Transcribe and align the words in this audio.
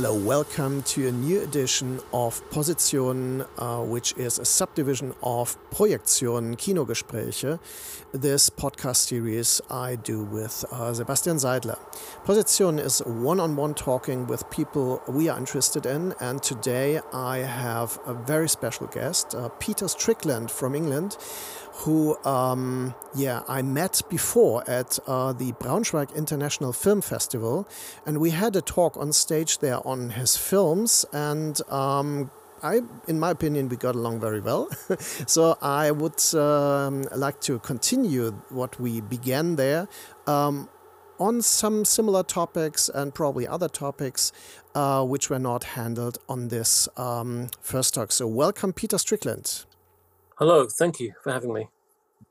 Hello, 0.00 0.14
welcome 0.14 0.80
to 0.82 1.08
a 1.08 1.10
new 1.10 1.42
edition 1.42 1.98
of 2.12 2.48
Position, 2.52 3.44
uh, 3.58 3.78
which 3.82 4.14
is 4.16 4.38
a 4.38 4.44
subdivision 4.44 5.12
of 5.24 5.56
Projektion 5.72 6.54
Kinogespräche, 6.54 7.58
this 8.12 8.48
podcast 8.48 9.08
series 9.08 9.60
I 9.68 9.96
do 9.96 10.22
with 10.22 10.64
uh, 10.70 10.94
Sebastian 10.94 11.38
Seidler. 11.38 11.80
Position 12.24 12.78
is 12.78 13.00
one 13.06 13.40
on 13.40 13.56
one 13.56 13.74
talking 13.74 14.28
with 14.28 14.48
people 14.50 15.02
we 15.08 15.28
are 15.28 15.36
interested 15.36 15.84
in, 15.84 16.14
and 16.20 16.40
today 16.44 17.00
I 17.12 17.38
have 17.38 17.98
a 18.06 18.14
very 18.14 18.48
special 18.48 18.86
guest, 18.86 19.34
uh, 19.34 19.48
Peter 19.58 19.88
Strickland 19.88 20.52
from 20.52 20.76
England 20.76 21.16
who, 21.78 22.16
um, 22.24 22.94
yeah, 23.14 23.42
I 23.46 23.62
met 23.62 24.02
before 24.08 24.68
at 24.68 24.98
uh, 25.06 25.32
the 25.32 25.52
Braunschweig 25.52 26.14
International 26.16 26.72
Film 26.72 27.00
Festival, 27.00 27.68
and 28.04 28.18
we 28.18 28.30
had 28.30 28.56
a 28.56 28.60
talk 28.60 28.96
on 28.96 29.12
stage 29.12 29.58
there 29.58 29.86
on 29.86 30.10
his 30.10 30.36
films, 30.36 31.04
and 31.12 31.60
um, 31.70 32.32
I, 32.64 32.80
in 33.06 33.20
my 33.20 33.30
opinion, 33.30 33.68
we 33.68 33.76
got 33.76 33.94
along 33.94 34.18
very 34.18 34.40
well. 34.40 34.68
so 34.98 35.56
I 35.62 35.92
would 35.92 36.20
um, 36.34 37.02
like 37.14 37.40
to 37.42 37.60
continue 37.60 38.32
what 38.48 38.80
we 38.80 39.00
began 39.00 39.54
there 39.54 39.86
um, 40.26 40.68
on 41.20 41.42
some 41.42 41.84
similar 41.84 42.24
topics 42.24 42.88
and 42.88 43.14
probably 43.14 43.46
other 43.46 43.68
topics 43.68 44.32
uh, 44.74 45.04
which 45.04 45.30
were 45.30 45.38
not 45.38 45.62
handled 45.62 46.18
on 46.28 46.48
this 46.48 46.88
um, 46.96 47.50
first 47.60 47.94
talk. 47.94 48.10
So 48.10 48.26
welcome, 48.26 48.72
Peter 48.72 48.98
Strickland. 48.98 49.64
Hello, 50.38 50.66
thank 50.68 51.00
you 51.00 51.12
for 51.20 51.32
having 51.32 51.52
me. 51.52 51.68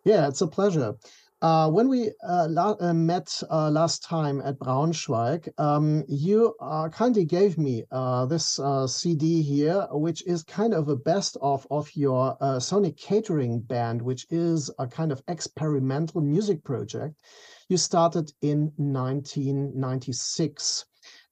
Yeah, 0.06 0.30
it's 0.30 0.40
a 0.40 0.48
pleasure. 0.48 0.96
Uh, 1.42 1.70
when 1.70 1.90
we 1.90 2.14
uh, 2.26 2.48
la- 2.50 2.78
uh, 2.80 2.94
met 2.94 3.44
uh, 3.52 3.70
last 3.70 4.02
time 4.02 4.42
at 4.46 4.58
Braunschweig, 4.58 5.50
um, 5.58 6.06
you 6.08 6.56
uh, 6.62 6.88
kindly 6.88 7.26
gave 7.26 7.58
me 7.58 7.84
uh, 7.92 8.26
this 8.26 8.62
CD 8.88 9.42
here, 9.42 9.86
which 9.92 10.26
is 10.26 10.42
kind 10.44 10.74
of 10.74 10.88
a 10.88 10.96
best 10.96 11.36
of 11.42 11.68
of 11.70 11.94
your 11.98 12.38
Sonic 12.62 12.96
Catering 12.96 13.60
Band, 13.60 14.02
which 14.02 14.26
is 14.30 14.72
a 14.80 14.88
kind 14.88 15.12
of 15.12 15.22
experimental 15.28 16.22
music 16.22 16.64
project 16.64 17.22
you 17.68 17.76
started 17.76 18.32
in 18.42 18.72
1996. 18.78 20.86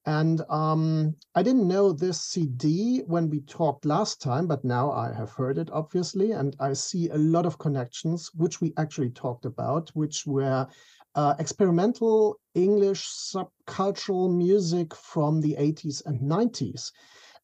And 0.06 0.40
um, 0.48 1.16
I 1.34 1.42
didn't 1.42 1.66
know 1.66 1.92
this 1.92 2.20
CD 2.20 3.02
when 3.06 3.28
we 3.28 3.40
talked 3.40 3.84
last 3.84 4.22
time, 4.22 4.46
but 4.46 4.64
now 4.64 4.92
I 4.92 5.12
have 5.12 5.32
heard 5.32 5.58
it, 5.58 5.68
obviously, 5.72 6.30
and 6.30 6.54
I 6.60 6.74
see 6.74 7.08
a 7.08 7.18
lot 7.18 7.44
of 7.44 7.58
connections, 7.58 8.30
which 8.34 8.60
we 8.60 8.72
actually 8.78 9.10
talked 9.10 9.44
about, 9.44 9.90
which 9.94 10.24
were 10.24 10.68
uh, 11.16 11.34
experimental 11.40 12.38
English 12.54 13.08
subcultural 13.08 14.32
music 14.32 14.94
from 14.94 15.40
the 15.40 15.56
80s 15.58 16.06
and 16.06 16.20
90s. 16.20 16.92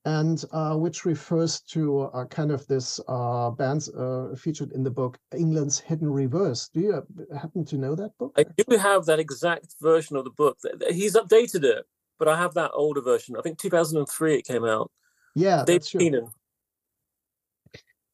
And 0.05 0.45
uh, 0.53 0.77
which 0.77 1.05
refers 1.05 1.61
to 1.61 2.03
uh, 2.03 2.25
kind 2.25 2.51
of 2.51 2.67
this 2.67 2.99
uh, 3.07 3.51
bands 3.51 3.89
uh, 3.89 4.35
featured 4.37 4.73
in 4.73 4.83
the 4.83 4.91
book 4.91 5.17
England's 5.33 5.79
Hidden 5.79 6.11
Reverse. 6.11 6.69
Do 6.75 6.81
you 6.81 7.03
happen 7.37 7.65
to 7.67 7.77
know 7.77 7.95
that 7.95 8.19
book? 8.19 8.33
I 8.37 8.43
do 8.43 8.77
have 8.79 9.07
that 9.07 9.21
exact 9.21 9.77
version 9.81 10.17
of 10.17 10.25
the 10.25 10.31
book. 10.31 10.59
He's 10.91 11.15
updated 11.15 11.63
it 11.63 11.87
but 12.23 12.29
I 12.29 12.37
have 12.37 12.55
that 12.55 12.71
older 12.73 13.01
version. 13.01 13.35
I 13.37 13.43
think 13.43 13.59
2003 13.59 14.37
it 14.37 14.47
came 14.47 14.65
out. 14.65 14.93
Yeah, 15.35 15.65
Dave 15.67 15.81
that's 15.81 15.91
true. 15.91 16.31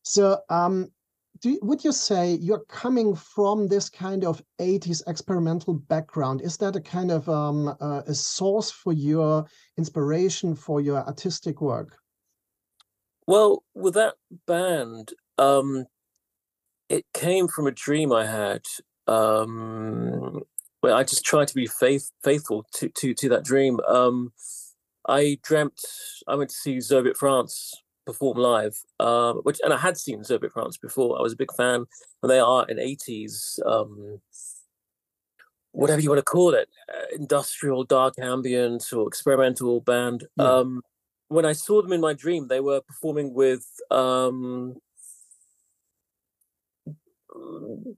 So, 0.02 0.40
um, 0.48 0.90
do, 1.42 1.58
would 1.60 1.84
you 1.84 1.92
say 1.92 2.38
you're 2.40 2.64
coming 2.70 3.14
from 3.14 3.68
this 3.68 3.90
kind 3.90 4.24
of 4.24 4.42
80s 4.62 5.02
experimental 5.06 5.74
background? 5.74 6.40
Is 6.40 6.56
that 6.56 6.74
a 6.74 6.80
kind 6.80 7.10
of 7.10 7.28
um, 7.28 7.76
uh, 7.82 8.00
a 8.06 8.14
source 8.14 8.70
for 8.70 8.94
your 8.94 9.44
inspiration 9.76 10.54
for 10.54 10.80
your 10.80 11.06
artistic 11.06 11.60
work? 11.60 11.98
Well, 13.26 13.62
with 13.74 13.92
that 13.92 14.14
band, 14.46 15.12
um, 15.36 15.84
it 16.88 17.04
came 17.12 17.46
from 17.46 17.66
a 17.66 17.72
dream 17.72 18.10
I 18.10 18.24
had. 18.24 18.62
Um, 19.06 20.44
well, 20.82 20.96
I 20.96 21.02
just 21.02 21.24
tried 21.24 21.48
to 21.48 21.54
be 21.54 21.66
faith 21.66 22.10
faithful 22.22 22.66
to 22.74 22.88
to 22.88 23.14
to 23.14 23.28
that 23.30 23.44
dream. 23.44 23.80
Um, 23.86 24.32
I 25.08 25.38
dreamt 25.42 25.80
I 26.26 26.34
went 26.34 26.50
to 26.50 26.56
see 26.56 26.76
Zoviet 26.78 27.16
France 27.16 27.74
perform 28.06 28.38
live, 28.38 28.78
um, 29.00 29.38
which 29.42 29.58
and 29.62 29.72
I 29.72 29.78
had 29.78 29.96
seen 29.96 30.20
Zoviet 30.20 30.52
France 30.52 30.76
before. 30.76 31.18
I 31.18 31.22
was 31.22 31.32
a 31.32 31.36
big 31.36 31.52
fan, 31.56 31.84
and 32.22 32.30
they 32.30 32.38
are 32.38 32.64
an 32.68 32.78
'80s, 32.78 33.58
um, 33.66 34.20
whatever 35.72 36.00
you 36.00 36.10
want 36.10 36.18
to 36.18 36.24
call 36.24 36.54
it, 36.54 36.68
uh, 36.92 37.06
industrial 37.14 37.84
dark 37.84 38.14
ambient 38.20 38.84
or 38.92 39.08
experimental 39.08 39.80
band. 39.80 40.24
Yeah. 40.36 40.44
Um, 40.44 40.82
when 41.28 41.44
I 41.44 41.52
saw 41.52 41.82
them 41.82 41.92
in 41.92 42.00
my 42.00 42.14
dream, 42.14 42.48
they 42.48 42.60
were 42.60 42.80
performing 42.80 43.34
with 43.34 43.66
um, 43.90 44.76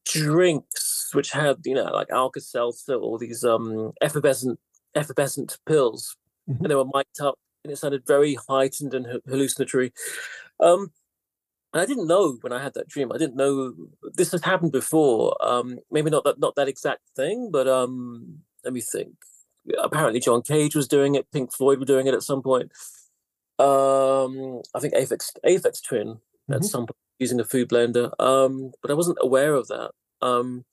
drinks 0.05 1.11
which 1.13 1.31
had 1.31 1.59
you 1.65 1.75
know 1.75 1.85
like 1.85 2.11
Alka-Seltzer 2.11 2.95
or 2.95 3.19
these 3.19 3.45
um 3.45 3.93
effervescent 4.01 4.59
effervescent 4.95 5.59
pills, 5.67 6.17
mm-hmm. 6.49 6.65
and 6.65 6.71
they 6.71 6.75
were 6.75 6.85
mic'd 6.85 7.21
up, 7.21 7.39
and 7.65 7.73
it 7.73 7.77
sounded 7.77 8.07
very 8.07 8.37
heightened 8.49 8.95
and 8.95 9.21
hallucinatory. 9.29 9.93
Um, 10.59 10.93
and 11.73 11.81
I 11.81 11.87
didn't 11.87 12.09
know 12.09 12.37
when 12.41 12.53
I 12.53 12.63
had 12.63 12.75
that 12.75 12.89
dream. 12.89 13.13
I 13.13 13.19
didn't 13.19 13.37
know 13.37 13.75
this 14.15 14.33
has 14.33 14.43
happened 14.43 14.73
before. 14.73 15.37
Um, 15.41 15.79
maybe 15.91 16.11
not 16.11 16.25
that 16.25 16.39
not 16.39 16.57
that 16.57 16.69
exact 16.69 17.03
thing, 17.17 17.51
but 17.53 17.69
um, 17.69 18.41
let 18.65 18.73
me 18.73 18.81
think. 18.81 19.15
Apparently, 19.81 20.21
John 20.21 20.43
Cage 20.43 20.75
was 20.75 20.89
doing 20.89 21.15
it. 21.15 21.31
Pink 21.33 21.53
Floyd 21.53 21.79
were 21.79 21.85
doing 21.85 22.07
it 22.07 22.15
at 22.15 22.23
some 22.23 22.43
point. 22.43 22.73
Um, 23.59 24.63
I 24.75 24.81
think 24.81 24.95
Aphex 24.95 25.33
Aphex 25.47 25.83
Twin 25.83 26.09
mm-hmm. 26.09 26.55
at 26.55 26.65
some 26.65 26.87
point 26.87 26.97
using 27.21 27.39
a 27.39 27.45
food 27.45 27.69
blender. 27.69 28.11
Um, 28.19 28.73
but 28.83 28.91
I 28.91 28.95
wasn't 28.95 29.19
aware 29.21 29.55
of 29.55 29.69
that. 29.69 29.93
Um, 30.21 30.65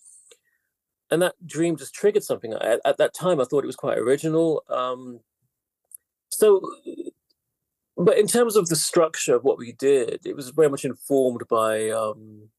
and 1.11 1.21
that 1.21 1.35
dream 1.45 1.77
just 1.77 1.93
triggered 1.93 2.23
something. 2.23 2.53
At, 2.53 2.81
at, 2.83 2.97
that 2.97 3.13
time, 3.13 3.39
I 3.39 3.43
thought 3.43 3.63
it 3.63 3.67
was 3.67 3.75
quite 3.75 3.97
original. 3.97 4.63
Um, 4.69 5.19
so, 6.29 6.61
but 7.95 8.17
in 8.17 8.27
terms 8.27 8.55
of 8.55 8.69
the 8.69 8.75
structure 8.75 9.35
of 9.35 9.43
what 9.43 9.57
we 9.57 9.73
did, 9.73 10.25
it 10.25 10.35
was 10.35 10.49
very 10.49 10.69
much 10.69 10.83
informed 10.83 11.43
by 11.49 11.89
um, 11.89 12.49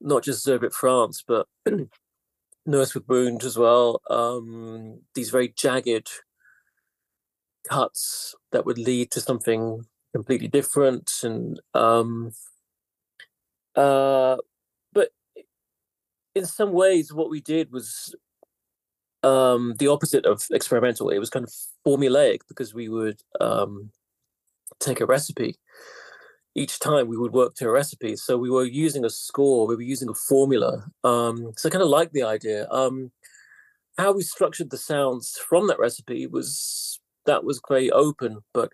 not 0.00 0.22
just 0.22 0.46
Zoviet 0.46 0.72
France, 0.72 1.24
but 1.26 1.46
Nurse 2.66 2.94
with 2.94 3.08
Wound 3.08 3.44
as 3.44 3.58
well. 3.58 4.00
Um, 4.08 5.00
these 5.14 5.30
very 5.30 5.48
jagged 5.48 6.10
cuts 7.68 8.34
that 8.52 8.64
would 8.64 8.78
lead 8.78 9.10
to 9.10 9.20
something 9.20 9.86
completely 10.14 10.48
different 10.48 11.10
and 11.22 11.60
um, 11.74 12.32
uh, 13.78 14.36
but 14.92 15.10
in 16.34 16.44
some 16.44 16.72
ways, 16.72 17.12
what 17.12 17.30
we 17.30 17.40
did 17.40 17.70
was 17.70 18.14
um, 19.22 19.74
the 19.78 19.86
opposite 19.86 20.26
of 20.26 20.44
experimental. 20.50 21.10
It 21.10 21.18
was 21.18 21.30
kind 21.30 21.44
of 21.44 21.52
formulaic 21.86 22.40
because 22.48 22.74
we 22.74 22.88
would 22.88 23.20
um, 23.40 23.90
take 24.80 25.00
a 25.00 25.06
recipe. 25.06 25.56
Each 26.56 26.80
time 26.80 27.06
we 27.06 27.16
would 27.16 27.32
work 27.32 27.54
to 27.56 27.68
a 27.68 27.70
recipe. 27.70 28.16
So 28.16 28.36
we 28.36 28.50
were 28.50 28.64
using 28.64 29.04
a 29.04 29.10
score, 29.10 29.68
we 29.68 29.76
were 29.76 29.82
using 29.82 30.08
a 30.08 30.14
formula. 30.14 30.84
Um, 31.04 31.52
so 31.56 31.68
I 31.68 31.70
kind 31.70 31.82
of 31.82 31.88
like 31.88 32.10
the 32.10 32.24
idea. 32.24 32.66
Um, 32.70 33.12
how 33.96 34.12
we 34.12 34.22
structured 34.22 34.70
the 34.70 34.78
sounds 34.78 35.38
from 35.48 35.68
that 35.68 35.78
recipe 35.78 36.26
was 36.26 37.00
that 37.26 37.44
was 37.44 37.60
very 37.68 37.92
open, 37.92 38.38
but 38.52 38.72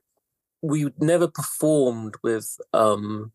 we 0.63 0.89
never 0.99 1.29
performed 1.29 2.15
with 2.23 2.57
um, 2.73 3.33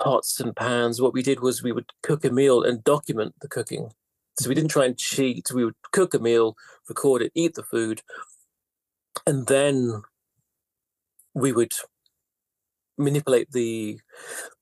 pots 0.00 0.40
and 0.40 0.56
pans, 0.56 1.00
what 1.00 1.12
we 1.12 1.22
did 1.22 1.40
was 1.40 1.62
we 1.62 1.72
would 1.72 1.90
cook 2.02 2.24
a 2.24 2.30
meal 2.30 2.62
and 2.62 2.82
document 2.82 3.34
the 3.40 3.48
cooking. 3.48 3.90
So 4.38 4.48
we 4.48 4.54
didn't 4.54 4.70
try 4.70 4.86
and 4.86 4.96
cheat. 4.96 5.48
We 5.54 5.64
would 5.64 5.74
cook 5.92 6.14
a 6.14 6.18
meal, 6.18 6.56
record 6.88 7.22
it, 7.22 7.32
eat 7.34 7.54
the 7.54 7.62
food, 7.62 8.00
and 9.26 9.46
then 9.46 10.02
we 11.34 11.52
would 11.52 11.72
manipulate 12.96 13.50
the 13.52 13.98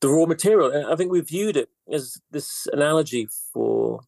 the 0.01 0.09
raw 0.09 0.27
material. 0.27 0.71
And 0.71 0.87
I 0.87 0.97
think 0.97 1.13
we 1.13 1.21
viewed 1.21 1.57
it 1.57 1.71
as 1.91 2.19
this 2.31 2.67
analogy 2.73 3.29
for 3.53 4.01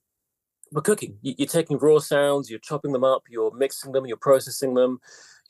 for 0.73 0.81
cooking. 0.81 1.19
You're 1.23 1.49
taking 1.49 1.79
raw 1.79 1.99
sounds, 1.99 2.50
you're 2.50 2.61
chopping 2.61 2.93
them 2.93 3.05
up, 3.05 3.23
you're 3.29 3.53
mixing 3.53 3.93
them, 3.93 4.06
you're 4.06 4.17
processing 4.17 4.75
them, 4.75 4.99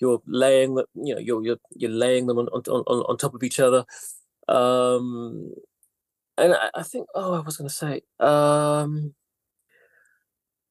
you're 0.01 0.21
laying 0.27 0.75
them, 0.75 0.87
you 0.95 1.15
know, 1.15 1.21
you're 1.21 1.45
you're, 1.45 1.61
you're 1.73 1.91
laying 1.91 2.27
them 2.27 2.39
on, 2.39 2.49
on, 2.49 2.63
on, 2.67 3.05
on 3.09 3.17
top 3.17 3.35
of 3.35 3.43
each 3.43 3.61
other. 3.61 3.85
Um, 4.49 5.53
and 6.37 6.55
I, 6.55 6.71
I 6.75 6.83
think, 6.83 7.07
oh, 7.15 7.35
I 7.35 7.41
was 7.41 7.57
going 7.57 7.69
to 7.69 7.75
say, 7.75 8.03
um, 8.19 9.15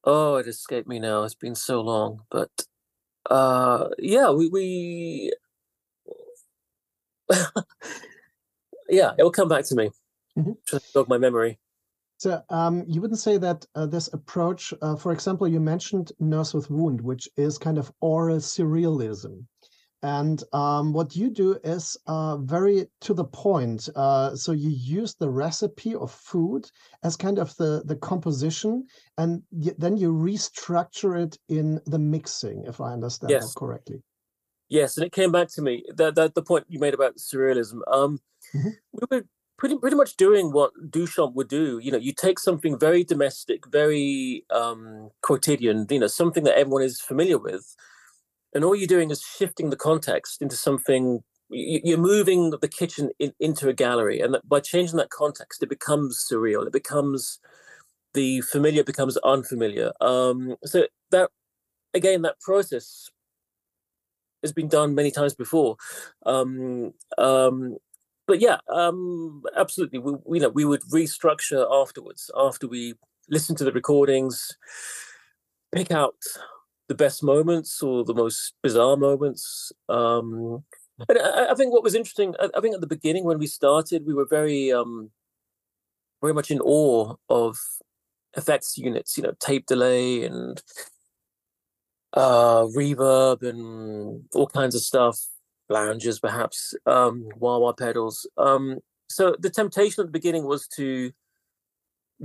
oh, 0.04 0.36
it 0.36 0.46
escaped 0.46 0.88
me 0.88 0.98
now. 0.98 1.24
It's 1.24 1.34
been 1.34 1.54
so 1.54 1.80
long, 1.80 2.22
but 2.30 2.50
uh, 3.28 3.88
yeah, 3.98 4.30
we 4.30 4.48
we. 4.48 5.32
yeah, 8.88 9.12
it 9.18 9.22
will 9.22 9.30
come 9.30 9.48
back 9.48 9.64
to 9.66 9.74
me. 9.74 9.90
Mm-hmm. 10.38 10.52
To 10.66 10.80
jog 10.92 11.08
my 11.08 11.18
memory. 11.18 11.58
So 12.18 12.42
um, 12.50 12.84
you 12.86 13.00
wouldn't 13.00 13.20
say 13.20 13.38
that 13.38 13.64
uh, 13.74 13.86
this 13.86 14.12
approach, 14.12 14.74
uh, 14.82 14.94
for 14.96 15.12
example, 15.12 15.48
you 15.48 15.58
mentioned 15.58 16.12
Nurse 16.20 16.52
with 16.52 16.68
Wound, 16.70 17.00
which 17.00 17.26
is 17.38 17.56
kind 17.56 17.78
of 17.78 17.90
aural 18.02 18.36
surrealism. 18.36 19.46
And 20.02 20.42
um, 20.52 20.92
what 20.94 21.14
you 21.14 21.28
do 21.28 21.58
is 21.62 21.96
uh, 22.06 22.38
very 22.38 22.86
to 23.02 23.12
the 23.12 23.24
point. 23.24 23.88
Uh, 23.94 24.34
so 24.34 24.52
you 24.52 24.70
use 24.70 25.14
the 25.14 25.28
recipe 25.28 25.94
of 25.94 26.10
food 26.10 26.70
as 27.02 27.16
kind 27.16 27.38
of 27.38 27.54
the, 27.56 27.82
the 27.84 27.96
composition, 27.96 28.86
and 29.18 29.42
then 29.50 29.98
you 29.98 30.12
restructure 30.12 31.22
it 31.22 31.36
in 31.48 31.80
the 31.86 31.98
mixing, 31.98 32.64
if 32.66 32.80
I 32.80 32.92
understand 32.92 33.30
yes. 33.30 33.52
that 33.52 33.58
correctly. 33.58 34.02
Yes, 34.70 34.96
and 34.96 35.04
it 35.04 35.12
came 35.12 35.32
back 35.32 35.48
to 35.54 35.62
me 35.62 35.84
that, 35.96 36.14
that 36.14 36.34
the 36.34 36.42
point 36.42 36.64
you 36.68 36.78
made 36.78 36.94
about 36.94 37.16
surrealism. 37.16 37.80
Um, 37.88 38.20
mm-hmm. 38.54 38.68
We 38.92 39.00
were 39.10 39.24
pretty 39.58 39.76
pretty 39.76 39.96
much 39.96 40.16
doing 40.16 40.52
what 40.52 40.72
Duchamp 40.88 41.34
would 41.34 41.48
do. 41.48 41.78
You 41.82 41.92
know, 41.92 41.98
you 41.98 42.12
take 42.12 42.38
something 42.38 42.78
very 42.78 43.04
domestic, 43.04 43.66
very 43.66 44.44
um, 44.50 45.10
quotidian, 45.22 45.86
you 45.90 45.98
know, 45.98 46.06
something 46.06 46.44
that 46.44 46.56
everyone 46.56 46.82
is 46.82 47.00
familiar 47.00 47.36
with, 47.36 47.76
and 48.54 48.64
all 48.64 48.74
you're 48.74 48.86
doing 48.86 49.10
is 49.10 49.22
shifting 49.22 49.70
the 49.70 49.76
context 49.76 50.42
into 50.42 50.56
something 50.56 51.22
you're 51.50 51.98
moving 51.98 52.50
the 52.50 52.68
kitchen 52.68 53.10
in, 53.18 53.32
into 53.40 53.68
a 53.68 53.72
gallery 53.72 54.20
and 54.20 54.36
by 54.44 54.60
changing 54.60 54.96
that 54.96 55.10
context 55.10 55.62
it 55.62 55.68
becomes 55.68 56.24
surreal. 56.30 56.66
It 56.66 56.72
becomes 56.72 57.40
the 58.14 58.40
familiar 58.42 58.84
becomes 58.84 59.16
unfamiliar. 59.18 59.92
Um, 60.00 60.56
so 60.64 60.84
that 61.10 61.30
again 61.92 62.22
that 62.22 62.40
process 62.40 63.10
has 64.42 64.52
been 64.52 64.68
done 64.68 64.94
many 64.94 65.10
times 65.10 65.34
before. 65.34 65.76
Um, 66.24 66.94
um, 67.18 67.76
but 68.26 68.40
yeah 68.40 68.58
um, 68.72 69.42
absolutely. 69.56 69.98
We, 69.98 70.12
you 70.38 70.40
know 70.40 70.50
we 70.50 70.64
would 70.64 70.82
restructure 70.82 71.66
afterwards 71.70 72.30
after 72.36 72.68
we 72.68 72.94
listen 73.28 73.56
to 73.56 73.64
the 73.64 73.72
recordings 73.72 74.56
pick 75.72 75.92
out 75.92 76.16
the 76.90 76.94
best 76.96 77.22
moments 77.22 77.84
or 77.84 78.04
the 78.04 78.12
most 78.12 78.52
bizarre 78.64 78.96
moments. 78.96 79.70
Um, 79.88 80.64
and 81.08 81.18
I, 81.20 81.52
I, 81.52 81.54
think 81.54 81.72
what 81.72 81.84
was 81.84 81.94
interesting, 81.94 82.34
I, 82.40 82.48
I, 82.52 82.60
think 82.60 82.74
at 82.74 82.80
the 82.80 82.88
beginning 82.88 83.22
when 83.22 83.38
we 83.38 83.46
started, 83.46 84.04
we 84.04 84.12
were 84.12 84.26
very, 84.28 84.72
um, 84.72 85.12
very 86.20 86.34
much 86.34 86.50
in 86.50 86.60
awe 86.60 87.14
of 87.28 87.56
effects 88.36 88.76
units. 88.76 89.16
You 89.16 89.22
know, 89.22 89.34
tape 89.38 89.66
delay 89.66 90.24
and 90.24 90.60
uh, 92.12 92.64
reverb 92.76 93.48
and 93.48 94.24
all 94.34 94.48
kinds 94.48 94.74
of 94.74 94.80
stuff, 94.80 95.16
flanges 95.68 96.18
perhaps, 96.18 96.74
um, 96.86 97.28
wah 97.36 97.58
wah 97.58 97.72
pedals. 97.72 98.28
Um, 98.36 98.80
so 99.08 99.36
the 99.38 99.50
temptation 99.50 100.02
at 100.02 100.08
the 100.08 100.18
beginning 100.18 100.42
was 100.42 100.66
to 100.74 101.12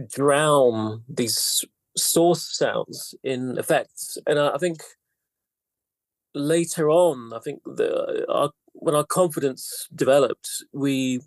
drown 0.09 1.03
these 1.07 1.63
source 1.97 2.57
sounds 2.57 3.15
in 3.23 3.57
effects, 3.57 4.17
and 4.27 4.39
I, 4.39 4.55
I 4.55 4.57
think 4.57 4.81
later 6.33 6.89
on, 6.89 7.33
I 7.33 7.39
think 7.39 7.61
the 7.65 8.25
our, 8.29 8.51
when 8.73 8.95
our 8.95 9.05
confidence 9.05 9.87
developed, 9.95 10.49
we 10.73 11.21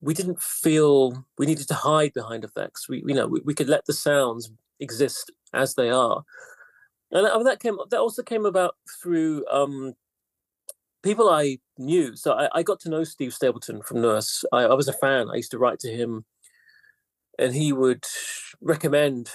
we 0.00 0.14
didn't 0.14 0.40
feel 0.40 1.24
we 1.38 1.46
needed 1.46 1.68
to 1.68 1.74
hide 1.74 2.12
behind 2.14 2.44
effects. 2.44 2.88
We 2.88 3.02
you 3.06 3.14
know 3.14 3.26
we, 3.26 3.40
we 3.44 3.54
could 3.54 3.68
let 3.68 3.86
the 3.86 3.92
sounds 3.92 4.50
exist 4.80 5.30
as 5.52 5.74
they 5.74 5.90
are, 5.90 6.22
and 7.10 7.46
that, 7.46 7.60
came 7.60 7.78
that 7.90 8.00
also 8.00 8.22
came 8.22 8.46
about 8.46 8.76
through 9.02 9.44
um, 9.50 9.94
people 11.02 11.28
I 11.28 11.58
knew. 11.78 12.16
So 12.16 12.32
I, 12.32 12.48
I, 12.54 12.62
got 12.62 12.80
to 12.80 12.88
know 12.88 13.04
Steve 13.04 13.32
Stapleton 13.32 13.82
from 13.82 14.00
Nurse. 14.00 14.44
I, 14.52 14.62
I 14.62 14.74
was 14.74 14.88
a 14.88 14.92
fan. 14.94 15.28
I 15.30 15.36
used 15.36 15.52
to 15.52 15.58
write 15.58 15.78
to 15.80 15.90
him 15.90 16.24
and 17.38 17.54
he 17.54 17.72
would 17.72 18.04
recommend 18.60 19.30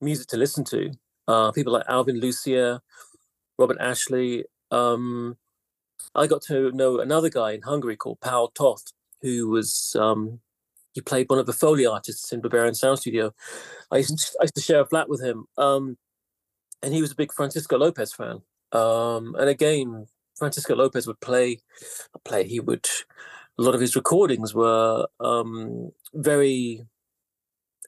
music 0.00 0.28
to 0.28 0.36
listen 0.36 0.64
to. 0.64 0.90
Uh, 1.28 1.52
people 1.52 1.72
like 1.72 1.84
Alvin 1.88 2.20
Lucier, 2.20 2.80
Robert 3.58 3.78
Ashley. 3.80 4.44
Um, 4.70 5.36
I 6.14 6.26
got 6.26 6.42
to 6.42 6.72
know 6.72 6.98
another 6.98 7.30
guy 7.30 7.52
in 7.52 7.62
Hungary 7.62 7.96
called 7.96 8.20
Paul 8.20 8.48
Toth, 8.48 8.92
who 9.20 9.48
was 9.48 9.96
um, 9.98 10.40
he 10.92 11.00
played 11.00 11.30
one 11.30 11.38
of 11.38 11.46
the 11.46 11.52
Foley 11.52 11.86
artists 11.86 12.32
in 12.32 12.42
Berberian 12.42 12.76
Sound 12.76 12.98
Studio. 12.98 13.32
I 13.90 13.98
used 13.98 14.18
to, 14.18 14.38
I 14.40 14.44
used 14.44 14.56
to 14.56 14.60
share 14.60 14.80
a 14.80 14.86
flat 14.86 15.08
with 15.08 15.22
him, 15.22 15.46
um, 15.56 15.96
and 16.82 16.92
he 16.92 17.00
was 17.00 17.12
a 17.12 17.16
big 17.16 17.32
Francisco 17.32 17.78
Lopez 17.78 18.12
fan. 18.12 18.42
Um, 18.72 19.36
and 19.38 19.48
again, 19.48 20.06
Francisco 20.36 20.74
Lopez 20.74 21.06
would 21.06 21.20
play, 21.20 21.60
play. 22.24 22.46
He 22.46 22.60
would. 22.60 22.86
A 23.58 23.62
lot 23.62 23.74
of 23.74 23.82
his 23.82 23.94
recordings 23.94 24.54
were 24.54 25.06
um, 25.20 25.92
very 26.14 26.86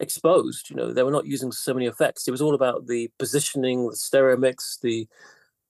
exposed. 0.00 0.70
You 0.70 0.76
know, 0.76 0.92
they 0.92 1.02
were 1.02 1.10
not 1.10 1.26
using 1.26 1.52
so 1.52 1.74
many 1.74 1.86
effects. 1.86 2.26
It 2.26 2.32
was 2.32 2.42
all 2.42 2.54
about 2.54 2.86
the 2.86 3.10
positioning, 3.18 3.88
the 3.88 3.96
stereo 3.96 4.36
mix, 4.36 4.78
the 4.82 5.06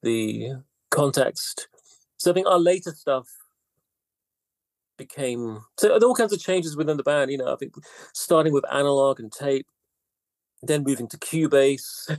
the 0.03 0.53
context. 0.91 1.69
So 2.17 2.31
I 2.31 2.35
think 2.35 2.47
our 2.47 2.59
later 2.59 2.93
stuff 2.93 3.29
became 4.97 5.61
so 5.77 5.89
there 5.89 6.09
all 6.09 6.15
kinds 6.15 6.33
of 6.33 6.41
changes 6.41 6.77
within 6.77 6.97
the 6.97 7.03
band. 7.03 7.31
You 7.31 7.39
know, 7.39 7.53
I 7.53 7.57
think 7.57 7.75
starting 8.13 8.53
with 8.53 8.65
analog 8.73 9.21
and 9.21 9.33
tape, 9.33 9.67
then 10.63 10.85
moving 10.85 11.09
to 11.09 11.19
Cubase, 11.19 12.19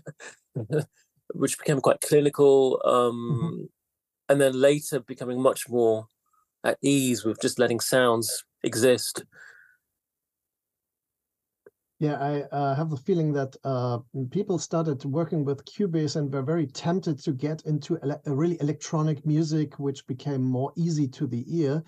which 1.34 1.57
became 1.57 1.80
quite 1.80 2.02
clinical, 2.02 2.81
um, 2.86 3.40
mm-hmm. 3.42 3.63
and 4.30 4.42
then 4.42 4.60
later 4.60 5.00
becoming 5.00 5.42
much 5.42 5.69
more 5.69 6.07
at 6.63 6.78
ease 6.81 7.24
with 7.24 7.40
just 7.42 7.60
letting 7.60 7.80
sounds 7.80 8.44
exist. 8.63 9.24
Yeah, 12.00 12.15
I 12.15 12.42
uh, 12.53 12.75
have 12.75 12.89
the 12.89 12.97
feeling 12.97 13.31
that 13.33 13.56
uh, 13.63 14.00
people 14.30 14.59
started 14.59 15.06
working 15.06 15.45
with 15.45 15.64
Cubase 15.64 16.18
and 16.18 16.33
were 16.33 16.42
very 16.42 16.68
tempted 16.68 17.19
to 17.19 17.31
get 17.31 17.61
into 17.66 17.97
ele 18.04 18.19
really 18.25 18.57
electronic 18.59 19.25
music, 19.25 19.80
which 19.80 20.06
became 20.06 20.44
more 20.44 20.73
easy 20.75 21.07
to 21.07 21.25
the 21.25 21.45
ear. 21.47 21.81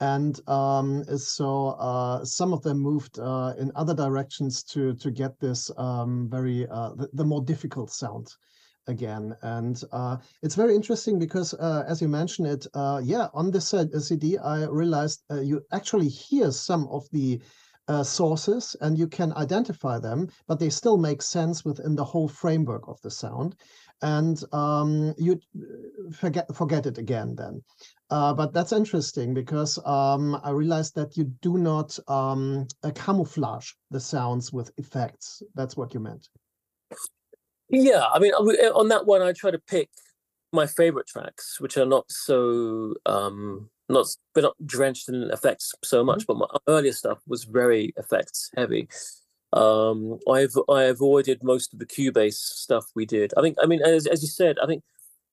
And 0.00 0.38
um, 0.50 1.02
so 1.16 1.68
uh, 1.78 2.26
some 2.26 2.52
of 2.52 2.60
them 2.62 2.78
moved 2.78 3.18
uh, 3.18 3.54
in 3.58 3.72
other 3.74 3.94
directions 3.94 4.62
to 4.64 4.94
to 4.96 5.10
get 5.10 5.40
this 5.40 5.70
um, 5.78 6.28
very 6.28 6.66
uh, 6.68 6.90
the, 6.96 7.08
the, 7.14 7.24
more 7.24 7.42
difficult 7.42 7.90
sound 7.90 8.28
again. 8.86 9.34
And 9.40 9.82
uh, 9.92 10.18
it's 10.42 10.56
very 10.56 10.74
interesting 10.74 11.18
because, 11.18 11.54
as 11.54 12.02
you 12.02 12.08
mentioned 12.08 12.48
it, 12.48 12.66
yeah, 13.02 13.28
on 13.32 13.50
this 13.50 13.72
CD, 13.98 14.36
I 14.36 14.66
realized 14.66 15.22
you 15.30 15.62
actually 15.72 16.08
hear 16.08 16.50
some 16.50 16.86
of 16.88 17.08
the 17.12 17.40
uh, 17.88 18.02
sources 18.02 18.76
and 18.80 18.98
you 18.98 19.06
can 19.06 19.32
identify 19.34 19.98
them, 19.98 20.28
but 20.46 20.58
they 20.58 20.70
still 20.70 20.96
make 20.96 21.22
sense 21.22 21.64
within 21.64 21.94
the 21.94 22.04
whole 22.04 22.28
framework 22.28 22.88
of 22.88 23.00
the 23.02 23.10
sound. 23.10 23.56
And 24.02 24.42
um, 24.52 25.14
you 25.18 25.40
uh, 25.56 26.12
forget 26.12 26.54
forget 26.54 26.86
it 26.86 26.98
again 26.98 27.36
then. 27.36 27.62
Uh, 28.10 28.34
but 28.34 28.52
that's 28.52 28.72
interesting 28.72 29.34
because 29.34 29.78
um, 29.86 30.38
I 30.44 30.50
realized 30.50 30.94
that 30.96 31.16
you 31.16 31.24
do 31.24 31.58
not 31.58 31.98
um, 32.08 32.66
uh, 32.82 32.90
camouflage 32.94 33.72
the 33.90 34.00
sounds 34.00 34.52
with 34.52 34.70
effects. 34.76 35.42
That's 35.54 35.76
what 35.76 35.94
you 35.94 36.00
meant. 36.00 36.28
Yeah, 37.70 38.04
I 38.12 38.18
mean, 38.18 38.32
on 38.32 38.88
that 38.88 39.06
one, 39.06 39.22
I 39.22 39.32
try 39.32 39.50
to 39.50 39.58
pick 39.58 39.88
my 40.52 40.66
favorite 40.66 41.06
tracks, 41.06 41.60
which 41.60 41.76
are 41.76 41.86
not 41.86 42.10
so 42.10 42.94
um, 43.06 43.70
not 43.88 44.06
but 44.34 44.42
not 44.42 44.56
drenched 44.64 45.08
in 45.08 45.30
effects 45.30 45.74
so 45.82 46.04
much, 46.04 46.26
mm-hmm. 46.26 46.38
but 46.38 46.50
my 46.52 46.72
earlier 46.72 46.92
stuff 46.92 47.18
was 47.26 47.44
very 47.44 47.92
effects 47.96 48.50
heavy. 48.56 48.88
Um, 49.52 50.18
I've 50.30 50.56
I 50.68 50.84
avoided 50.84 51.42
most 51.42 51.72
of 51.72 51.78
the 51.78 51.86
Cubase 51.86 52.34
stuff 52.34 52.86
we 52.94 53.06
did. 53.06 53.32
I 53.36 53.42
think 53.42 53.56
I 53.62 53.66
mean 53.66 53.82
as 53.82 54.06
as 54.06 54.22
you 54.22 54.28
said, 54.28 54.58
I 54.62 54.66
think 54.66 54.82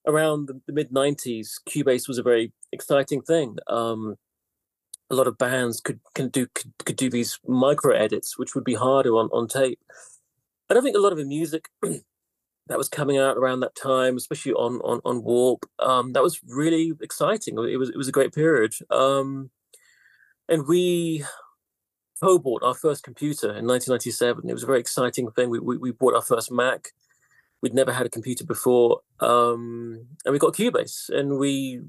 around 0.08 0.48
the, 0.48 0.62
the 0.68 0.74
mid 0.74 0.92
'90s, 0.92 1.54
Cubase 1.70 2.08
was 2.08 2.18
a 2.18 2.24
very 2.24 2.52
exciting 2.72 3.22
thing. 3.22 3.58
Um, 3.68 4.16
a 5.10 5.16
lot 5.16 5.28
of 5.28 5.38
bands 5.38 5.82
could 5.82 6.00
can 6.16 6.30
do 6.30 6.48
could, 6.54 6.74
could 6.86 6.96
do 6.96 7.10
these 7.10 7.40
micro 7.48 7.96
edits, 7.96 8.38
which 8.38 8.56
would 8.56 8.64
be 8.64 8.76
harder 8.76 9.16
on 9.16 9.30
on 9.32 9.48
tape. 9.48 9.80
And 10.70 10.80
I 10.80 10.82
think 10.82 10.96
a 10.96 11.00
lot 11.00 11.12
of 11.12 11.18
the 11.18 11.26
music 11.26 11.70
that 12.72 12.78
was 12.78 12.90
coming 12.90 13.18
out 13.18 13.38
around 13.38 13.60
that 13.60 13.76
time, 13.76 14.18
especially 14.18 14.54
on 14.54 14.80
on 14.82 15.02
on 15.06 15.24
Warp. 15.24 15.66
Um, 15.80 16.14
that 16.14 16.24
was 16.24 16.40
really 16.48 16.94
exciting. 17.02 17.58
It 17.58 17.78
was 17.78 17.90
it 17.90 17.98
was 17.98 18.08
a 18.08 18.14
great 18.14 18.34
period. 18.34 18.74
Um, 18.90 19.52
and 20.48 20.68
we 20.68 21.24
co-bought 22.22 22.64
our 22.64 22.74
first 22.74 23.04
computer 23.04 23.48
in 23.48 23.66
1997. 23.66 24.50
It 24.50 24.54
was 24.54 24.64
a 24.64 24.68
very 24.68 24.80
exciting 24.80 25.30
thing. 25.32 25.50
We 25.50 25.60
we, 25.60 25.78
we 25.78 25.92
bought 25.92 26.16
our 26.16 26.22
first 26.22 26.52
Mac. 26.52 26.90
We'd 27.62 27.74
never 27.74 27.92
had 27.92 28.06
a 28.08 28.10
computer 28.10 28.46
before, 28.46 29.02
um, 29.20 30.08
and 30.26 30.34
we 30.34 30.40
got 30.40 30.56
Cubase, 30.56 31.10
and 31.10 31.38
we 31.38 31.82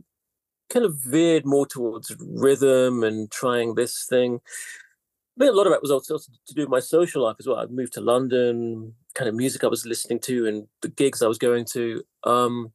kind 0.68 0.84
of 0.84 0.96
veered 0.96 1.46
more 1.46 1.66
towards 1.66 2.14
rhythm 2.18 3.04
and 3.04 3.30
trying 3.30 3.74
this 3.74 4.04
thing. 4.08 4.40
Think 5.38 5.50
a 5.50 5.54
lot 5.54 5.66
of 5.66 5.72
it 5.72 5.80
was 5.80 5.90
also 5.90 6.18
to 6.18 6.54
do 6.54 6.62
with 6.62 6.68
my 6.68 6.80
social 6.80 7.22
life 7.22 7.36
as 7.38 7.46
well. 7.46 7.58
I 7.58 7.66
moved 7.66 7.94
to 7.94 8.00
London, 8.00 8.94
kind 9.14 9.28
of 9.28 9.35
music 9.35 9.64
I 9.64 9.69
was 9.69 9.87
listening 9.87 10.21
to, 10.21 10.47
and 10.47 10.66
the 10.83 10.88
gigs 10.88 11.23
I 11.23 11.28
was 11.28 11.38
going 11.38 11.64
to. 11.73 12.02
Um, 12.25 12.73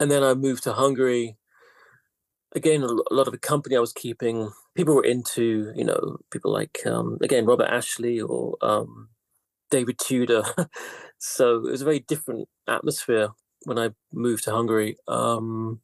and 0.00 0.10
then 0.10 0.22
I 0.22 0.34
moved 0.34 0.64
to 0.64 0.72
Hungary. 0.72 1.36
Again, 2.54 2.82
a 2.82 3.14
lot 3.14 3.26
of 3.26 3.32
the 3.32 3.38
company 3.38 3.76
I 3.76 3.80
was 3.80 3.92
keeping, 3.92 4.50
people 4.74 4.94
were 4.94 5.04
into, 5.04 5.72
you 5.76 5.84
know, 5.84 6.18
people 6.30 6.52
like 6.52 6.80
um, 6.86 7.18
again 7.22 7.44
Robert 7.46 7.68
Ashley 7.68 8.20
or 8.20 8.56
um, 8.62 9.08
David 9.70 9.98
Tudor. 9.98 10.44
so 11.18 11.56
it 11.56 11.70
was 11.70 11.82
a 11.82 11.84
very 11.84 12.00
different 12.00 12.48
atmosphere 12.66 13.28
when 13.64 13.78
I 13.78 13.90
moved 14.12 14.44
to 14.44 14.52
Hungary. 14.52 14.96
Um, 15.08 15.80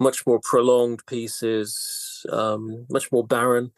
much 0.00 0.26
more 0.26 0.40
prolonged 0.42 1.04
pieces, 1.06 2.24
um, 2.30 2.86
much 2.90 3.10
more 3.10 3.26
barren. 3.26 3.72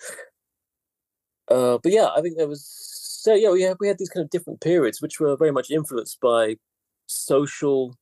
Uh, 1.49 1.78
but 1.82 1.92
yeah, 1.92 2.09
I 2.14 2.20
think 2.20 2.37
there 2.37 2.49
was 2.49 2.89
so 3.20 3.34
yeah 3.34 3.50
we 3.50 3.62
had 3.62 3.76
we 3.80 3.88
had 3.88 3.98
these 3.98 4.08
kind 4.08 4.24
of 4.24 4.30
different 4.30 4.60
periods 4.60 5.00
which 5.00 5.20
were 5.20 5.36
very 5.36 5.52
much 5.52 5.70
influenced 5.70 6.20
by 6.20 6.56
social 7.06 7.94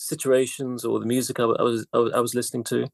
situations 0.00 0.84
or 0.84 0.98
the 0.98 1.06
music 1.06 1.38
I, 1.38 1.44
I, 1.44 1.62
was, 1.62 1.86
I 1.92 1.98
was 1.98 2.12
I 2.14 2.20
was 2.20 2.34
listening 2.34 2.64
to, 2.64 2.88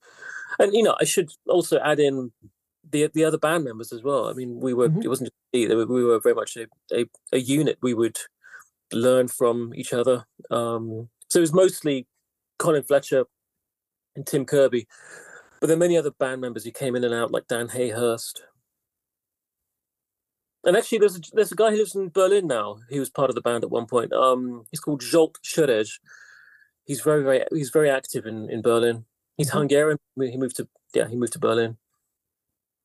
and 0.58 0.74
you 0.74 0.82
know 0.82 0.96
I 1.00 1.04
should 1.04 1.30
also 1.48 1.78
add 1.78 2.00
in 2.00 2.32
the 2.90 3.08
the 3.14 3.24
other 3.24 3.38
band 3.38 3.64
members 3.64 3.92
as 3.92 4.02
well. 4.02 4.28
I 4.28 4.32
mean, 4.32 4.60
we 4.60 4.74
were 4.74 4.88
mm-hmm. 4.88 5.02
it 5.02 5.08
wasn't 5.08 5.28
just 5.28 5.70
me; 5.70 5.84
we 5.84 6.04
were 6.04 6.20
very 6.20 6.34
much 6.34 6.56
a, 6.56 6.66
a, 6.92 7.06
a 7.32 7.38
unit. 7.38 7.78
We 7.82 7.94
would 7.94 8.18
learn 8.92 9.28
from 9.28 9.72
each 9.74 9.92
other. 9.92 10.24
Um, 10.50 11.08
so 11.28 11.38
it 11.38 11.42
was 11.42 11.52
mostly 11.52 12.06
Colin 12.58 12.82
Fletcher 12.82 13.24
and 14.14 14.26
Tim 14.26 14.44
Kirby, 14.44 14.86
but 15.60 15.68
there 15.68 15.76
are 15.76 15.80
many 15.80 15.96
other 15.96 16.10
band 16.10 16.40
members 16.40 16.64
who 16.64 16.70
came 16.70 16.96
in 16.96 17.04
and 17.04 17.14
out, 17.14 17.30
like 17.30 17.46
Dan 17.48 17.68
Hayhurst. 17.68 18.40
And 20.66 20.76
actually, 20.76 20.98
there's 20.98 21.16
a, 21.16 21.20
there's 21.32 21.52
a 21.52 21.56
guy 21.56 21.70
who 21.70 21.78
lives 21.78 21.94
in 21.94 22.10
Berlin 22.10 22.46
now. 22.46 22.78
He 22.90 22.98
was 22.98 23.08
part 23.08 23.30
of 23.30 23.34
the 23.34 23.40
band 23.40 23.64
at 23.64 23.70
one 23.70 23.86
point. 23.86 24.12
Um, 24.12 24.64
he's 24.70 24.80
called 24.80 25.00
Zsolt 25.00 25.36
Sőrés 25.42 25.98
he's 26.86 27.00
very 27.00 27.22
very 27.22 27.44
he's 27.52 27.70
very 27.70 27.90
active 27.90 28.26
in 28.26 28.48
in 28.48 28.62
Berlin. 28.62 29.04
He's 29.36 29.48
mm-hmm. 29.48 29.58
Hungarian. 29.58 29.98
He 30.18 30.38
moved 30.38 30.56
to 30.56 30.68
yeah 30.94 31.08
he 31.08 31.16
moved 31.16 31.34
to 31.34 31.38
Berlin. 31.38 31.76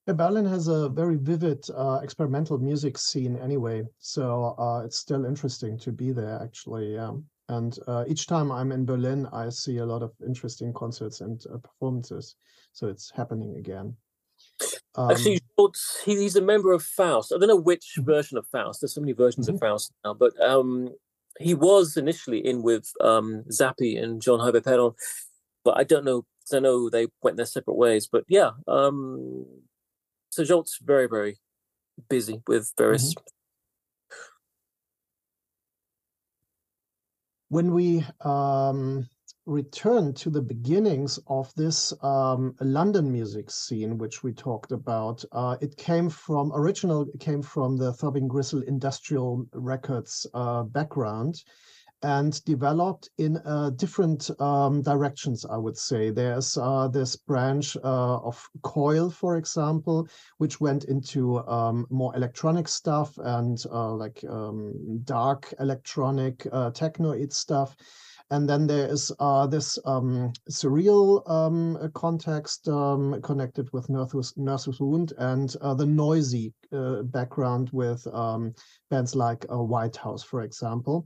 Yeah, 0.08 0.16
Berlin 0.16 0.46
has 0.46 0.68
a 0.68 0.90
very 0.90 1.16
vivid 1.16 1.64
uh, 1.76 2.00
experimental 2.02 2.58
music 2.58 2.98
scene 2.98 3.38
anyway, 3.38 3.84
so 4.00 4.56
uh, 4.58 4.82
it's 4.84 4.98
still 4.98 5.26
interesting 5.26 5.78
to 5.80 5.92
be 5.92 6.12
there 6.12 6.40
actually. 6.42 6.96
Yeah. 6.96 7.14
And 7.50 7.78
uh, 7.88 8.06
each 8.08 8.28
time 8.28 8.50
I'm 8.50 8.72
in 8.72 8.86
Berlin, 8.86 9.28
I 9.34 9.50
see 9.50 9.78
a 9.78 9.86
lot 9.86 10.02
of 10.02 10.14
interesting 10.26 10.74
concerts 10.74 11.20
and 11.20 11.44
uh, 11.54 11.58
performances. 11.58 12.36
So 12.72 12.88
it's 12.88 13.12
happening 13.12 13.58
again. 13.58 13.94
Um, 14.96 15.12
Actually, 15.12 15.40
he's 16.06 16.36
a 16.36 16.42
member 16.42 16.72
of 16.74 16.84
Faust. 16.84 17.32
I 17.34 17.40
don't 17.40 17.48
know 17.48 17.56
which 17.56 17.94
mm-hmm. 17.98 18.06
version 18.06 18.38
of 18.38 18.48
Faust. 18.48 18.82
There's 18.82 18.94
so 18.94 19.02
many 19.02 19.14
versions 19.14 19.48
mm-hmm. 19.48 19.56
of 19.56 19.62
Faust 19.62 19.94
now, 20.04 20.14
but 20.14 20.40
um, 20.42 20.90
he 21.40 21.54
was 21.54 21.98
initially 21.98 22.46
in 22.46 22.62
with 22.62 22.92
um, 23.02 23.44
Zappi 23.52 23.96
and 23.96 24.22
Jean-Hervé 24.22 24.62
Péron, 24.62 24.94
but 25.64 25.78
I 25.78 25.84
don't 25.84 26.06
know. 26.06 26.26
I 26.54 26.60
know 26.60 26.90
they 26.90 27.08
went 27.22 27.38
their 27.38 27.46
separate 27.46 27.78
ways. 27.78 28.10
But 28.12 28.26
yeah, 28.28 28.52
um, 28.68 29.46
so 30.30 30.44
Zsolt's 30.44 30.80
very 30.84 31.08
very 31.08 31.38
busy 32.10 32.42
with 32.48 32.74
various. 32.78 33.14
Mm-hmm. 33.14 33.24
When 37.50 37.74
we 37.74 38.06
um, 38.22 39.10
return 39.46 40.14
to 40.14 40.30
the 40.30 40.42
beginnings 40.42 41.20
of 41.28 41.54
this 41.56 41.94
um, 42.04 42.56
London 42.62 43.12
music 43.12 43.50
scene, 43.50 43.98
which 43.98 44.24
we 44.24 44.32
talked 44.32 44.72
about. 44.72 45.24
Uh, 45.32 45.58
it 45.62 45.76
came 45.78 46.10
from 46.10 46.52
original 46.54 47.08
it 47.14 47.20
came 47.20 47.42
from 47.42 47.78
the 47.78 47.94
Throbbing 47.94 48.28
Gristle 48.28 48.62
Industrial 48.64 49.46
Records 49.54 50.28
uh, 50.34 50.64
background 50.64 51.44
and 52.04 52.44
developed 52.46 53.10
in 53.20 53.38
uh, 53.46 53.70
different 53.72 54.30
um, 54.42 54.82
directions, 54.82 55.46
I 55.46 55.58
would 55.58 55.78
say. 55.78 56.10
There's 56.10 56.58
uh, 56.58 56.88
this 56.88 57.16
branch 57.16 57.78
uh, 57.78 58.18
of 58.18 58.44
Coil, 58.64 59.12
for 59.12 59.38
example, 59.38 60.08
which 60.40 60.60
went 60.60 60.86
into 60.86 61.46
um, 61.48 61.86
more 61.92 62.16
electronic 62.16 62.68
stuff 62.68 63.16
and 63.20 63.64
uh, 63.72 63.92
like 63.94 64.24
um, 64.28 65.02
dark 65.04 65.54
electronic 65.60 66.40
technoid 66.40 67.34
stuff. 67.34 67.76
And 68.32 68.48
then 68.48 68.66
there 68.66 68.88
is 68.88 69.12
uh, 69.20 69.46
this 69.46 69.78
um, 69.84 70.32
surreal 70.50 71.30
um, 71.30 71.92
context 71.94 72.66
um, 72.70 73.22
connected 73.22 73.72
with 73.74 73.90
Nurse's, 73.90 74.34
Nurse's 74.38 74.80
Wound 74.80 75.12
and 75.18 75.54
uh, 75.60 75.74
the 75.74 75.86
noisy 75.86 76.54
uh, 76.72 77.02
background 77.04 77.70
with 77.74 78.08
um, 78.08 78.56
bands 78.90 79.16
like 79.16 79.46
uh, 79.52 79.58
Whitehouse, 79.58 80.24
for 80.24 80.44
example. 80.44 81.06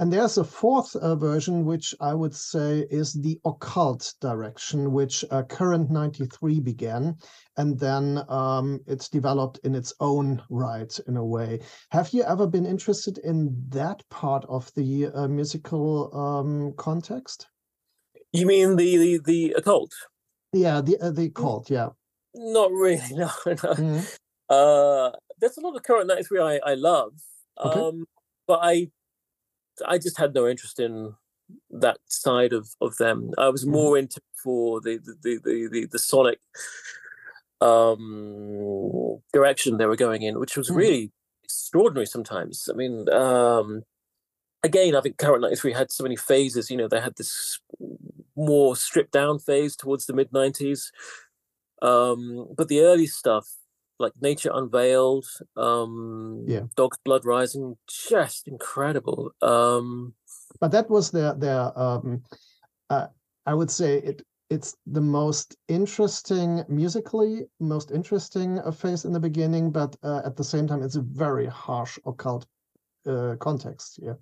And 0.00 0.12
there's 0.12 0.38
a 0.38 0.44
fourth 0.44 0.96
uh, 0.96 1.14
version, 1.14 1.64
which 1.64 1.94
I 2.00 2.14
would 2.14 2.34
say 2.34 2.84
is 2.90 3.12
the 3.12 3.38
occult 3.44 4.12
direction, 4.20 4.92
which 4.92 5.24
uh, 5.30 5.44
Current 5.44 5.88
93 5.88 6.58
began. 6.60 7.16
And 7.56 7.78
then 7.78 8.24
um, 8.28 8.80
it's 8.88 9.08
developed 9.08 9.60
in 9.62 9.76
its 9.76 9.94
own 10.00 10.42
right, 10.50 10.92
in 11.06 11.16
a 11.16 11.24
way. 11.24 11.60
Have 11.90 12.12
you 12.12 12.24
ever 12.24 12.46
been 12.48 12.66
interested 12.66 13.18
in 13.18 13.54
that 13.68 14.02
part 14.10 14.44
of 14.48 14.72
the 14.74 15.06
uh, 15.14 15.28
musical 15.28 16.10
um, 16.12 16.74
context? 16.76 17.46
You 18.32 18.46
mean 18.46 18.74
the, 18.74 18.96
the, 18.96 19.20
the 19.24 19.52
occult? 19.56 19.92
Yeah, 20.52 20.80
the, 20.80 20.98
uh, 21.00 21.12
the 21.12 21.26
occult, 21.26 21.70
yeah. 21.70 21.90
Not 22.34 22.72
really, 22.72 23.00
no. 23.12 23.30
no. 23.46 23.54
Mm-hmm. 23.54 24.00
Uh, 24.50 25.10
there's 25.38 25.56
a 25.56 25.60
lot 25.60 25.76
of 25.76 25.84
Current 25.84 26.08
93 26.08 26.40
I, 26.40 26.60
I 26.66 26.74
love. 26.74 27.12
Okay. 27.64 27.78
Um, 27.78 28.06
but 28.48 28.58
I 28.60 28.88
I 29.86 29.98
just 29.98 30.18
had 30.18 30.34
no 30.34 30.46
interest 30.46 30.80
in 30.80 31.14
that 31.70 31.98
side 32.06 32.52
of 32.52 32.68
of 32.80 32.96
them. 32.96 33.32
I 33.38 33.48
was 33.48 33.62
mm-hmm. 33.62 33.72
more 33.72 33.98
into 33.98 34.20
for 34.42 34.80
the 34.80 34.98
the 34.98 35.40
the 35.44 35.68
the, 35.70 35.86
the 35.90 35.98
sonic 35.98 36.38
um 37.60 39.20
direction 39.32 39.76
they 39.76 39.86
were 39.86 39.96
going 39.96 40.22
in, 40.22 40.38
which 40.38 40.56
was 40.56 40.70
mm. 40.70 40.76
really 40.76 41.12
extraordinary 41.42 42.06
sometimes. 42.06 42.68
I 42.70 42.76
mean, 42.76 43.08
um 43.10 43.82
again, 44.62 44.96
I 44.96 45.00
think 45.00 45.18
Current 45.18 45.42
93 45.42 45.72
had 45.72 45.92
so 45.92 46.02
many 46.02 46.16
phases, 46.16 46.70
you 46.70 46.76
know, 46.76 46.88
they 46.88 47.00
had 47.00 47.16
this 47.16 47.60
more 48.36 48.74
stripped 48.74 49.12
down 49.12 49.38
phase 49.38 49.76
towards 49.76 50.06
the 50.06 50.14
mid 50.14 50.30
90s. 50.30 50.90
Um, 51.82 52.48
but 52.56 52.68
the 52.68 52.80
early 52.80 53.06
stuff 53.06 53.48
like 53.98 54.12
Nature 54.20 54.50
Unveiled, 54.52 55.26
um, 55.56 56.44
yeah, 56.46 56.62
Dog's 56.76 56.98
Blood 57.04 57.24
Rising, 57.24 57.76
just 57.88 58.48
incredible. 58.48 59.32
Um, 59.42 60.14
but 60.60 60.72
that 60.72 60.90
was 60.90 61.10
their 61.10 61.34
their 61.34 61.78
um, 61.78 62.22
uh, 62.90 63.06
I 63.46 63.54
would 63.54 63.70
say 63.70 63.98
it 63.98 64.22
it's 64.50 64.76
the 64.86 65.00
most 65.00 65.56
interesting 65.68 66.64
musically 66.68 67.46
most 67.60 67.90
interesting 67.90 68.60
phase 68.72 69.04
in 69.04 69.12
the 69.12 69.20
beginning, 69.20 69.70
but 69.70 69.96
uh, 70.02 70.22
at 70.24 70.36
the 70.36 70.44
same 70.44 70.66
time 70.66 70.82
it's 70.82 70.96
a 70.96 71.02
very 71.02 71.46
harsh 71.46 71.98
occult 72.06 72.46
uh, 73.06 73.36
context. 73.40 74.00
Yeah. 74.02 74.14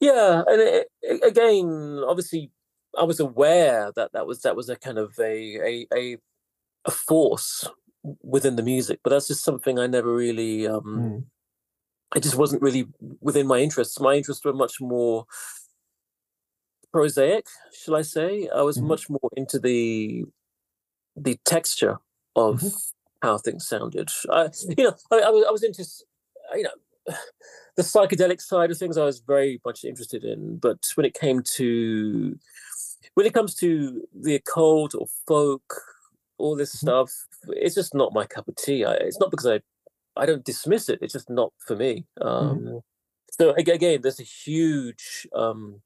Yeah, 0.00 0.42
and 0.46 0.60
it, 0.62 0.86
it, 1.02 1.24
again, 1.24 2.02
obviously, 2.08 2.50
I 2.98 3.04
was 3.04 3.20
aware 3.20 3.92
that 3.96 4.12
that 4.12 4.26
was 4.26 4.40
that 4.42 4.56
was 4.56 4.70
a 4.70 4.76
kind 4.76 4.98
of 4.98 5.12
a 5.18 5.56
a 5.60 5.86
a, 5.94 6.16
a 6.86 6.90
force 6.90 7.68
within 8.02 8.56
the 8.56 8.62
music, 8.62 9.00
but 9.02 9.10
that's 9.10 9.28
just 9.28 9.44
something 9.44 9.78
I 9.78 9.86
never 9.86 10.14
really. 10.14 10.66
Um, 10.66 10.84
mm. 10.84 11.24
It 12.16 12.22
just 12.22 12.36
wasn't 12.36 12.62
really 12.62 12.86
within 13.20 13.46
my 13.46 13.58
interests. 13.58 14.00
My 14.00 14.14
interests 14.14 14.44
were 14.44 14.52
much 14.52 14.80
more 14.80 15.26
prosaic, 16.92 17.46
shall 17.72 17.94
I 17.94 18.02
say? 18.02 18.48
I 18.54 18.62
was 18.62 18.78
mm-hmm. 18.78 18.88
much 18.88 19.08
more 19.08 19.30
into 19.36 19.58
the 19.58 20.24
the 21.16 21.38
texture 21.44 21.98
of 22.34 22.60
mm-hmm. 22.60 22.76
how 23.22 23.38
things 23.38 23.66
sounded. 23.68 24.08
I, 24.30 24.48
you 24.76 24.84
know, 24.84 24.94
I, 25.10 25.20
I, 25.20 25.30
was 25.30 25.44
I 25.48 25.50
was 25.50 25.62
into 25.62 25.84
you 26.56 26.64
know 26.64 27.14
the 27.76 27.82
psychedelic 27.82 28.40
side 28.40 28.70
of 28.70 28.78
things. 28.78 28.98
I 28.98 29.04
was 29.04 29.20
very 29.20 29.60
much 29.64 29.84
interested 29.84 30.24
in, 30.24 30.56
but 30.56 30.88
when 30.96 31.06
it 31.06 31.14
came 31.14 31.42
to 31.56 32.36
when 33.14 33.26
it 33.26 33.34
comes 33.34 33.54
to 33.56 34.02
the 34.12 34.34
occult 34.34 34.94
or 34.94 35.06
folk 35.26 35.74
all 36.40 36.56
this 36.56 36.74
mm-hmm. 36.74 36.86
stuff. 36.86 37.12
It's 37.48 37.74
just 37.74 37.94
not 37.94 38.12
my 38.12 38.26
cup 38.26 38.48
of 38.48 38.56
tea. 38.56 38.84
I, 38.84 38.94
it's 38.94 39.20
not 39.20 39.30
because 39.30 39.46
I 39.46 39.60
I 40.16 40.26
don't 40.26 40.44
dismiss 40.44 40.88
it. 40.88 40.98
It's 41.02 41.12
just 41.12 41.30
not 41.30 41.52
for 41.66 41.76
me. 41.76 42.06
Um, 42.20 42.58
mm-hmm. 42.58 42.76
So 43.32 43.54
again, 43.54 44.00
there's 44.02 44.20
a 44.20 44.24
huge 44.24 45.26
um, 45.34 45.80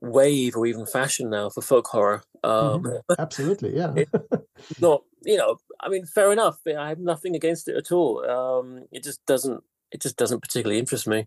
wave 0.00 0.56
or 0.56 0.66
even 0.66 0.86
fashion 0.86 1.30
now 1.30 1.48
for 1.48 1.62
folk 1.62 1.86
horror. 1.86 2.22
Um, 2.44 2.82
mm-hmm. 2.82 3.14
Absolutely, 3.18 3.76
yeah. 3.76 3.94
not, 4.80 5.02
you 5.24 5.36
know, 5.36 5.56
I 5.80 5.88
mean, 5.88 6.04
fair 6.04 6.32
enough. 6.32 6.58
I 6.66 6.88
have 6.88 6.98
nothing 7.00 7.34
against 7.34 7.68
it 7.68 7.76
at 7.76 7.92
all. 7.92 8.24
Um, 8.28 8.84
it 8.92 9.02
just 9.02 9.24
doesn't. 9.26 9.62
It 9.90 10.02
just 10.02 10.18
doesn't 10.18 10.40
particularly 10.40 10.78
interest 10.78 11.06
me. 11.06 11.26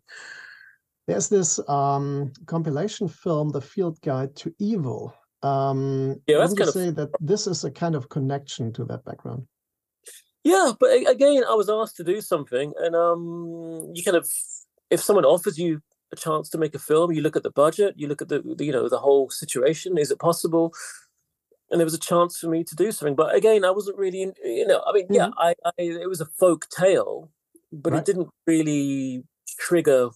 There's 1.08 1.30
this 1.30 1.60
um, 1.68 2.32
compilation 2.46 3.08
film, 3.08 3.50
The 3.50 3.62
Field 3.62 4.00
Guide 4.02 4.36
to 4.38 4.54
Evil. 4.60 5.16
Um, 5.44 6.22
yeah, 6.28 6.38
that's 6.38 6.54
kind 6.54 6.68
of 6.68 6.74
say 6.74 6.90
that 6.92 7.10
this 7.20 7.48
is 7.48 7.64
a 7.64 7.72
kind 7.72 7.96
of 7.96 8.10
connection 8.10 8.72
to 8.74 8.86
that 8.86 9.04
background. 9.06 9.48
Yeah, 10.44 10.74
but 10.80 10.90
again, 11.08 11.44
I 11.48 11.54
was 11.54 11.70
asked 11.70 11.98
to 11.98 12.04
do 12.04 12.22
something, 12.22 12.74
and 12.80 12.96
um, 12.96 13.92
you 13.94 14.04
kind 14.04 14.18
of, 14.18 14.30
if 14.90 15.02
someone 15.02 15.26
offers 15.26 15.58
you 15.58 15.82
a 16.12 16.16
chance 16.16 16.50
to 16.50 16.58
make 16.58 16.76
a 16.76 16.80
film, 16.80 17.12
you 17.12 17.22
look 17.22 17.36
at 17.36 17.44
the 17.44 17.52
budget, 17.52 17.96
you 17.98 18.08
look 18.08 18.22
at 18.22 18.30
the, 18.30 18.42
the 18.42 18.66
you 18.66 18.72
know 18.72 18.90
the 18.90 19.00
whole 19.00 19.30
situation. 19.30 19.98
Is 19.98 20.12
it 20.12 20.20
possible? 20.20 20.74
And 21.70 21.80
there 21.80 21.86
was 21.86 21.94
a 21.94 22.00
chance 22.00 22.38
for 22.38 22.50
me 22.50 22.66
to 22.66 22.76
do 22.76 22.92
something, 22.92 23.16
but 23.16 23.34
again, 23.34 23.64
I 23.64 23.72
wasn't 23.72 23.98
really, 23.98 24.24
in, 24.24 24.34
you 24.44 24.68
know, 24.68 24.84
I 24.86 24.92
mean, 24.92 25.06
mm-hmm. 25.06 25.14
yeah, 25.14 25.30
I, 25.38 25.56
I, 25.64 25.72
it 25.78 26.10
was 26.10 26.20
a 26.20 26.26
folk 26.26 26.68
tale, 26.68 27.32
but 27.72 27.94
right. 27.94 28.00
it 28.00 28.06
didn't 28.06 28.28
really 28.46 29.24
trigger 29.58 30.10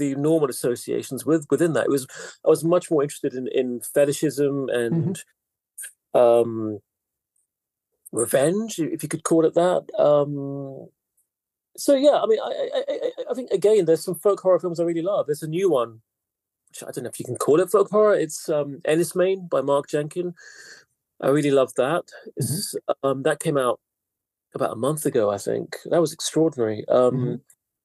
the 0.00 0.14
normal 0.16 0.50
associations 0.50 1.24
with 1.24 1.46
within 1.50 1.74
that. 1.74 1.86
It 1.86 1.90
was 1.90 2.06
I 2.44 2.48
was 2.48 2.64
much 2.64 2.90
more 2.90 3.02
interested 3.04 3.34
in 3.34 3.46
in 3.48 3.80
fetishism 3.94 4.68
and 4.70 5.20
mm-hmm. 6.14 6.18
um 6.18 6.80
revenge, 8.10 8.80
if 8.80 9.02
you 9.04 9.08
could 9.08 9.22
call 9.22 9.44
it 9.44 9.54
that. 9.54 9.84
Um 9.98 10.88
so 11.76 11.94
yeah, 11.94 12.18
I 12.22 12.26
mean, 12.26 12.40
I, 12.42 12.70
I, 12.74 13.10
I 13.30 13.34
think 13.34 13.50
again, 13.52 13.84
there's 13.84 14.04
some 14.04 14.16
folk 14.16 14.40
horror 14.40 14.58
films 14.58 14.80
I 14.80 14.84
really 14.84 15.02
love. 15.02 15.26
There's 15.26 15.44
a 15.44 15.48
new 15.58 15.70
one, 15.70 16.00
which 16.68 16.82
I 16.82 16.90
don't 16.90 17.04
know 17.04 17.10
if 17.10 17.20
you 17.20 17.24
can 17.24 17.36
call 17.36 17.60
it 17.60 17.70
folk 17.70 17.90
horror. 17.90 18.14
It's 18.14 18.48
um, 18.48 18.80
Enys 18.88 19.14
Men 19.14 19.48
by 19.50 19.60
Mark 19.60 19.88
Jenkin. 19.88 20.34
I 21.20 21.28
really 21.28 21.50
love 21.50 21.72
that. 21.74 22.04
Mm-hmm. 22.42 23.06
Um, 23.06 23.22
that 23.22 23.40
came 23.40 23.56
out 23.56 23.78
about 24.54 24.72
a 24.72 24.76
month 24.76 25.06
ago, 25.06 25.30
I 25.30 25.38
think. 25.38 25.76
That 25.90 26.00
was 26.00 26.12
extraordinary. 26.12 26.84
Um, 26.88 27.14
mm-hmm. 27.14 27.34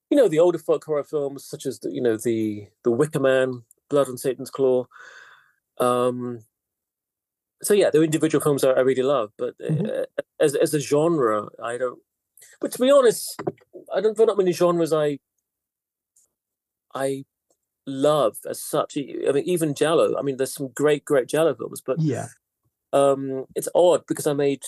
You 0.09 0.17
know, 0.17 0.27
the 0.27 0.39
older 0.39 0.59
folk 0.59 0.83
horror 0.85 1.03
films, 1.03 1.45
such 1.45 1.65
as 1.65 1.79
the, 1.79 1.91
you 1.91 2.01
know 2.01 2.17
the 2.17 2.67
the 2.83 2.91
Wicker 2.91 3.19
Man, 3.19 3.63
Blood 3.89 4.07
on 4.07 4.17
Satan's 4.17 4.51
Claw. 4.51 4.85
Um, 5.79 6.41
so 7.61 7.73
yeah, 7.73 7.89
they're 7.89 8.03
individual 8.03 8.41
films 8.41 8.63
I, 8.63 8.71
I 8.71 8.81
really 8.81 9.03
love, 9.03 9.31
but 9.37 9.57
mm-hmm. 9.57 9.85
uh, 9.85 10.05
as 10.39 10.55
as 10.55 10.73
a 10.73 10.79
genre, 10.79 11.47
I 11.63 11.77
don't. 11.77 11.99
But 12.61 12.71
to 12.73 12.79
be 12.79 12.91
honest, 12.91 13.41
I 13.93 14.01
don't. 14.01 14.15
There 14.15 14.25
not 14.25 14.37
many 14.37 14.51
genres 14.51 14.93
I 14.93 15.19
I 16.93 17.25
love 17.85 18.37
as 18.49 18.61
such. 18.61 18.97
I 18.97 19.31
mean, 19.31 19.43
even 19.45 19.75
Giallo. 19.75 20.17
I 20.17 20.21
mean, 20.21 20.37
there's 20.37 20.53
some 20.53 20.69
great, 20.69 21.05
great 21.05 21.27
Giallo 21.27 21.53
films, 21.55 21.81
but 21.85 21.99
yeah, 21.99 22.27
um, 22.93 23.45
it's 23.55 23.69
odd 23.75 24.03
because 24.07 24.27
I 24.27 24.33
made 24.33 24.63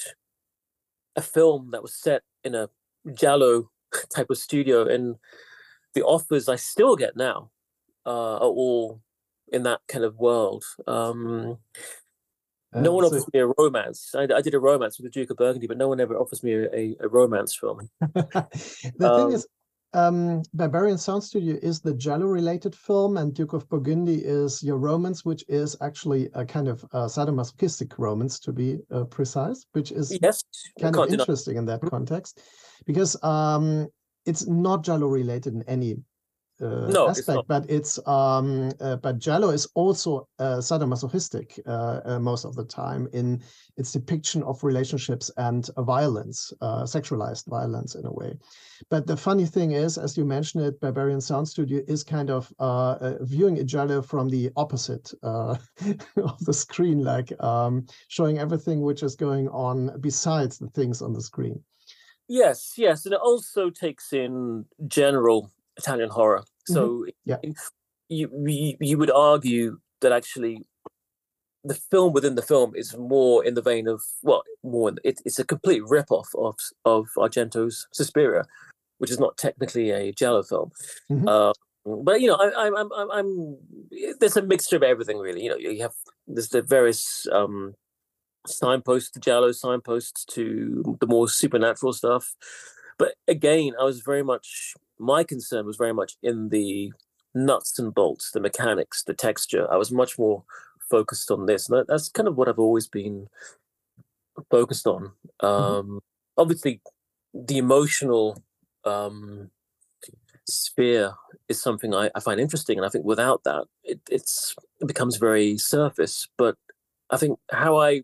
a 1.16 1.22
film 1.22 1.70
that 1.72 1.82
was 1.82 1.96
set 1.96 2.24
in 2.44 2.54
a 2.54 2.70
Giallo 3.14 3.72
type 4.16 4.30
of 4.30 4.38
studio, 4.38 4.88
and 4.88 5.16
the 5.94 6.04
offers 6.04 6.50
I 6.50 6.56
still 6.56 6.96
get 6.96 7.16
now 7.16 7.52
uh, 8.06 8.36
are 8.36 8.50
all 8.50 9.02
in 9.52 9.64
that 9.64 9.82
kind 9.88 10.04
of 10.04 10.18
world. 10.18 10.64
Um, 10.86 11.58
no 12.74 12.94
one 12.94 13.06
offers 13.06 13.26
me 13.34 13.40
a 13.40 13.48
romance. 13.58 14.14
I, 14.16 14.24
I, 14.24 14.42
did 14.42 14.54
a 14.54 14.60
romance 14.60 14.98
with 14.98 15.06
the 15.06 15.10
Duke 15.10 15.32
of 15.32 15.38
Burgundy, 15.38 15.68
but 15.68 15.78
no 15.78 15.88
one 15.88 16.00
ever 16.00 16.18
offers 16.18 16.44
me 16.44 16.54
a, 16.54 16.96
a 17.00 17.08
romance 17.08 17.56
film. 17.56 17.90
the 18.02 18.38
um, 19.02 19.30
thing 19.30 19.32
is, 19.32 19.48
um, 19.94 20.42
Berberian 20.56 21.00
Sound 21.00 21.24
Studio 21.24 21.58
is 21.62 21.80
the 21.80 21.94
Giallo-related 21.94 22.76
film, 22.76 23.18
and 23.18 23.34
Duke 23.34 23.54
of 23.54 23.68
Burgundy 23.70 24.16
is 24.24 24.62
your 24.62 24.78
romance, 24.78 25.24
which 25.24 25.44
is 25.48 25.76
actually 25.82 26.30
a 26.34 26.46
kind 26.46 26.68
of 26.68 26.84
uh, 26.92 27.06
sadomasochistic 27.06 27.98
romance, 27.98 28.40
to 28.42 28.52
be 28.52 28.80
uh, 28.92 29.06
precise, 29.06 29.66
which 29.72 29.92
is 29.92 30.18
yes, 30.22 30.44
kind 30.80 30.96
of 30.96 31.10
interesting 31.10 31.58
in 31.58 31.66
that 31.66 31.82
context, 31.82 32.42
because 32.86 33.22
um, 33.24 33.88
it's 34.26 34.46
not 34.48 34.84
Giallo-related 34.84 35.54
in 35.54 35.64
any 35.64 35.96
uh, 36.62 36.88
no, 36.88 37.10
aspect, 37.10 37.38
it's 37.38 37.48
but 37.48 37.70
it's 37.70 38.08
um, 38.08 38.72
uh, 38.80 38.96
but 38.96 39.20
Giallo 39.20 39.50
is 39.50 39.68
also 39.76 40.28
uh, 40.40 40.58
sadomasochistic 40.58 41.60
uh, 41.68 42.02
uh, 42.06 42.20
most 42.20 42.46
of 42.46 42.56
the 42.56 42.66
time 42.66 43.08
in 43.14 43.42
its 43.78 43.92
depiction 43.92 44.42
of 44.44 44.64
relationships 44.64 45.30
and 45.38 45.70
violence, 45.78 46.52
uh, 46.62 46.84
sexualized 46.84 47.46
violence 47.48 47.96
in 47.96 48.06
a 48.06 48.12
way. 48.12 48.34
But 48.90 49.06
the 49.06 49.18
funny 49.18 49.46
thing 49.46 49.72
is, 49.72 49.98
as 49.98 50.18
you 50.18 50.26
mentioned 50.26 50.64
it, 50.64 50.82
Berberian 50.82 51.22
Sound 51.22 51.48
Studio 51.48 51.84
is 51.88 52.04
kind 52.04 52.30
of 52.30 52.52
viewing 53.22 53.66
Giallo 53.68 54.02
from 54.02 54.30
the 54.30 54.50
opposite 54.56 55.14
of 55.24 56.46
the 56.46 56.54
screen, 56.54 57.04
like 57.04 57.32
um, 57.44 57.86
showing 58.08 58.40
everything 58.40 58.82
which 58.82 59.04
is 59.04 59.16
going 59.16 59.48
on 59.50 59.92
besides 60.00 60.58
the 60.58 60.70
things 60.70 61.02
on 61.02 61.14
the 61.14 61.22
screen. 61.22 61.64
Yes, 62.28 62.74
yes, 62.78 63.06
and 63.06 63.14
it 63.14 63.22
also 63.22 63.70
takes 63.70 64.12
in 64.12 64.66
general 64.88 65.52
Italian 65.78 66.10
horror. 66.10 66.44
So 66.68 66.90
mm-hmm. 66.90 67.10
yeah. 67.26 67.38
you, 68.10 68.30
you 68.46 68.78
you 68.80 68.98
would 68.98 69.12
argue 69.12 69.80
that 70.02 70.12
actually 70.12 70.66
the 71.64 71.74
film 71.74 72.14
within 72.14 72.36
the 72.36 72.42
film 72.42 72.74
is 72.76 72.96
more 72.98 73.44
in 73.44 73.54
the 73.54 73.62
vein 73.62 73.88
of 73.88 74.02
well, 74.22 74.44
more 74.64 74.92
it, 75.04 75.22
it's 75.26 75.40
a 75.40 75.46
complete 75.46 75.84
rip-off 75.88 76.30
of 76.38 76.56
of 76.86 77.08
Argento's 77.18 77.88
Suspiria, 77.92 78.46
which 78.98 79.12
is 79.12 79.20
not 79.20 79.38
technically 79.38 79.92
a 79.92 80.12
Giallo 80.12 80.44
film. 80.44 80.72
Mm-hmm. 81.12 81.28
Uh, 81.28 81.54
but 81.86 82.20
you 82.20 82.28
know, 82.28 82.36
I, 82.36 82.68
I'm, 82.68 82.92
I'm, 82.92 83.12
I'm, 83.12 83.58
there's 84.20 84.36
a 84.36 84.42
mixture 84.42 84.76
of 84.76 84.84
everything 84.84 85.20
really. 85.20 85.44
You 85.44 85.52
know, 85.52 85.58
you 85.58 85.82
have 85.82 85.94
there's 86.28 86.50
the 86.50 86.62
various 86.62 87.26
um, 87.32 87.76
signposts 88.46 89.12
to 89.12 89.20
Giallo, 89.20 89.52
signposts 89.52 90.26
to 90.34 90.98
the 91.00 91.08
more 91.08 91.30
supernatural 91.30 91.94
stuff. 91.94 92.36
But 92.98 93.16
again, 93.28 93.74
I 93.80 93.84
was 93.84 94.02
very 94.02 94.24
much 94.24 94.74
my 95.00 95.24
concern 95.24 95.66
was 95.66 95.78
very 95.78 95.94
much 95.94 96.18
in 96.24 96.50
the 96.50 96.92
nuts 97.34 97.78
and 97.78 97.94
bolts, 97.94 98.32
the 98.32 98.40
mechanics, 98.40 99.04
the 99.04 99.14
texture. 99.14 99.72
I 99.72 99.78
was 99.78 99.92
much 99.92 100.18
more 100.18 100.44
focused 100.90 101.30
on 101.32 101.46
this, 101.46 101.70
and 101.70 101.86
that's 101.88 102.10
kind 102.10 102.28
of 102.28 102.36
what 102.36 102.48
I've 102.48 102.60
always 102.60 102.88
been 102.88 103.28
focused 104.50 104.88
on. 104.88 105.12
Mm-hmm. 105.42 105.46
Um, 105.46 105.86
mm-hmm. 105.86 105.98
Obviously, 106.38 106.82
the 107.34 107.58
emotional 107.58 108.42
um, 108.86 109.52
sphere 110.48 111.14
is 111.50 111.62
something 111.62 111.94
I, 111.94 112.10
I, 112.16 112.20
find 112.20 112.40
interesting, 112.40 112.78
and 112.78 112.86
I 112.86 112.90
think 112.90 113.06
without 113.06 113.44
that, 113.44 113.66
it, 113.84 114.00
it's 114.10 114.56
it 114.80 114.88
becomes 114.88 115.18
very 115.18 115.58
surface. 115.58 116.28
But 116.38 116.56
I 117.10 117.18
think 117.18 117.40
how 117.52 117.78
I 117.78 118.04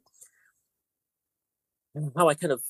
how 2.16 2.30
I 2.30 2.34
kind 2.34 2.52
of 2.52 2.62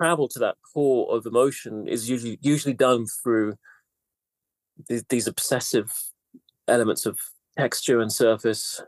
travel 0.00 0.28
to 0.28 0.38
that 0.38 0.56
core 0.72 1.14
of 1.14 1.26
emotion 1.26 1.86
is 1.86 2.08
usually 2.08 2.38
usually 2.40 2.74
done 2.74 3.06
through 3.06 3.54
th- 4.88 5.04
these 5.08 5.26
obsessive 5.26 5.90
elements 6.68 7.06
of 7.06 7.18
texture 7.58 8.00
and 8.00 8.12
surface 8.12 8.82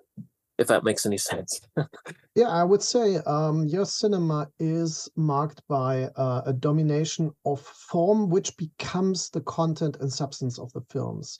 if 0.58 0.68
that 0.68 0.84
makes 0.84 1.06
any 1.06 1.18
sense. 1.18 1.60
Yeah 2.34 2.48
i 2.48 2.64
would 2.64 2.82
say 2.82 3.16
um, 3.26 3.66
your 3.66 3.84
cinema 3.84 4.48
is 4.58 5.06
marked 5.16 5.60
by 5.68 6.04
uh, 6.16 6.40
a 6.46 6.52
domination 6.54 7.30
of 7.44 7.60
form 7.60 8.30
which 8.30 8.56
becomes 8.56 9.28
the 9.28 9.42
content 9.42 9.98
and 10.00 10.10
substance 10.10 10.58
of 10.58 10.72
the 10.72 10.80
films. 10.92 11.38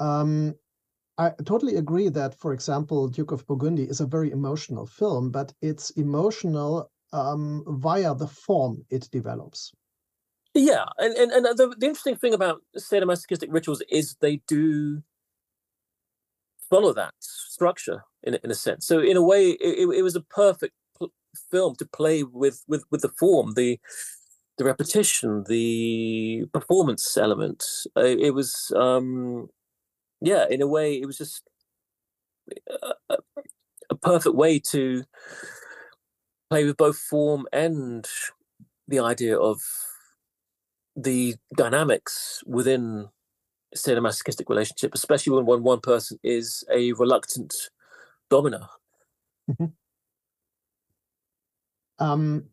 Um, 0.00 0.54
I 1.18 1.30
totally 1.44 1.76
agree 1.76 2.08
that, 2.08 2.40
for 2.40 2.52
example, 2.52 3.06
Duke 3.06 3.30
of 3.30 3.46
Burgundy 3.46 3.84
is 3.84 4.00
a 4.00 4.06
very 4.06 4.32
emotional 4.32 4.86
film, 4.86 5.30
but 5.30 5.52
it's 5.60 5.90
emotional 5.90 6.90
um, 7.12 7.64
via 7.66 8.14
the 8.14 8.28
form 8.28 8.84
it 8.90 9.08
develops. 9.10 9.72
Yeah, 10.54 10.84
and 10.98 11.14
and, 11.16 11.32
and 11.32 11.58
the, 11.58 11.74
the 11.78 11.86
interesting 11.86 12.16
thing 12.16 12.34
about 12.34 12.62
sadomasochistic 12.76 13.48
rituals 13.50 13.82
is 13.88 14.16
they 14.20 14.42
do 14.46 15.02
follow 16.68 16.92
that 16.92 17.14
structure 17.20 18.04
in 18.22 18.38
in 18.44 18.50
a 18.50 18.54
sense. 18.54 18.86
So 18.86 19.00
in 19.00 19.16
a 19.16 19.22
way, 19.22 19.50
it, 19.50 19.88
it 19.88 20.02
was 20.02 20.16
a 20.16 20.20
perfect 20.20 20.74
film 21.50 21.74
to 21.76 21.86
play 21.86 22.22
with 22.22 22.62
with 22.68 22.84
with 22.90 23.00
the 23.00 23.08
form, 23.18 23.54
the 23.54 23.78
the 24.58 24.64
repetition, 24.64 25.44
the 25.48 26.44
performance 26.52 27.16
element. 27.16 27.64
Uh, 27.96 28.04
it 28.04 28.34
was, 28.34 28.70
um, 28.76 29.48
yeah, 30.20 30.46
in 30.50 30.60
a 30.60 30.66
way, 30.66 30.94
it 30.94 31.06
was 31.06 31.16
just 31.16 31.42
a 33.90 33.94
perfect 33.94 34.34
way 34.34 34.58
to 34.58 35.04
play 36.52 36.64
with 36.66 36.76
both 36.76 36.98
form 36.98 37.46
and 37.50 38.06
the 38.86 39.00
idea 39.00 39.38
of 39.38 39.58
the 40.94 41.34
dynamics 41.56 42.44
within 42.44 43.08
a 43.72 43.76
sadomasochistic 43.78 44.50
relationship, 44.50 44.90
especially 44.94 45.32
when, 45.34 45.46
when 45.46 45.62
one 45.62 45.80
person 45.80 46.18
is 46.22 46.62
a 46.70 46.92
reluctant 46.92 47.54
dominer. 48.30 48.66
Mm-hmm. 49.50 49.64
Um, 51.98 52.44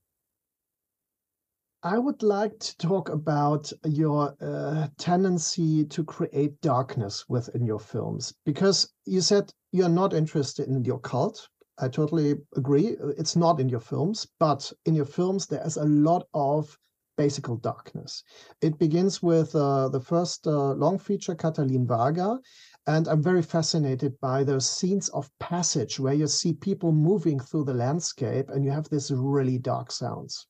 I 1.83 1.97
would 1.97 2.23
like 2.23 2.57
to 2.59 2.77
talk 2.77 3.09
about 3.09 3.73
your 3.83 4.33
uh, 4.39 4.87
tendency 4.97 5.83
to 5.83 6.05
create 6.05 6.61
darkness 6.61 7.25
within 7.27 7.65
your 7.65 7.79
films 7.81 8.33
because 8.45 8.93
you 9.05 9.19
said 9.19 9.51
you're 9.73 9.89
not 9.89 10.13
interested 10.13 10.69
in 10.69 10.83
the 10.83 10.93
occult. 10.93 11.49
I 11.81 11.87
totally 11.87 12.35
agree. 12.55 12.97
It's 13.17 13.35
not 13.35 13.59
in 13.59 13.69
your 13.69 13.79
films, 13.79 14.27
but 14.39 14.71
in 14.85 14.95
your 14.95 15.05
films, 15.05 15.47
there 15.47 15.65
is 15.65 15.77
a 15.77 15.85
lot 15.85 16.27
of 16.33 16.77
basic 17.17 17.45
darkness. 17.61 18.23
It 18.61 18.77
begins 18.79 19.21
with 19.21 19.55
uh, 19.55 19.89
the 19.89 19.99
first 19.99 20.47
uh, 20.47 20.73
long 20.73 20.97
feature, 20.97 21.35
Katalin 21.35 21.85
Varga, 21.85 22.39
and 22.87 23.07
I'm 23.07 23.21
very 23.21 23.41
fascinated 23.41 24.19
by 24.19 24.43
those 24.43 24.69
scenes 24.69 25.09
of 25.09 25.29
passage 25.39 25.99
where 25.99 26.13
you 26.13 26.27
see 26.27 26.53
people 26.53 26.91
moving 26.91 27.39
through 27.39 27.65
the 27.65 27.73
landscape 27.73 28.49
and 28.49 28.63
you 28.63 28.71
have 28.71 28.89
this 28.89 29.11
really 29.11 29.57
dark 29.57 29.91
sounds. 29.91 30.47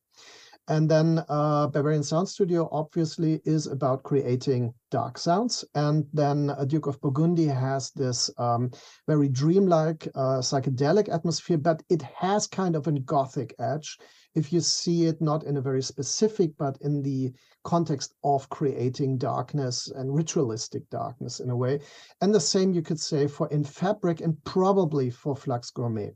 And 0.69 0.87
then 0.87 1.25
uh, 1.29 1.67
Berberian 1.67 2.05
Sound 2.05 2.29
Studio 2.29 2.69
obviously 2.71 3.41
is 3.43 3.65
about 3.65 4.03
creating 4.03 4.71
dark 4.91 5.17
sounds. 5.17 5.65
And 5.73 6.05
then 6.13 6.51
uh, 6.51 6.63
Duke 6.63 6.85
of 6.85 7.01
Burgundy 7.01 7.47
has 7.47 7.89
this 7.91 8.29
um, 8.37 8.69
very 9.07 9.29
dreamlike 9.29 10.07
uh, 10.13 10.41
psychedelic 10.41 11.11
atmosphere, 11.11 11.57
but 11.57 11.81
it 11.89 12.03
has 12.03 12.45
kind 12.45 12.75
of 12.75 12.85
a 12.85 12.91
gothic 12.91 13.55
edge 13.59 13.97
if 14.35 14.53
you 14.53 14.61
see 14.61 15.05
it 15.05 15.19
not 15.19 15.43
in 15.43 15.57
a 15.57 15.61
very 15.61 15.81
specific, 15.81 16.51
but 16.59 16.77
in 16.81 17.01
the 17.01 17.33
context 17.63 18.13
of 18.23 18.47
creating 18.49 19.17
darkness 19.17 19.87
and 19.87 20.13
ritualistic 20.13 20.87
darkness 20.91 21.39
in 21.39 21.49
a 21.49 21.57
way. 21.57 21.79
And 22.21 22.33
the 22.33 22.39
same 22.39 22.73
you 22.73 22.83
could 22.83 22.99
say 22.99 23.25
for 23.25 23.47
In 23.49 23.63
Fabric 23.63 24.21
and 24.21 24.41
probably 24.43 25.09
for 25.09 25.35
Flux 25.35 25.71
Gourmet. 25.71 26.11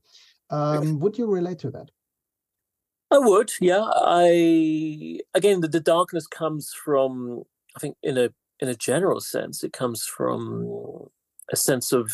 Um, 0.51 0.99
would 0.99 1.17
you 1.17 1.25
relate 1.25 1.57
to 1.59 1.71
that? 1.71 1.89
I 3.13 3.19
would, 3.19 3.51
yeah. 3.61 3.85
I 3.87 5.19
again, 5.35 5.61
the, 5.61 5.67
the 5.67 5.79
darkness 5.79 6.25
comes 6.25 6.73
from, 6.73 7.43
I 7.77 7.79
think, 7.79 7.95
in 8.01 8.17
a 8.17 8.29
in 8.59 8.69
a 8.69 8.75
general 8.75 9.21
sense, 9.21 9.63
it 9.63 9.71
comes 9.71 10.03
from 10.05 11.07
a 11.51 11.55
sense 11.55 11.91
of 11.91 12.11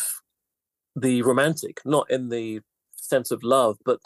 the 0.94 1.22
romantic, 1.22 1.80
not 1.86 2.10
in 2.10 2.28
the 2.28 2.60
sense 2.92 3.30
of 3.30 3.42
love, 3.42 3.78
but 3.84 4.00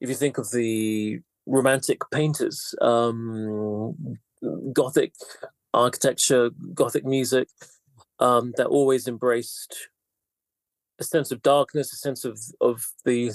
if 0.00 0.08
you 0.08 0.14
think 0.14 0.38
of 0.38 0.50
the 0.52 1.20
romantic 1.44 2.00
painters, 2.10 2.74
um, 2.80 4.18
Gothic 4.72 5.12
architecture, 5.74 6.50
Gothic 6.72 7.04
music, 7.04 7.48
um, 8.20 8.54
that 8.56 8.68
always 8.68 9.06
embraced 9.06 9.90
a 10.98 11.04
sense 11.04 11.30
of 11.30 11.42
darkness, 11.42 11.92
a 11.92 11.96
sense 11.96 12.24
of 12.24 12.40
of 12.62 12.86
the 13.04 13.30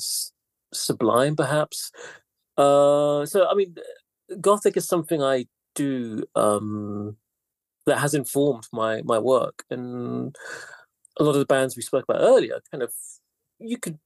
sublime, 0.74 1.36
perhaps, 1.36 1.92
uh, 2.58 3.26
so 3.26 3.48
I 3.48 3.54
mean, 3.54 3.76
Gothic 4.42 4.78
is 4.78 4.88
something 4.88 5.22
I 5.22 5.46
do 5.76 6.24
um, 6.36 7.18
that 7.86 8.00
has 8.00 8.14
informed 8.14 8.68
my 8.72 9.02
my 9.04 9.20
work, 9.20 9.64
and 9.70 10.36
a 11.20 11.24
lot 11.24 11.32
of 11.32 11.40
the 11.40 11.46
bands 11.46 11.76
we 11.76 11.82
spoke 11.82 12.06
about 12.08 12.22
earlier, 12.22 12.60
kind 12.72 12.84
of, 12.84 12.94
you 13.60 13.78
could, 13.78 13.98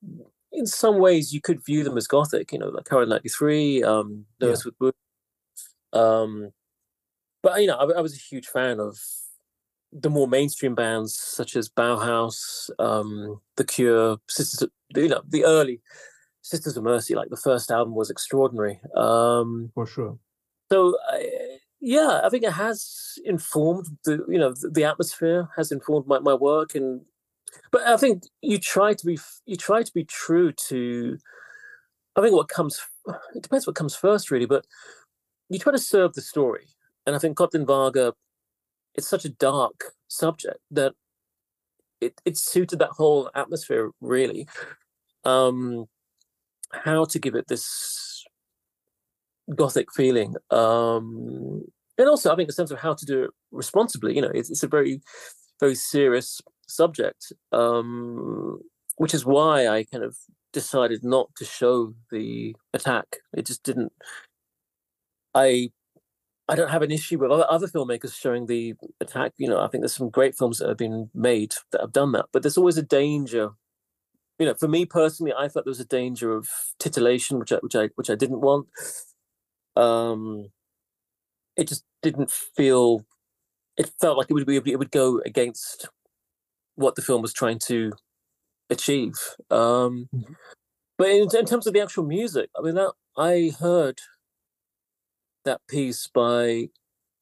in 0.52 0.66
some 0.66 1.00
ways, 1.00 1.34
you 1.34 1.42
could 1.42 1.64
view 1.66 1.84
them 1.84 1.98
as 1.98 2.08
Gothic. 2.08 2.52
You 2.52 2.60
know, 2.60 2.70
like 2.70 2.86
Current 2.86 3.10
ninety 3.10 3.30
three, 3.30 3.84
um, 3.84 4.26
yeah. 4.40 4.50
with 4.50 4.76
Wood. 4.80 4.94
Um, 5.94 6.52
but 7.42 7.62
you 7.62 7.68
know, 7.68 7.78
I, 7.78 7.98
I, 7.98 8.02
was 8.02 8.14
a 8.14 8.20
huge 8.20 8.48
fan 8.48 8.80
of 8.80 8.98
the 9.92 10.10
more 10.10 10.28
mainstream 10.28 10.74
bands 10.74 11.16
such 11.16 11.56
as 11.56 11.70
Bauhaus, 11.70 12.70
um, 12.80 13.42
The 13.58 13.66
Cure, 13.66 14.18
Sisters, 14.30 14.70
you 14.96 15.10
know, 15.10 15.22
the 15.28 15.44
early 15.44 15.82
Sisters 16.42 16.78
of 16.78 16.84
Mercy, 16.84 17.16
like 17.16 17.30
the 17.30 17.38
first 17.38 17.72
album, 17.72 17.96
was 17.96 18.10
extraordinary. 18.10 18.80
Um, 18.96 19.72
For 19.74 19.86
sure. 19.86 20.18
So, 20.72 20.98
yeah, 21.82 22.22
I 22.24 22.30
think 22.30 22.44
it 22.44 22.54
has 22.54 23.20
informed 23.26 23.88
the 24.06 24.24
you 24.28 24.38
know 24.38 24.54
the, 24.54 24.70
the 24.70 24.84
atmosphere 24.84 25.50
has 25.58 25.72
informed 25.72 26.08
my, 26.08 26.20
my 26.20 26.34
work, 26.34 26.76
and 26.76 27.02
but 27.72 27.82
I 27.82 27.98
think 27.98 28.24
you 28.42 28.60
try 28.60 28.94
to 28.94 29.06
be 29.06 29.18
you 29.46 29.56
try 29.56 29.84
to 29.84 29.94
be 29.94 30.06
true 30.06 30.52
to. 30.70 31.18
I 32.16 32.22
think 32.22 32.36
what 32.36 32.50
comes 32.50 32.80
it 33.36 33.42
depends 33.44 33.66
what 33.66 33.76
comes 33.76 33.96
first, 33.96 34.32
really, 34.32 34.46
but 34.46 34.66
you 35.50 35.60
try 35.60 35.72
to 35.72 35.80
serve 35.80 36.14
the 36.14 36.22
story, 36.22 36.68
and 37.06 37.16
I 37.16 37.20
think 37.20 37.38
Katalin 37.38 37.66
Varga, 37.66 38.14
it's 38.96 39.08
such 39.08 39.26
a 39.26 39.30
dark 39.30 39.94
subject 40.08 40.60
that 40.70 40.94
it 42.00 42.22
it 42.26 42.38
suited 42.38 42.80
that 42.80 42.90
whole 42.92 43.30
atmosphere 43.34 43.92
really. 44.02 44.48
Um, 45.24 45.88
how 46.74 47.06
to 47.06 47.20
give 47.20 47.36
it 47.36 47.48
this 47.48 48.24
gothic 49.56 49.92
feeling 49.94 50.36
um 50.52 51.64
and 51.98 52.08
also 52.08 52.32
i 52.32 52.36
think 52.36 52.50
a 52.50 52.54
sense 52.54 52.72
of 52.72 52.80
how 52.80 52.94
to 52.94 53.06
do 53.06 53.24
it 53.24 53.32
responsibly 53.52 54.16
you 54.16 54.22
know 54.22 54.32
it's, 54.34 54.50
it's 54.50 54.64
a 54.64 54.68
very 54.68 55.02
very 55.60 55.76
serious 55.76 56.40
subject 56.68 57.34
um 57.52 58.60
which 58.98 59.14
is 59.14 59.26
why 59.26 59.68
i 59.68 59.84
kind 59.84 60.04
of 60.04 60.16
decided 60.54 61.04
not 61.04 61.34
to 61.36 61.46
show 61.46 61.94
the 62.12 62.56
attack. 62.74 63.18
It 63.36 63.46
just 63.46 63.64
didn't 63.64 63.92
i 65.34 65.72
i 66.50 66.56
don't 66.56 66.70
have 66.70 66.82
an 66.82 66.92
issue 66.92 67.18
with 67.18 67.32
other 67.32 67.68
filmmakers 67.68 68.14
showing 68.14 68.46
the 68.46 68.74
attack 69.00 69.32
you 69.38 69.48
know 69.48 69.62
i 69.62 69.68
think 69.68 69.82
there's 69.82 69.96
some 69.96 70.10
great 70.10 70.36
films 70.38 70.58
that 70.58 70.68
have 70.68 70.78
been 70.78 71.10
made 71.14 71.56
that 71.72 71.80
have 71.80 71.94
done 71.94 72.12
that 72.12 72.26
but 72.34 72.44
there's 72.44 72.58
always 72.58 72.78
a 72.78 72.84
danger 72.84 73.52
you 74.42 74.48
know, 74.48 74.56
for 74.56 74.68
me 74.68 74.88
personally, 74.88 75.34
I 75.38 75.48
thought 75.48 75.66
there 75.66 75.72
was 75.72 75.80
a 75.80 75.86
danger 75.86 76.34
of 76.34 76.50
titillation, 76.80 77.38
which 77.38 77.52
I 77.52 77.58
which 77.58 77.76
I 77.76 77.90
which 77.94 78.10
I 78.10 78.16
didn't 78.16 78.42
want. 78.42 78.70
Um, 79.76 80.48
it 81.56 81.68
just 81.68 81.84
didn't 82.02 82.32
feel. 82.32 83.06
It 83.78 83.92
felt 84.02 84.18
like 84.18 84.32
it 84.32 84.34
would 84.34 84.48
be 84.48 84.56
it 84.56 84.80
would 84.80 84.90
go 84.90 85.22
against 85.24 85.90
what 86.74 86.96
the 86.96 87.04
film 87.04 87.22
was 87.22 87.34
trying 87.34 87.60
to 87.68 87.92
achieve. 88.72 89.14
Um, 89.52 90.10
mm-hmm. 90.12 90.34
But 90.98 91.10
in, 91.10 91.28
in 91.38 91.46
terms 91.46 91.68
of 91.68 91.74
the 91.74 91.82
actual 91.82 92.06
music, 92.06 92.50
I 92.58 92.64
mean, 92.64 92.74
that 92.74 92.94
I 93.16 93.52
heard 93.60 94.00
that 95.46 95.62
piece 95.70 96.10
by 96.12 96.70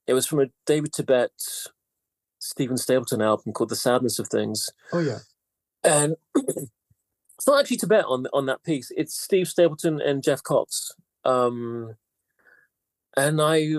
it 0.08 0.14
was 0.14 0.26
from 0.26 0.40
a 0.40 0.46
David 0.66 0.94
Tibet, 0.94 1.32
Steven 2.40 2.78
Stapleton 2.78 3.22
album 3.22 3.52
called 3.52 3.72
"The 3.72 3.76
Sadness 3.76 4.20
of 4.20 4.30
Things." 4.30 4.70
Oh 4.94 5.00
yeah, 5.00 5.20
and 5.84 6.16
it's 7.40 7.48
not 7.48 7.62
actually 7.62 7.78
Tibet 7.78 8.04
on 8.06 8.28
on 8.34 8.48
that 8.48 8.64
piece. 8.64 8.92
It's 8.98 9.18
Steve 9.18 9.48
Stapleton 9.48 10.02
and 10.02 10.22
Jeff 10.22 10.44
Cox. 10.44 10.92
Um, 11.24 11.96
and 13.16 13.42
I 13.42 13.76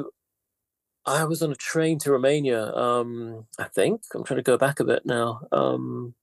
I 1.05 1.25
was 1.25 1.43
on 1.43 1.53
a 1.53 1.57
train 1.57 1.99
to 1.99 2.13
Romania. 2.13 2.75
Um, 2.75 3.45
I 3.59 3.65
think 3.65 4.01
I'm 4.15 4.25
trying 4.25 4.39
to 4.39 4.43
go 4.43 4.57
back 4.57 4.81
a 4.81 4.85
bit 4.85 5.05
now. 5.05 5.43
Um, 5.53 6.15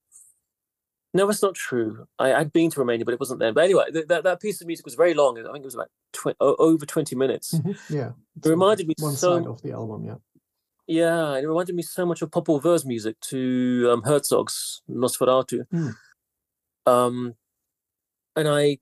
no, 1.14 1.28
that's 1.28 1.44
not 1.44 1.54
true. 1.54 2.08
I, 2.18 2.30
had 2.30 2.52
been 2.52 2.72
to 2.72 2.80
Romania, 2.80 3.06
but 3.06 3.14
it 3.14 3.20
wasn't 3.20 3.40
then. 3.40 3.54
But 3.54 3.66
anyway, 3.66 3.86
th- 3.94 4.08
that 4.08 4.24
that 4.24 4.42
piece 4.42 4.60
of 4.60 4.66
music 4.66 4.86
was 4.88 4.96
very 4.96 5.14
long. 5.14 5.38
I 5.38 5.44
think 5.44 5.64
it 5.64 5.66
was 5.66 5.76
about 5.76 5.92
tw- 6.14 6.36
over 6.40 6.88
twenty 6.88 7.16
minutes. 7.16 7.54
Mm-hmm. 7.54 7.96
Yeah, 7.96 8.12
it 8.44 8.50
reminded 8.50 8.88
me 8.88 8.96
one 8.98 9.14
so, 9.14 9.38
side 9.38 9.48
of 9.48 9.62
the 9.62 9.74
album. 9.74 10.06
Yeah, 10.06 10.16
yeah, 10.88 11.38
it 11.38 11.46
reminded 11.46 11.76
me 11.76 11.84
so 11.84 12.04
much 12.04 12.24
of 12.24 12.32
Popol 12.32 12.60
Vuh's 12.60 12.84
music 12.84 13.20
to 13.30 13.90
um, 13.92 14.02
Herzog's 14.02 14.82
Nosferatu. 14.90 15.68
Mm. 15.72 15.96
Um, 16.88 17.36
and 18.36 18.48
I 18.48 18.80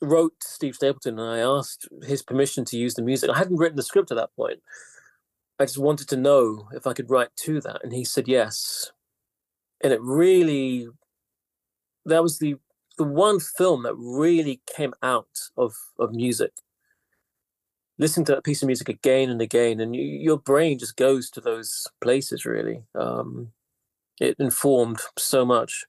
wrote 0.00 0.34
Steve 0.42 0.76
Stapleton 0.76 1.18
and 1.18 1.28
I 1.28 1.38
asked 1.38 1.88
his 2.06 2.22
permission 2.22 2.64
to 2.66 2.78
use 2.78 2.94
the 2.94 3.02
music. 3.02 3.30
I 3.30 3.38
hadn't 3.38 3.56
written 3.56 3.76
the 3.76 3.82
script 3.82 4.10
at 4.10 4.16
that 4.16 4.34
point. 4.36 4.60
I 5.58 5.64
just 5.64 5.78
wanted 5.78 6.08
to 6.08 6.16
know 6.16 6.68
if 6.72 6.86
I 6.86 6.92
could 6.92 7.10
write 7.10 7.34
to 7.36 7.60
that. 7.62 7.82
And 7.82 7.92
he 7.92 8.04
said 8.04 8.28
yes. 8.28 8.92
And 9.82 9.92
it 9.92 10.00
really, 10.00 10.88
that 12.04 12.22
was 12.22 12.38
the 12.38 12.56
the 12.98 13.04
one 13.04 13.38
film 13.40 13.84
that 13.84 13.94
really 13.96 14.60
came 14.66 14.92
out 15.02 15.28
of, 15.56 15.72
of 15.98 16.12
music. 16.12 16.52
Listening 17.96 18.26
to 18.26 18.34
that 18.34 18.44
piece 18.44 18.60
of 18.60 18.66
music 18.66 18.88
again 18.88 19.30
and 19.30 19.40
again, 19.40 19.80
and 19.80 19.94
you, 19.94 20.02
your 20.02 20.36
brain 20.36 20.78
just 20.78 20.96
goes 20.96 21.30
to 21.30 21.40
those 21.40 21.86
places, 22.00 22.44
really. 22.44 22.82
Um, 22.94 23.52
it 24.20 24.36
informed 24.38 24.98
so 25.16 25.44
much 25.44 25.84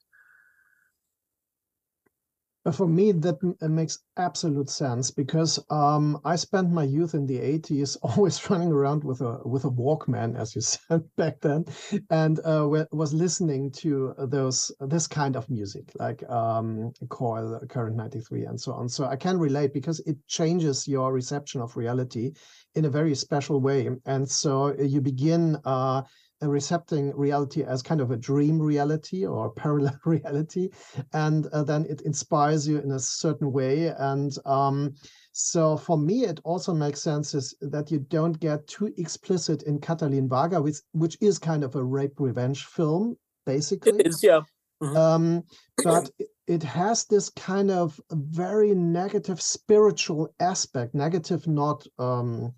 for 2.72 2.86
me, 2.86 3.12
that 3.12 3.38
uh, 3.62 3.68
makes 3.68 3.98
absolute 4.18 4.68
sense 4.68 5.10
because 5.10 5.58
um, 5.70 6.20
I 6.26 6.36
spent 6.36 6.70
my 6.70 6.84
youth 6.84 7.14
in 7.14 7.26
the 7.26 7.38
80s 7.38 7.96
always 8.02 8.50
running 8.50 8.70
around 8.70 9.02
with 9.02 9.22
a 9.22 9.40
with 9.44 9.64
a 9.64 9.70
Walkman, 9.70 10.38
as 10.38 10.54
you 10.54 10.60
said 10.60 11.02
back 11.16 11.40
then, 11.40 11.64
and 12.10 12.38
uh, 12.40 12.68
was 12.92 13.14
listening 13.14 13.70
to 13.72 14.14
those 14.18 14.70
this 14.80 15.06
kind 15.06 15.36
of 15.36 15.48
music 15.48 15.90
like 15.98 16.22
um, 16.28 16.92
Coil, 17.08 17.60
Current 17.68 17.96
93, 17.96 18.44
and 18.44 18.60
so 18.60 18.72
on. 18.72 18.88
So 18.88 19.06
I 19.06 19.16
can 19.16 19.38
relate 19.38 19.72
because 19.72 20.00
it 20.00 20.18
changes 20.26 20.86
your 20.86 21.12
reception 21.12 21.62
of 21.62 21.76
reality 21.76 22.32
in 22.74 22.84
a 22.84 22.90
very 22.90 23.14
special 23.14 23.60
way, 23.60 23.88
and 24.04 24.28
so 24.28 24.74
you 24.78 25.00
begin. 25.00 25.56
Uh, 25.64 26.02
recepting 26.42 27.14
reality 27.16 27.62
as 27.62 27.82
kind 27.82 28.00
of 28.00 28.10
a 28.10 28.16
dream 28.16 28.58
reality 28.58 29.26
or 29.26 29.50
parallel 29.50 29.98
reality 30.04 30.70
and 31.12 31.46
uh, 31.48 31.62
then 31.62 31.84
it 31.88 32.00
inspires 32.02 32.66
you 32.66 32.78
in 32.80 32.92
a 32.92 32.98
certain 32.98 33.52
way 33.52 33.88
and 33.98 34.36
um, 34.46 34.94
So 35.32 35.76
for 35.76 35.96
me, 35.96 36.24
it 36.24 36.40
also 36.44 36.74
makes 36.74 37.02
sense 37.02 37.34
is 37.34 37.54
that 37.60 37.90
you 37.90 38.00
don't 38.00 38.38
get 38.40 38.66
too 38.66 38.92
explicit 38.98 39.62
in 39.62 39.78
Katalin 39.78 40.28
Varga, 40.28 40.60
which 40.60 40.78
which 40.92 41.16
is 41.20 41.38
kind 41.38 41.62
of 41.62 41.76
a 41.76 41.84
rape 41.84 42.18
revenge 42.18 42.64
film, 42.66 43.16
basically. 43.46 43.92
It 44.00 44.06
is, 44.06 44.22
yeah. 44.22 44.40
Mm-hmm. 44.82 44.96
Um, 44.96 45.44
but 45.84 46.10
it 46.46 46.62
has 46.62 47.04
this 47.04 47.30
kind 47.30 47.70
of 47.70 48.00
very 48.10 48.74
negative 48.74 49.40
spiritual 49.40 50.34
aspect. 50.40 50.94
Negative, 50.94 51.46
not 51.46 51.86
um, 51.98 52.54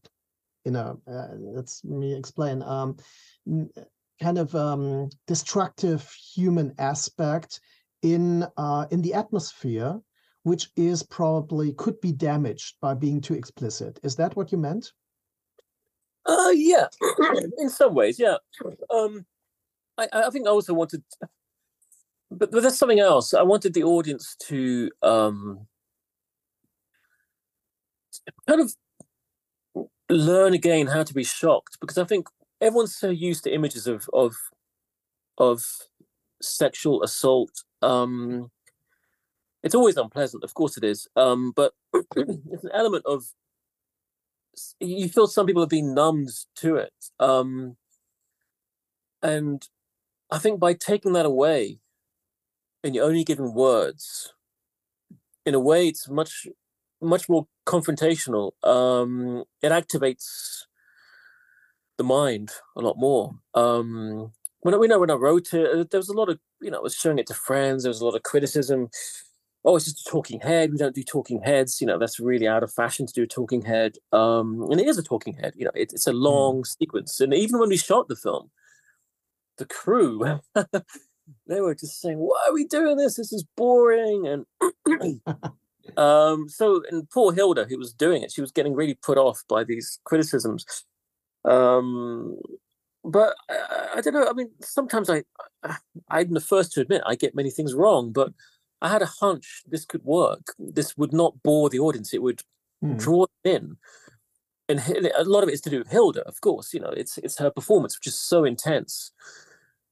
you 0.64 0.72
know. 0.72 1.00
Uh, 1.10 1.28
let's 1.38 1.84
me 1.84 2.14
explain. 2.14 2.62
Um, 2.62 2.96
kind 4.20 4.38
of 4.38 4.54
um, 4.54 5.10
destructive 5.26 6.08
human 6.34 6.74
aspect 6.78 7.60
in 8.02 8.46
uh, 8.56 8.86
in 8.90 9.02
the 9.02 9.14
atmosphere 9.14 10.00
which 10.44 10.68
is 10.76 11.02
probably 11.02 11.72
could 11.72 12.00
be 12.00 12.12
damaged 12.12 12.76
by 12.80 12.94
being 12.94 13.20
too 13.20 13.34
explicit. 13.34 14.00
Is 14.02 14.16
that 14.16 14.36
what 14.36 14.50
you 14.52 14.58
meant? 14.58 14.92
Uh, 16.26 16.52
yeah, 16.54 16.86
in 17.58 17.68
some 17.68 17.94
ways, 17.94 18.18
yeah. 18.18 18.36
Um, 18.90 19.26
I, 19.98 20.08
I 20.12 20.30
think 20.30 20.46
I 20.46 20.50
also 20.50 20.74
wanted, 20.74 21.02
but, 22.30 22.50
but 22.50 22.62
there's 22.62 22.78
something 22.78 23.00
else. 23.00 23.34
I 23.34 23.42
wanted 23.42 23.74
the 23.74 23.84
audience 23.84 24.36
to 24.46 24.90
um, 25.02 25.66
kind 28.46 28.60
of 28.60 28.72
learn 30.14 30.54
again 30.54 30.86
how 30.86 31.02
to 31.02 31.14
be 31.14 31.24
shocked 31.24 31.78
because 31.80 31.98
I 31.98 32.04
think 32.04 32.28
everyone's 32.60 32.94
so 32.94 33.10
used 33.10 33.44
to 33.44 33.54
images 33.54 33.86
of 33.86 34.08
of 34.12 34.34
of 35.38 35.64
sexual 36.40 37.02
assault 37.02 37.64
um, 37.82 38.50
it's 39.62 39.74
always 39.74 39.96
unpleasant, 39.96 40.44
of 40.44 40.54
course 40.54 40.76
it 40.76 40.84
is. 40.84 41.08
Um, 41.16 41.52
but 41.54 41.72
it's 42.16 42.64
an 42.64 42.70
element 42.72 43.04
of 43.06 43.24
you 44.80 45.08
feel 45.08 45.26
some 45.26 45.46
people 45.46 45.62
have 45.62 45.68
been 45.68 45.94
numbed 45.94 46.30
to 46.56 46.76
it. 46.76 46.92
Um, 47.18 47.76
and 49.22 49.66
I 50.30 50.38
think 50.38 50.60
by 50.60 50.74
taking 50.74 51.12
that 51.12 51.26
away 51.26 51.78
and 52.82 52.94
you're 52.94 53.06
only 53.06 53.24
giving 53.24 53.54
words, 53.54 54.34
in 55.46 55.54
a 55.54 55.60
way 55.60 55.88
it's 55.88 56.08
much 56.08 56.46
much 57.02 57.28
more 57.28 57.46
confrontational. 57.66 58.52
Um, 58.64 59.44
it 59.62 59.70
activates 59.70 60.62
the 61.98 62.04
mind 62.04 62.50
a 62.76 62.80
lot 62.80 62.96
more. 62.96 63.32
Um, 63.54 64.32
when 64.60 64.74
I, 64.74 64.78
we 64.78 64.86
know 64.86 65.00
when 65.00 65.10
I 65.10 65.14
wrote 65.14 65.52
it, 65.52 65.66
uh, 65.66 65.84
there 65.90 66.00
was 66.00 66.08
a 66.08 66.16
lot 66.16 66.28
of 66.28 66.38
you 66.60 66.70
know, 66.70 66.78
I 66.78 66.82
was 66.82 66.94
showing 66.94 67.18
it 67.18 67.26
to 67.26 67.34
friends. 67.34 67.82
There 67.82 67.90
was 67.90 68.00
a 68.00 68.04
lot 68.04 68.14
of 68.14 68.22
criticism 68.22 68.88
oh, 69.64 69.76
it's 69.76 69.84
just 69.84 70.06
a 70.06 70.10
talking 70.10 70.40
head. 70.40 70.72
We 70.72 70.78
don't 70.78 70.94
do 70.94 71.02
talking 71.02 71.40
heads. 71.40 71.80
You 71.80 71.86
know, 71.86 71.98
that's 71.98 72.20
really 72.20 72.48
out 72.48 72.62
of 72.62 72.72
fashion 72.72 73.06
to 73.06 73.12
do 73.12 73.22
a 73.22 73.26
talking 73.26 73.62
head. 73.62 73.96
Um, 74.12 74.66
and 74.70 74.80
it 74.80 74.86
is 74.86 74.98
a 74.98 75.02
talking 75.02 75.34
head. 75.34 75.54
You 75.56 75.66
know, 75.66 75.72
it, 75.74 75.92
it's 75.92 76.06
a 76.06 76.12
hmm. 76.12 76.18
long 76.18 76.62
mm. 76.62 76.66
sequence. 76.66 77.20
And 77.20 77.32
even 77.34 77.58
when 77.58 77.68
we 77.68 77.76
shot 77.76 78.08
the 78.08 78.16
film, 78.16 78.50
the 79.58 79.66
crew, 79.66 80.40
they 81.46 81.60
were 81.60 81.74
just 81.74 82.00
saying, 82.00 82.18
"Why 82.18 82.46
are 82.48 82.54
we 82.54 82.64
doing 82.64 82.96
this? 82.96 83.16
This 83.16 83.32
is 83.32 83.44
boring." 83.56 84.26
And 84.26 84.46
um, 85.96 86.48
so, 86.48 86.82
and 86.90 87.08
poor 87.10 87.32
Hilda, 87.32 87.64
who 87.64 87.78
was 87.78 87.92
doing 87.92 88.22
it, 88.22 88.32
she 88.32 88.40
was 88.40 88.52
getting 88.52 88.74
really 88.74 88.94
put 88.94 89.18
off 89.18 89.42
by 89.48 89.64
these 89.64 89.98
criticisms. 90.04 90.64
Um, 91.44 92.36
but 93.04 93.34
I, 93.50 93.88
I 93.96 94.00
don't 94.00 94.14
know. 94.14 94.28
I 94.28 94.32
mean, 94.32 94.50
sometimes 94.60 95.10
I, 95.10 95.24
I'm 96.08 96.32
the 96.32 96.40
first 96.40 96.72
to 96.72 96.80
admit 96.80 97.02
I 97.06 97.14
get 97.14 97.34
many 97.34 97.50
things 97.50 97.74
wrong, 97.74 98.12
but 98.12 98.32
I 98.80 98.88
had 98.88 99.02
a 99.02 99.06
hunch 99.06 99.62
this 99.66 99.84
could 99.84 100.04
work. 100.04 100.54
This 100.58 100.96
would 100.96 101.12
not 101.12 101.42
bore 101.42 101.70
the 101.70 101.78
audience. 101.78 102.12
It 102.12 102.22
would 102.22 102.42
mm. 102.82 102.98
draw 102.98 103.26
them 103.44 103.52
in. 103.54 103.76
And 104.68 104.80
a 105.16 105.24
lot 105.24 105.42
of 105.42 105.48
it 105.48 105.52
is 105.52 105.60
to 105.62 105.70
do 105.70 105.78
with 105.78 105.90
Hilda, 105.90 106.22
of 106.22 106.40
course. 106.40 106.72
You 106.72 106.80
know, 106.80 106.90
it's 106.96 107.18
it's 107.18 107.38
her 107.38 107.50
performance, 107.50 107.98
which 107.98 108.06
is 108.06 108.18
so 108.18 108.44
intense. 108.44 109.12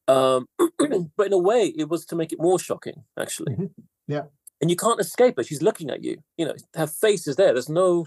Um, 0.08 0.46
but 1.16 1.26
in 1.26 1.32
a 1.32 1.38
way, 1.38 1.74
it 1.76 1.88
was 1.88 2.06
to 2.06 2.16
make 2.16 2.32
it 2.32 2.40
more 2.40 2.58
shocking, 2.58 3.04
actually. 3.18 3.54
Mm-hmm. 3.54 3.82
Yeah. 4.06 4.22
And 4.60 4.70
you 4.70 4.76
can't 4.76 5.00
escape 5.00 5.36
her. 5.36 5.42
She's 5.42 5.62
looking 5.62 5.90
at 5.90 6.04
you. 6.04 6.18
You 6.36 6.46
know, 6.46 6.54
her 6.74 6.86
face 6.86 7.26
is 7.26 7.36
there. 7.36 7.52
There's 7.52 7.68
no 7.68 8.06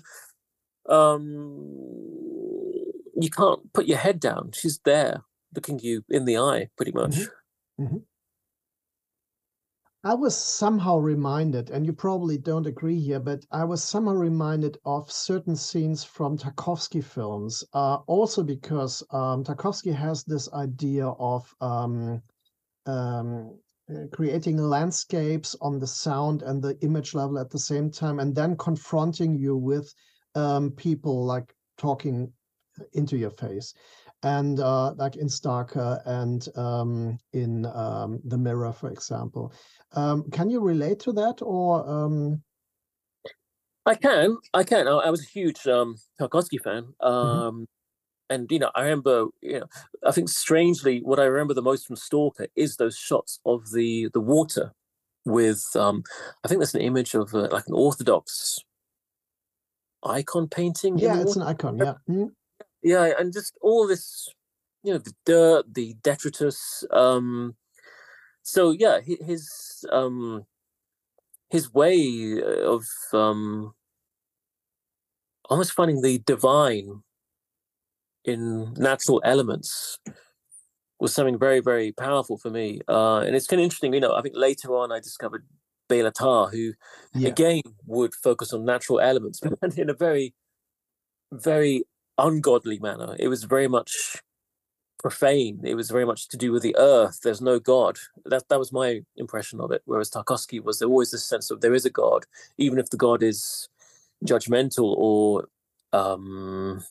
um 0.89 1.63
you 3.15 3.29
can't 3.29 3.71
put 3.73 3.85
your 3.85 3.97
head 3.97 4.19
down. 4.19 4.51
She's 4.53 4.79
there 4.85 5.23
looking 5.55 5.79
you 5.79 6.03
in 6.09 6.25
the 6.25 6.37
eye, 6.37 6.69
pretty 6.75 6.91
much. 6.91 7.11
Mm-hmm. 7.11 7.83
Mm-hmm. 7.83 7.97
I 10.05 10.13
was 10.15 10.37
somehow 10.37 10.97
reminded, 10.97 11.69
and 11.69 11.85
you 11.85 11.93
probably 11.93 12.37
don't 12.37 12.67
agree 12.67 12.99
here, 12.99 13.21
but 13.21 13.45
I 13.51 13.63
was 13.63 13.81
somehow 13.81 14.11
reminded 14.11 14.77
of 14.83 15.09
certain 15.09 15.55
scenes 15.55 16.03
from 16.03 16.37
Tarkovsky 16.37 17.01
films, 17.01 17.63
uh, 17.73 17.99
also 18.07 18.43
because 18.43 19.01
um, 19.11 19.45
Tarkovsky 19.45 19.95
has 19.95 20.25
this 20.25 20.51
idea 20.51 21.07
of 21.07 21.55
um, 21.61 22.21
um, 22.85 23.57
uh, 23.89 24.07
creating 24.13 24.57
landscapes 24.57 25.55
on 25.61 25.79
the 25.79 25.87
sound 25.87 26.41
and 26.41 26.61
the 26.61 26.77
image 26.81 27.13
level 27.13 27.39
at 27.39 27.49
the 27.49 27.59
same 27.59 27.91
time, 27.91 28.19
and 28.19 28.35
then 28.35 28.55
confronting 28.57 29.35
you 29.35 29.57
with 29.57 29.93
um, 30.35 30.71
people 30.71 31.25
like 31.25 31.53
talking 31.77 32.31
into 32.93 33.17
your 33.17 33.31
face 33.31 33.73
and 34.23 34.59
uh, 34.59 34.93
like 34.93 35.17
in 35.17 35.29
Stalker 35.29 36.01
and 36.05 36.47
um, 36.55 37.17
in 37.33 37.65
um, 37.65 38.21
The 38.25 38.37
Mirror, 38.37 38.73
for 38.73 38.89
example. 38.89 39.53
Um, 39.91 40.29
can 40.31 40.49
you 40.49 40.61
relate 40.61 40.99
to 41.01 41.11
that, 41.13 41.41
or? 41.41 41.87
Um... 41.87 42.41
I 43.85 43.95
can, 43.95 44.37
I 44.53 44.63
can. 44.63 44.87
I, 44.87 44.91
I 44.91 45.09
was 45.09 45.21
a 45.21 45.29
huge 45.29 45.67
um, 45.67 45.97
Tarkovsky 46.19 46.57
fan, 46.63 46.93
mm-hmm. 47.01 47.63
And 48.29 48.51
you 48.51 48.59
know, 48.59 48.71
I 48.75 48.83
remember, 48.83 49.27
you 49.41 49.59
know, 49.59 49.67
I 50.05 50.11
think 50.11 50.29
strangely, 50.29 51.01
what 51.01 51.19
I 51.19 51.25
remember 51.25 51.53
the 51.53 51.61
most 51.61 51.87
from 51.87 51.95
Stalker 51.95 52.47
is 52.55 52.77
those 52.77 52.97
shots 52.97 53.39
of 53.45 53.71
the 53.71 54.09
the 54.13 54.21
water 54.21 54.73
with, 55.25 55.63
um, 55.75 56.03
I 56.43 56.47
think 56.47 56.59
that's 56.59 56.75
an 56.75 56.81
image 56.81 57.13
of 57.13 57.33
uh, 57.33 57.47
like 57.51 57.67
an 57.67 57.73
Orthodox 57.73 58.59
icon 60.03 60.47
painting. 60.47 60.97
Yeah, 60.97 61.21
it's 61.21 61.35
an 61.35 61.43
icon. 61.43 61.77
Yeah. 61.77 61.93
Mm-hmm 62.09 62.27
yeah, 62.83 63.13
and 63.17 63.33
just 63.33 63.57
all 63.61 63.87
this, 63.87 64.29
you 64.83 64.91
know, 64.91 64.99
the 64.99 65.13
dirt, 65.25 65.73
the 65.73 65.95
detritus. 66.03 66.83
Um, 66.91 67.55
so 68.43 68.71
yeah, 68.71 68.99
his 69.01 69.85
um, 69.91 70.45
his 71.49 71.73
way 71.73 72.41
of 72.41 72.85
um, 73.13 73.73
almost 75.49 75.71
finding 75.71 76.01
the 76.01 76.19
divine 76.19 77.03
in 78.25 78.73
natural 78.73 79.21
elements 79.23 79.99
was 80.99 81.13
something 81.13 81.37
very, 81.37 81.59
very 81.59 81.91
powerful 81.91 82.37
for 82.37 82.49
me. 82.49 82.79
Uh, 82.87 83.19
and 83.19 83.35
it's 83.35 83.47
kind 83.47 83.59
of 83.59 83.65
interesting, 83.65 83.93
you 83.93 83.99
know, 83.99 84.15
I 84.15 84.21
think 84.21 84.35
later 84.37 84.75
on 84.75 84.91
I 84.91 84.99
discovered 84.99 85.45
Bela 85.89 86.11
Tarr, 86.11 86.47
who 86.47 86.73
yeah. 87.13 87.27
again 87.27 87.61
would 87.85 88.13
focus 88.13 88.53
on 88.53 88.65
natural 88.65 88.99
elements, 88.99 89.41
but 89.61 89.77
in 89.77 89.89
a 89.89 89.93
very, 89.93 90.33
very 91.31 91.83
ungodly 92.17 92.79
manner. 92.79 93.15
It 93.19 93.27
was 93.27 93.43
very 93.43 93.67
much 93.67 94.21
profane. 94.99 95.59
It 95.63 95.75
was 95.75 95.91
very 95.91 96.05
much 96.05 96.29
to 96.29 96.37
do 96.37 96.51
with 96.51 96.63
the 96.63 96.75
earth. 96.77 97.19
There's 97.23 97.41
no 97.41 97.59
God. 97.59 97.97
That 98.25 98.47
that 98.49 98.59
was 98.59 98.71
my 98.71 99.01
impression 99.17 99.59
of 99.59 99.71
it. 99.71 99.81
Whereas 99.85 100.09
Tarkovsky 100.09 100.63
was 100.63 100.79
there 100.79 100.87
always 100.87 101.11
this 101.11 101.27
sense 101.27 101.51
of 101.51 101.59
there 101.59 101.73
is 101.73 101.85
a 101.85 101.89
God, 101.89 102.25
even 102.57 102.79
if 102.79 102.89
the 102.89 102.97
God 102.97 103.21
is 103.21 103.67
judgmental 104.25 104.95
or 104.97 105.49
um, 105.91 106.83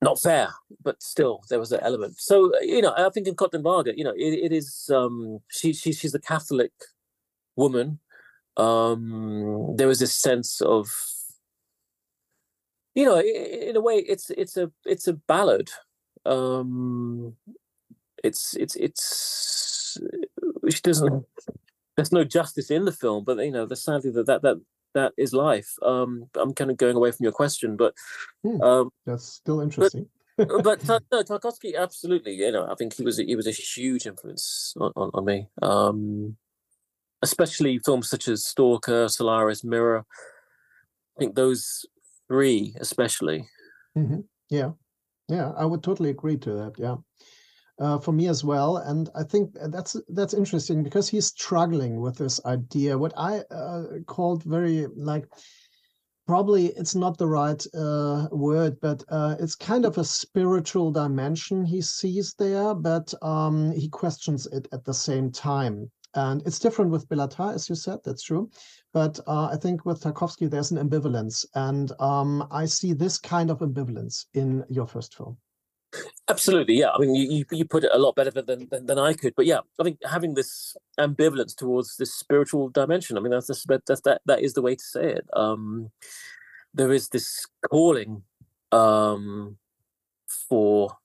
not 0.00 0.20
fair, 0.20 0.48
but 0.82 1.02
still 1.02 1.42
there 1.48 1.58
was 1.58 1.72
an 1.72 1.80
element. 1.82 2.14
So 2.18 2.52
you 2.60 2.82
know, 2.82 2.94
I 2.96 3.08
think 3.10 3.26
in 3.26 3.34
Katalin 3.34 3.62
Varga, 3.62 3.96
you 3.96 4.04
know, 4.04 4.14
it, 4.16 4.34
it 4.46 4.52
is 4.52 4.90
um, 4.94 5.40
she, 5.48 5.72
she 5.72 5.92
she's 5.92 6.14
a 6.14 6.20
Catholic 6.20 6.72
woman. 7.56 7.98
Um, 8.56 9.74
there 9.76 9.88
was 9.88 10.00
this 10.00 10.14
sense 10.14 10.60
of 10.60 10.90
you 12.98 13.04
know, 13.04 13.20
in 13.20 13.76
a 13.76 13.80
way, 13.80 13.98
it's 13.98 14.30
it's 14.30 14.56
a 14.56 14.72
it's 14.84 15.06
a 15.06 15.12
ballad. 15.12 15.70
Um, 16.26 17.36
it's 18.24 18.56
it's 18.56 18.74
it's 18.74 19.98
which 20.62 20.82
doesn't. 20.82 21.24
There's 21.94 22.10
no 22.10 22.24
justice 22.24 22.72
in 22.72 22.86
the 22.86 22.92
film, 22.92 23.22
but 23.22 23.38
you 23.38 23.52
know, 23.52 23.66
the 23.66 23.76
sadly 23.76 24.10
that 24.10 24.26
that 24.26 24.42
that 24.42 24.60
that 24.94 25.12
is 25.16 25.32
life. 25.32 25.74
Um, 25.82 26.28
I'm 26.34 26.54
kind 26.54 26.70
of 26.70 26.76
going 26.76 26.96
away 26.96 27.10
from 27.10 27.24
your 27.24 27.32
question, 27.32 27.76
but 27.76 27.94
hmm, 28.42 28.60
um, 28.62 28.90
that's 29.06 29.24
still 29.24 29.60
interesting. 29.60 30.06
But, 30.36 30.48
but 30.62 30.86
no, 30.86 31.22
Tarkovsky, 31.22 31.76
absolutely. 31.76 32.34
You 32.34 32.52
know, 32.52 32.66
I 32.70 32.74
think 32.74 32.94
he 32.94 33.02
was 33.02 33.18
he 33.18 33.36
was 33.36 33.46
a 33.46 33.52
huge 33.52 34.06
influence 34.06 34.74
on, 34.80 34.92
on, 34.96 35.10
on 35.14 35.24
me. 35.24 35.48
Um, 35.62 36.36
especially 37.22 37.78
films 37.78 38.08
such 38.08 38.28
as 38.28 38.46
Stalker, 38.46 39.08
Solaris, 39.08 39.64
Mirror. 39.64 40.04
I 41.16 41.18
think 41.18 41.34
those 41.34 41.84
three 42.28 42.74
especially. 42.78 43.48
Mm-hmm. 43.96 44.20
Yeah, 44.50 44.72
yeah, 45.28 45.52
I 45.56 45.64
would 45.64 45.82
totally 45.82 46.10
agree 46.10 46.36
to 46.38 46.52
that. 46.52 46.74
Yeah. 46.78 46.96
Uh, 47.80 47.96
for 47.96 48.10
me 48.10 48.26
as 48.26 48.42
well. 48.42 48.78
And 48.78 49.08
I 49.14 49.22
think 49.22 49.56
that's 49.68 49.94
that's 50.08 50.34
interesting 50.34 50.82
because 50.82 51.08
he's 51.08 51.26
struggling 51.26 52.00
with 52.00 52.16
this 52.16 52.40
idea. 52.44 52.98
What 52.98 53.12
I 53.16 53.38
uh, 53.52 54.00
called 54.04 54.42
very 54.42 54.88
like 54.96 55.28
probably 56.28 56.66
it's 56.76 56.94
not 56.94 57.16
the 57.16 57.26
right 57.26 57.66
uh, 57.74 58.28
word, 58.30 58.78
but 58.80 59.02
uh, 59.08 59.34
it's 59.40 59.54
kind 59.54 59.86
of 59.86 59.96
a 59.96 60.04
spiritual 60.04 60.92
dimension 60.92 61.64
he 61.64 61.80
sees 61.80 62.34
there, 62.34 62.74
but 62.74 63.12
um, 63.22 63.72
he 63.72 63.88
questions 63.88 64.46
it 64.52 64.68
at 64.72 64.84
the 64.84 64.92
same 64.92 65.32
time. 65.32 65.90
And 66.14 66.42
it's 66.46 66.58
different 66.58 66.90
with 66.90 67.08
Béla 67.08 67.30
Tarr, 67.30 67.54
as 67.54 67.68
you 67.68 67.74
said, 67.74 68.00
that's 68.04 68.22
true. 68.22 68.50
But 68.92 69.18
uh, 69.26 69.48
I 69.52 69.56
think 69.56 69.86
with 69.86 70.02
Tarkovsky, 70.02 70.50
there's 70.50 70.70
an 70.70 70.78
ambivalence. 70.78 71.46
And 71.54 71.92
um, 71.98 72.46
I 72.50 72.66
see 72.66 72.92
this 72.92 73.18
kind 73.18 73.50
of 73.50 73.60
ambivalence 73.60 74.26
in 74.34 74.64
your 74.68 74.86
first 74.86 75.16
film. 75.16 75.38
Absolutely, 76.30 76.74
yeah. 76.74 76.90
I 76.90 76.98
mean, 76.98 77.14
you, 77.14 77.44
you 77.50 77.64
put 77.64 77.84
it 77.84 77.90
a 77.92 77.98
lot 77.98 78.14
better 78.14 78.30
than, 78.30 78.68
than, 78.70 78.86
than 78.86 78.98
I 78.98 79.14
could. 79.14 79.34
But 79.34 79.46
yeah, 79.46 79.60
I 79.80 79.82
think 79.82 79.98
having 80.04 80.34
this 80.34 80.76
ambivalence 80.98 81.56
towards 81.56 81.96
this 81.96 82.12
spiritual 82.12 82.68
dimension. 82.68 83.16
I 83.16 83.20
mean, 83.20 83.30
that's 83.30 83.46
that's, 83.46 83.64
that's 83.86 84.02
that 84.02 84.20
that 84.26 84.42
is 84.42 84.52
the 84.52 84.62
way 84.62 84.74
to 84.74 84.84
say 84.84 85.12
it. 85.12 85.26
Um, 85.32 85.90
there 86.74 86.92
is 86.92 87.08
this 87.08 87.46
calling 87.70 88.22
um, 88.72 89.56
for 90.48 90.98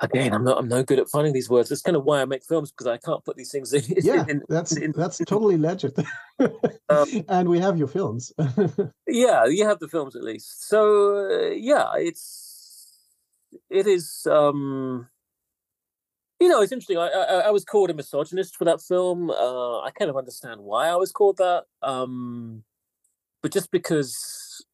again, 0.00 0.32
I'm 0.32 0.44
not 0.44 0.58
I'm 0.58 0.68
no 0.68 0.82
good 0.82 0.98
at 0.98 1.08
finding 1.08 1.32
these 1.32 1.50
words. 1.50 1.68
That's 1.68 1.82
kind 1.82 1.96
of 1.96 2.04
why 2.04 2.20
I 2.20 2.24
make 2.24 2.44
films 2.44 2.70
because 2.70 2.86
I 2.86 2.96
can't 2.96 3.24
put 3.24 3.36
these 3.36 3.50
things 3.50 3.72
in. 3.74 3.82
Yeah, 4.02 4.24
in, 4.28 4.42
that's 4.48 4.76
in, 4.76 4.92
that's 4.92 5.18
totally 5.18 5.56
legit. 5.56 5.98
um, 6.88 7.06
and 7.28 7.48
we 7.48 7.58
have 7.60 7.78
your 7.78 7.88
films. 7.88 8.32
yeah, 9.06 9.46
you 9.46 9.66
have 9.66 9.78
the 9.78 9.88
films 9.88 10.16
at 10.16 10.24
least. 10.24 10.68
So 10.68 11.30
uh, 11.30 11.50
yeah, 11.50 11.92
it's 11.96 12.51
it 13.70 13.86
is. 13.86 14.26
um 14.30 15.08
you 16.42 16.48
know, 16.48 16.60
it's 16.60 16.72
interesting. 16.72 16.98
I, 16.98 17.06
I, 17.06 17.34
I 17.46 17.50
was 17.50 17.64
called 17.64 17.90
a 17.90 17.94
misogynist 17.94 18.56
for 18.56 18.64
that 18.64 18.82
film. 18.82 19.30
Uh, 19.30 19.80
I 19.80 19.92
kind 19.92 20.10
of 20.10 20.16
understand 20.16 20.60
why 20.60 20.88
I 20.88 20.96
was 20.96 21.12
called 21.12 21.36
that. 21.36 21.66
Um, 21.82 22.64
but 23.42 23.52
just 23.52 23.70
because 23.70 24.64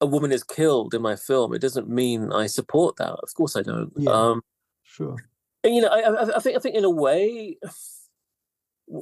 a 0.00 0.06
woman 0.06 0.32
is 0.32 0.42
killed 0.42 0.94
in 0.94 1.02
my 1.02 1.16
film, 1.16 1.52
it 1.52 1.60
doesn't 1.60 1.88
mean 1.88 2.32
I 2.32 2.46
support 2.46 2.96
that. 2.96 3.10
Of 3.10 3.34
course, 3.34 3.56
I 3.56 3.62
don't. 3.62 3.92
Yeah, 3.96 4.10
um, 4.10 4.42
sure. 4.82 5.16
And 5.62 5.74
you 5.74 5.82
know, 5.82 5.88
I, 5.88 6.36
I, 6.36 6.40
think 6.40 6.56
I 6.56 6.60
think 6.60 6.76
in 6.76 6.84
a 6.84 6.90
way, 6.90 7.58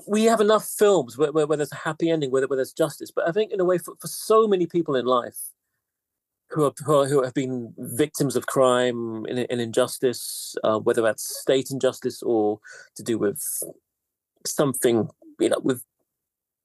we 0.09 0.25
have 0.25 0.41
enough 0.41 0.67
films 0.67 1.17
where, 1.17 1.31
where, 1.31 1.47
where 1.47 1.57
there's 1.57 1.73
a 1.73 1.77
happy 1.77 2.11
ending, 2.11 2.33
where, 2.33 2.45
where 2.49 2.57
there's 2.57 2.73
justice. 2.73 3.13
But 3.15 3.29
I 3.29 3.33
think 3.33 3.53
in 3.53 3.61
a 3.61 3.65
way, 3.65 3.79
for, 3.79 3.95
for 4.01 4.09
so 4.09 4.49
many 4.49 4.67
people 4.67 4.97
in 4.97 5.05
life 5.05 5.39
who 6.51 6.65
are, 6.65 6.73
who, 6.85 6.95
are, 6.95 7.07
who 7.07 7.23
have 7.23 7.35
been 7.35 7.75
victims 7.79 8.37
of 8.37 8.47
crime 8.47 9.25
and, 9.27 9.47
and 9.51 9.61
injustice, 9.61 10.55
uh, 10.65 10.79
whether 10.79 11.03
that's 11.03 11.41
state 11.41 11.71
injustice 11.71 12.23
or 12.23 12.61
to 12.97 13.03
do 13.03 13.19
with 13.19 13.43
something, 14.47 15.09
you 15.41 15.49
know, 15.49 15.61
with 15.63 15.83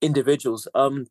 individuals. 0.02 0.68
Um, 0.76 1.08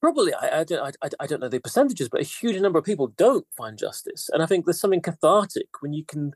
probably 0.00 0.32
I, 0.34 0.60
I, 0.60 0.64
don't 0.64 0.96
I, 1.02 1.08
I 1.20 1.26
don't 1.26 1.40
know 1.40 1.48
the 1.48 1.60
percentages, 1.60 2.08
but 2.08 2.20
a 2.20 2.24
huge 2.24 2.60
number 2.60 2.78
of 2.78 2.84
people 2.84 3.08
don't 3.08 3.46
find 3.56 3.78
justice, 3.78 4.30
and 4.32 4.42
I 4.42 4.46
think 4.46 4.64
there's 4.64 4.80
something 4.80 5.02
cathartic 5.02 5.68
when 5.80 5.92
you 5.92 6.04
can 6.04 6.32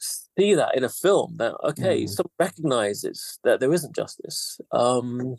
see 0.00 0.54
that 0.54 0.76
in 0.76 0.82
a 0.82 0.88
film 0.88 1.36
that 1.36 1.54
okay, 1.64 2.04
mm. 2.04 2.08
someone 2.08 2.32
recognizes 2.38 3.38
that 3.44 3.60
there 3.60 3.72
isn't 3.72 3.94
justice. 3.94 4.60
Um, 4.72 5.36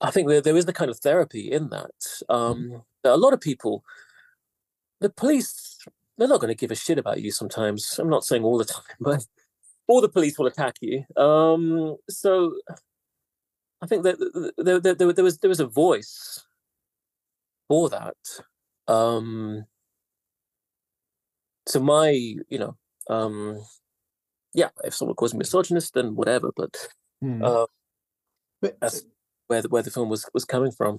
I 0.00 0.10
think 0.10 0.28
there, 0.28 0.40
there 0.40 0.56
is 0.56 0.66
the 0.66 0.72
kind 0.72 0.90
of 0.90 0.98
therapy 0.98 1.50
in 1.50 1.70
that. 1.70 1.90
Um, 2.28 2.70
mm. 2.70 2.82
a 3.04 3.16
lot 3.16 3.32
of 3.32 3.40
people, 3.40 3.82
the 5.00 5.10
police, 5.10 5.78
they're 6.18 6.28
not 6.28 6.40
going 6.40 6.54
to 6.54 6.58
give 6.58 6.70
a 6.70 6.74
shit 6.74 6.98
about 6.98 7.22
you. 7.22 7.30
Sometimes 7.30 7.98
I'm 7.98 8.10
not 8.10 8.24
saying 8.24 8.44
all 8.44 8.58
the 8.58 8.64
time, 8.76 8.96
but 9.00 9.24
all 9.88 10.00
the 10.00 10.08
police 10.08 10.38
will 10.38 10.46
attack 10.46 10.76
you. 10.80 11.04
Um, 11.16 11.96
so 12.10 12.54
I 13.82 13.86
think 13.86 14.02
that 14.04 14.52
there, 14.58 14.80
there, 14.80 14.94
there, 14.94 15.12
there 15.12 15.24
was 15.24 15.38
there 15.38 15.48
was 15.48 15.60
a 15.60 15.66
voice 15.66 16.44
for 17.68 17.88
that. 17.90 18.16
Um, 18.88 19.64
so 21.66 21.80
my, 21.80 22.10
you 22.10 22.58
know, 22.58 22.76
um, 23.10 23.60
yeah, 24.54 24.68
if 24.84 24.94
someone 24.94 25.16
calls 25.16 25.34
me 25.34 25.38
misogynist, 25.38 25.94
then 25.94 26.14
whatever. 26.14 26.50
But, 26.56 26.76
mm. 27.22 27.44
uh, 27.44 27.66
but 28.62 28.76
where 29.48 29.62
the, 29.62 29.68
where 29.68 29.82
the 29.82 29.90
film 29.90 30.08
was 30.08 30.28
was 30.34 30.44
coming 30.44 30.72
from. 30.72 30.98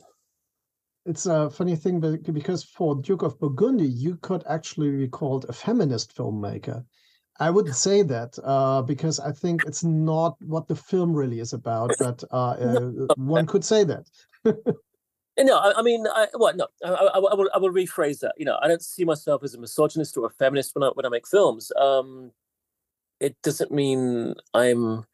It's 1.05 1.25
a 1.25 1.49
funny 1.49 1.75
thing 1.75 2.01
because 2.33 2.63
for 2.63 2.95
Duke 2.95 3.21
of 3.21 3.39
Burgundy, 3.39 3.87
you 3.87 4.17
could 4.17 4.43
actually 4.49 4.91
be 4.91 5.07
called 5.07 5.45
a 5.47 5.53
feminist 5.53 6.15
filmmaker. 6.15 6.83
I 7.39 7.49
wouldn't 7.49 7.75
say 7.87 8.01
that 8.03 8.37
uh, 8.43 8.81
because 8.81 9.19
I 9.19 9.31
think 9.31 9.63
it's 9.65 9.83
not 9.83 10.35
what 10.41 10.67
the 10.67 10.75
film 10.75 11.13
really 11.13 11.39
is 11.39 11.53
about, 11.53 11.91
but 11.99 12.23
uh, 12.31 12.49
uh, 12.51 12.91
one 13.15 13.45
could 13.45 13.63
say 13.63 13.83
that. 13.85 14.09
no, 14.45 15.57
I, 15.57 15.73
I, 15.77 15.81
mean, 15.81 16.05
I, 16.07 16.27
well, 16.33 16.55
no, 16.55 16.67
I, 16.83 16.89
I, 16.89 17.19
I, 17.19 17.19
will, 17.19 17.49
I 17.53 17.57
will 17.57 17.71
rephrase 17.71 18.19
that. 18.19 18.33
You 18.37 18.45
know, 18.45 18.57
I 18.61 18.67
don't 18.67 18.81
see 18.81 19.05
myself 19.05 19.43
as 19.43 19.53
a 19.53 19.59
misogynist 19.59 20.17
or 20.17 20.25
a 20.25 20.31
feminist 20.31 20.75
when 20.75 20.83
I 20.83 20.89
when 20.93 21.05
I 21.05 21.09
make 21.09 21.27
films. 21.27 21.71
Um, 21.79 22.31
it 23.19 23.35
doesn't 23.43 23.71
mean 23.71 24.35
I'm 24.53 25.05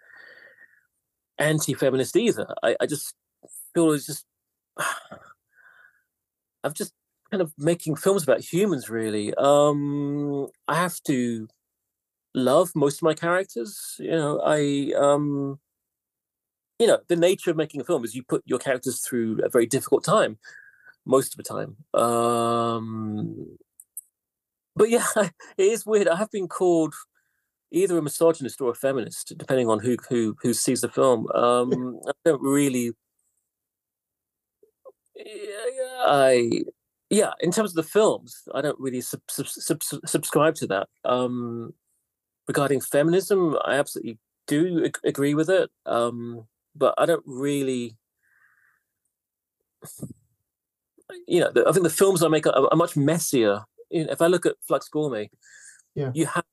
anti-feminist 1.38 2.16
either. 2.16 2.48
I, 2.64 2.76
I 2.80 2.86
just 2.86 3.16
feel 3.74 3.92
it's 3.92 4.06
just 4.06 4.26
I'm 6.64 6.74
just 6.74 6.94
kind 7.32 7.42
of 7.42 7.54
making 7.58 7.96
films 7.96 8.24
about 8.24 8.42
humans. 8.42 8.90
Really, 8.90 9.34
um, 9.36 10.48
I 10.68 10.76
have 10.76 11.02
to 11.08 11.48
love 12.36 12.72
most 12.76 12.98
of 12.98 13.04
my 13.04 13.14
characters. 13.14 13.96
You 14.00 14.12
know, 14.12 14.42
I 14.44 14.94
um 14.98 15.60
you 16.80 16.88
know, 16.88 17.00
the 17.08 17.16
nature 17.16 17.52
of 17.52 17.58
making 17.58 17.82
a 17.82 17.84
film 17.84 18.04
is 18.04 18.16
you 18.16 18.24
put 18.24 18.44
your 18.46 18.60
characters 18.60 19.00
through 19.02 19.40
a 19.44 19.50
very 19.50 19.66
difficult 19.66 20.04
time 20.04 20.38
most 21.06 21.34
of 21.34 21.38
the 21.38 21.44
time. 21.44 21.78
Um 21.94 23.58
but 24.76 24.90
yeah, 24.90 25.06
it 25.16 25.32
is 25.58 25.86
weird. 25.86 26.08
I 26.08 26.16
have 26.16 26.32
been 26.32 26.48
called 26.48 26.94
either 27.72 27.98
a 27.98 28.02
misogynist 28.02 28.62
or 28.62 28.72
a 28.72 28.76
feminist, 28.76 29.34
depending 29.38 29.70
on 29.70 29.80
who 29.80 29.98
who 30.10 30.36
who 30.42 30.54
sees 30.54 30.82
the 30.82 30.90
film. 30.90 31.28
Um 31.36 32.00
I 32.08 32.12
don't 32.26 32.42
really 32.42 32.94
I 35.18 36.64
yeah, 37.10 37.34
in 37.42 37.52
terms 37.52 37.72
of 37.72 37.76
the 37.76 37.84
films, 37.84 38.48
I 38.56 38.62
don't 38.62 38.80
really 38.80 39.02
sub, 39.02 39.22
sub, 39.30 39.48
sub, 39.48 39.84
subscribe 40.06 40.56
to 40.56 40.68
that. 40.68 40.88
Um, 41.06 41.74
regarding 42.48 42.82
feminism, 42.82 43.56
I 43.64 43.76
absolutely 43.76 44.18
do 44.48 44.86
ag- 44.86 45.00
agree 45.04 45.36
with 45.36 45.50
it, 45.50 45.70
um, 45.86 46.48
but 46.76 46.96
I 46.98 47.06
don't 47.06 47.24
really. 47.26 47.98
You 51.28 51.42
know, 51.42 51.52
the, 51.52 51.68
I 51.68 51.72
think 51.72 51.84
the 51.84 51.92
films 51.92 52.24
I 52.24 52.30
make 52.30 52.48
are, 52.48 52.68
are 52.72 52.76
much 52.76 52.96
messier. 52.96 53.64
You 53.92 54.06
know, 54.06 54.12
if 54.12 54.22
I 54.22 54.28
look 54.28 54.48
at 54.48 54.56
Flux 54.68 54.90
Gourmet, 54.90 55.30
yeah, 55.94 56.12
you 56.16 56.26
have 56.26 56.46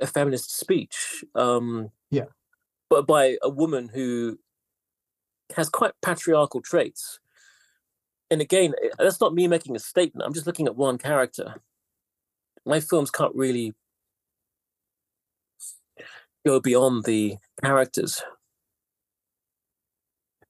a 0.00 0.06
feminist 0.06 0.54
speech, 0.54 1.24
um, 1.34 1.90
yeah, 2.10 2.24
but 2.90 3.06
by 3.06 3.38
a 3.42 3.48
woman 3.48 3.88
who 3.88 4.38
has 5.56 5.70
quite 5.70 5.92
patriarchal 6.02 6.60
traits. 6.60 7.20
And 8.30 8.40
again, 8.40 8.74
eh, 8.82 8.88
that's 8.98 9.20
not 9.20 9.34
me 9.34 9.46
making 9.48 9.76
a 9.76 9.78
statement. 9.78 10.26
I'm 10.26 10.34
just 10.34 10.46
looking 10.46 10.66
at 10.66 10.76
one 10.76 10.98
character. 10.98 11.54
My 12.66 12.80
films 12.80 13.10
can't 13.10 13.34
really 13.34 13.74
go 16.46 16.60
beyond 16.60 17.04
the 17.04 17.36
characters. 17.62 18.22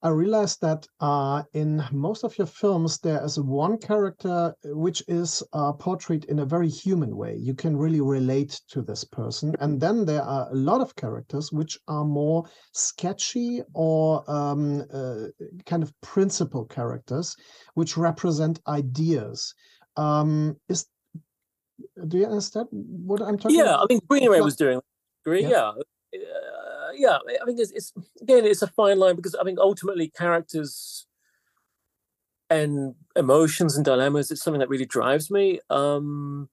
I 0.05 0.11
realized 0.11 0.61
that 0.61 0.87
uh, 1.01 1.45
in 1.55 1.83
most 1.90 2.25
of 2.25 2.37
your 2.37 2.47
films, 2.47 2.99
there 2.99 3.25
is 3.25 3.40
one 3.40 3.79
character 3.79 4.55
which 4.64 5.03
is 5.09 5.43
uh, 5.55 5.73
portrayed 5.73 6.25
in 6.27 6.40
a 6.40 6.45
very 6.45 6.69
human 6.69 7.17
way. 7.17 7.37
You 7.37 7.55
can 7.55 7.75
really 7.75 8.03
relate 8.03 8.61
to 8.69 8.83
this 8.83 9.03
person. 9.03 9.55
And 9.61 9.81
then 9.81 10.05
there 10.05 10.23
are 10.23 10.51
a 10.51 10.55
lot 10.55 10.83
of 10.83 10.95
characters 10.95 11.53
which 11.53 11.79
are 11.88 12.05
more 12.05 12.45
sketchy 12.73 13.62
or 13.73 14.31
um, 14.31 14.85
uh, 14.93 15.29
kind 15.64 15.83
of 15.83 15.99
principal 16.03 16.67
characters, 16.67 17.35
which 17.73 17.97
represent 17.97 18.61
ideas. 18.69 19.55
Um, 19.97 20.57
is 20.69 20.87
do 22.09 22.19
you 22.19 22.27
understand 22.27 22.69
what 22.71 23.23
I'm 23.23 23.38
talking 23.38 23.57
yeah, 23.57 23.64
about? 23.64 23.81
I 23.81 23.87
mean, 23.88 24.01
Greenaway 24.07 24.40
was 24.40 24.57
doing 24.57 24.81
agree. 25.25 25.43
Yeah. 25.43 25.73
Yeah. 26.12 26.44
Yeah. 26.97 27.19
I 27.41 27.45
think 27.45 27.61
it's, 27.61 27.73
it's, 27.73 27.93
again, 28.21 28.45
it's 28.45 28.63
a 28.63 28.69
fine 28.69 28.99
line 28.99 29.17
because 29.17 29.35
I 29.35 29.45
think 29.45 29.59
ultimately 29.59 30.09
characters 30.09 31.07
and 32.51 32.95
emotions 33.17 33.77
and 33.77 33.85
dilemmas, 33.85 34.31
it's 34.31 34.42
something 34.42 34.61
that 34.61 34.69
really 34.69 34.87
drives 34.87 35.31
me. 35.31 35.61
Um, 35.71 36.49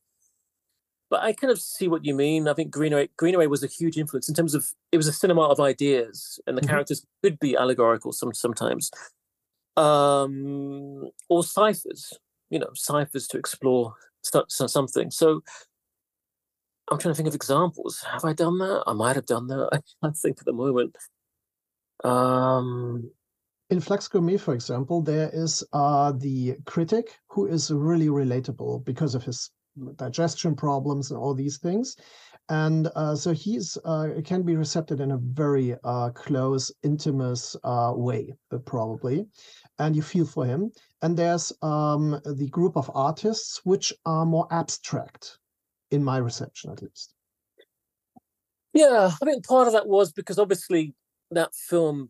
but 1.09 1.21
I 1.21 1.33
kind 1.33 1.51
of 1.51 1.59
see 1.59 1.89
what 1.89 2.05
you 2.05 2.15
mean. 2.15 2.47
I 2.47 2.53
think 2.53 2.71
Greenaway, 2.71 3.09
Greenaway 3.17 3.47
was 3.47 3.63
a 3.63 3.67
huge 3.67 3.97
influence 3.97 4.29
in 4.29 4.33
terms 4.33 4.55
of 4.55 4.65
it 4.93 4.97
was 4.97 5.07
a 5.07 5.13
cinema 5.13 5.41
of 5.41 5.59
ideas, 5.59 6.39
and 6.47 6.57
the 6.57 6.61
mm-hmm. 6.61 6.69
characters 6.69 7.05
could 7.21 7.37
be 7.37 7.57
allegorical 7.57 8.13
some 8.13 8.33
sometimes, 8.33 8.89
um, 9.75 11.09
or 11.27 11.43
ciphers. 11.43 12.13
You 12.49 12.59
know, 12.59 12.69
ciphers 12.73 13.27
to 13.27 13.37
explore 13.37 13.93
something. 14.47 15.11
So 15.11 15.43
I'm 16.89 16.97
trying 16.97 17.13
to 17.13 17.15
think 17.15 17.27
of 17.27 17.35
examples. 17.35 18.03
Have 18.11 18.25
I 18.25 18.33
done 18.33 18.57
that? 18.59 18.83
I 18.87 18.93
might 18.93 19.15
have 19.15 19.25
done 19.25 19.47
that. 19.47 19.69
I 19.73 19.79
can't 20.01 20.17
think 20.17 20.39
at 20.39 20.45
the 20.45 20.53
moment. 20.53 20.97
Um, 22.03 23.11
in 23.69 23.79
Flux 23.79 24.07
Gourmet, 24.07 24.37
for 24.37 24.53
example, 24.53 25.01
there 25.01 25.29
is 25.31 25.63
uh, 25.71 26.11
the 26.11 26.57
critic 26.65 27.17
who 27.29 27.45
is 27.45 27.71
really 27.71 28.07
relatable 28.07 28.83
because 28.83 29.15
of 29.15 29.23
his 29.23 29.51
digestion 29.95 30.55
problems 30.55 31.11
and 31.11 31.19
all 31.19 31.33
these 31.33 31.57
things. 31.57 31.95
And 32.49 32.89
uh, 32.95 33.15
so 33.15 33.31
he's 33.31 33.77
uh, 33.85 34.09
can 34.25 34.43
be 34.43 34.57
recepted 34.57 34.99
in 34.99 35.11
a 35.11 35.17
very 35.17 35.75
uh, 35.85 36.09
close, 36.09 36.71
intimate 36.83 37.55
uh, 37.63 37.93
way, 37.95 38.33
uh, 38.51 38.57
probably, 38.57 39.25
and 39.79 39.95
you 39.95 40.01
feel 40.01 40.25
for 40.25 40.45
him. 40.45 40.71
And 41.01 41.15
there's 41.15 41.53
um, 41.61 42.19
the 42.25 42.49
group 42.49 42.75
of 42.75 42.91
artists 42.93 43.61
which 43.63 43.93
are 44.05 44.25
more 44.25 44.47
abstract, 44.51 45.37
in 45.91 46.03
my 46.03 46.17
reception 46.17 46.71
at 46.71 46.81
least. 46.81 47.13
Yeah, 48.73 49.11
I 49.21 49.25
think 49.25 49.45
part 49.45 49.67
of 49.67 49.73
that 49.73 49.87
was 49.87 50.11
because 50.13 50.39
obviously 50.39 50.95
that 51.29 51.53
film 51.53 52.09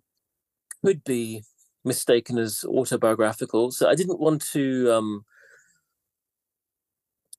could 0.85 1.03
be 1.03 1.43
mistaken 1.83 2.37
as 2.37 2.63
autobiographical. 2.67 3.71
So 3.71 3.89
I 3.89 3.95
didn't 3.95 4.19
want 4.19 4.43
to. 4.51 4.91
Um, 4.91 5.25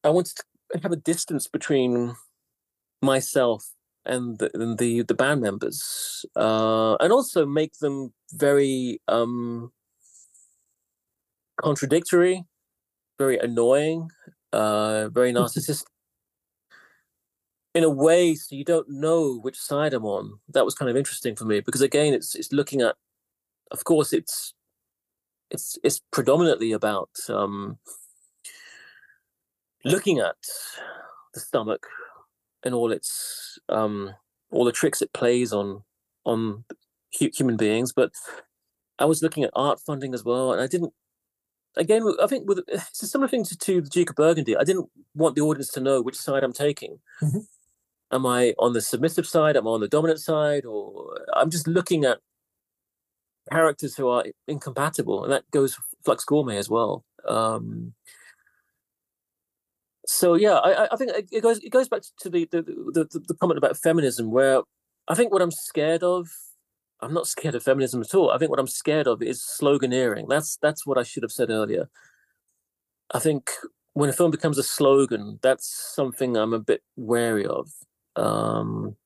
I 0.05 0.11
wanted 0.11 0.36
to 0.36 0.80
have 0.82 0.93
a 0.93 0.97
distance 0.97 1.47
between 1.47 2.16
myself 3.01 3.64
and 4.05 4.38
the 4.38 4.51
and 4.55 4.78
the, 4.78 5.03
the 5.03 5.14
band 5.14 5.40
members, 5.40 6.24
uh, 6.34 6.97
and 6.97 7.12
also 7.12 7.47
make 7.47 7.78
them 7.78 8.12
very 8.32 9.01
um, 9.07 9.70
contradictory, 11.61 12.45
very 13.18 13.38
annoying, 13.38 14.11
uh, 14.53 15.09
very 15.11 15.32
narcissistic. 15.32 15.84
In 17.74 17.84
a 17.84 17.90
way, 17.90 18.34
so 18.34 18.54
you 18.54 18.64
don't 18.64 18.88
know 18.88 19.38
which 19.38 19.58
side 19.58 19.94
I'm 19.94 20.04
on. 20.04 20.38
That 20.48 20.64
was 20.64 20.74
kind 20.74 20.90
of 20.90 20.96
interesting 20.96 21.36
for 21.36 21.44
me 21.44 21.60
because 21.60 21.80
again, 21.80 22.12
it's 22.12 22.34
it's 22.34 22.52
looking 22.52 22.82
at 22.82 22.96
of 23.72 23.84
course, 23.84 24.12
it's 24.12 24.54
it's 25.50 25.78
it's 25.82 26.00
predominantly 26.12 26.72
about 26.72 27.10
um, 27.28 27.78
looking 29.84 30.20
at 30.20 30.36
the 31.34 31.40
stomach 31.40 31.86
and 32.62 32.74
all 32.74 32.92
its 32.92 33.58
um, 33.68 34.14
all 34.50 34.64
the 34.64 34.72
tricks 34.72 35.02
it 35.02 35.12
plays 35.12 35.52
on 35.52 35.82
on 36.24 36.64
human 37.10 37.56
beings. 37.56 37.92
But 37.92 38.12
I 38.98 39.06
was 39.06 39.22
looking 39.22 39.42
at 39.42 39.50
art 39.56 39.80
funding 39.80 40.14
as 40.14 40.22
well, 40.24 40.52
and 40.52 40.60
I 40.60 40.66
didn't. 40.66 40.92
Again, 41.74 42.02
I 42.22 42.26
think 42.26 42.46
with 42.46 42.60
it's 42.68 43.02
a 43.02 43.06
similar 43.06 43.28
thing 43.28 43.44
to, 43.44 43.56
to 43.56 43.80
the 43.80 43.88
Duke 43.88 44.10
of 44.10 44.16
Burgundy. 44.16 44.54
I 44.54 44.64
didn't 44.64 44.90
want 45.14 45.34
the 45.36 45.40
audience 45.40 45.70
to 45.70 45.80
know 45.80 46.02
which 46.02 46.16
side 46.16 46.44
I'm 46.44 46.52
taking. 46.52 46.98
Mm-hmm. 47.22 47.38
Am 48.12 48.26
I 48.26 48.54
on 48.58 48.74
the 48.74 48.80
submissive 48.80 49.26
side? 49.26 49.56
Am 49.56 49.66
I 49.66 49.70
on 49.70 49.80
the 49.80 49.88
dominant 49.88 50.20
side? 50.20 50.64
Or 50.66 51.18
I'm 51.34 51.50
just 51.50 51.66
looking 51.66 52.04
at 52.04 52.18
characters 53.50 53.96
who 53.96 54.08
are 54.08 54.24
incompatible, 54.46 55.24
and 55.24 55.32
that 55.32 55.50
goes 55.50 55.78
Flux 56.04 56.24
Gourmet 56.24 56.58
as 56.58 56.68
well. 56.68 57.04
Um, 57.26 57.94
so 60.06 60.34
yeah, 60.34 60.54
I, 60.54 60.92
I 60.92 60.96
think 60.96 61.12
it 61.30 61.40
goes 61.42 61.58
it 61.58 61.70
goes 61.70 61.88
back 61.88 62.02
to 62.20 62.30
the 62.30 62.46
the, 62.50 62.62
the 62.62 63.20
the 63.28 63.34
comment 63.34 63.58
about 63.58 63.76
feminism, 63.76 64.30
where 64.30 64.62
I 65.08 65.14
think 65.14 65.32
what 65.32 65.42
I'm 65.42 65.50
scared 65.50 66.02
of, 66.02 66.28
I'm 67.00 67.14
not 67.14 67.26
scared 67.26 67.54
of 67.54 67.62
feminism 67.62 68.00
at 68.00 68.14
all. 68.14 68.30
I 68.30 68.38
think 68.38 68.50
what 68.50 68.60
I'm 68.60 68.66
scared 68.66 69.06
of 69.06 69.22
is 69.22 69.42
sloganeering. 69.42 70.28
That's 70.28 70.56
that's 70.60 70.86
what 70.86 70.98
I 70.98 71.02
should 71.02 71.22
have 71.22 71.32
said 71.32 71.50
earlier. 71.50 71.88
I 73.14 73.18
think 73.18 73.50
when 73.94 74.10
a 74.10 74.12
film 74.12 74.30
becomes 74.30 74.58
a 74.58 74.62
slogan, 74.62 75.38
that's 75.42 75.92
something 75.94 76.36
I'm 76.36 76.54
a 76.54 76.58
bit 76.58 76.82
wary 76.96 77.46
of. 77.46 77.70
Um, 78.16 78.96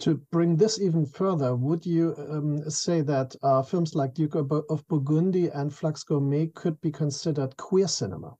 to 0.00 0.14
bring 0.30 0.56
this 0.56 0.80
even 0.80 1.04
further, 1.06 1.56
would 1.56 1.84
you 1.84 2.14
um, 2.30 2.70
say 2.70 3.00
that 3.00 3.34
uh, 3.42 3.62
films 3.62 3.94
like 3.94 4.14
Duke 4.14 4.36
of 4.36 4.88
Burgundy 4.88 5.48
and 5.48 5.74
Flux 5.74 6.04
Gourmet 6.04 6.46
could 6.54 6.80
be 6.80 6.92
considered 6.92 7.56
queer 7.56 7.88
cinema? 7.88 8.36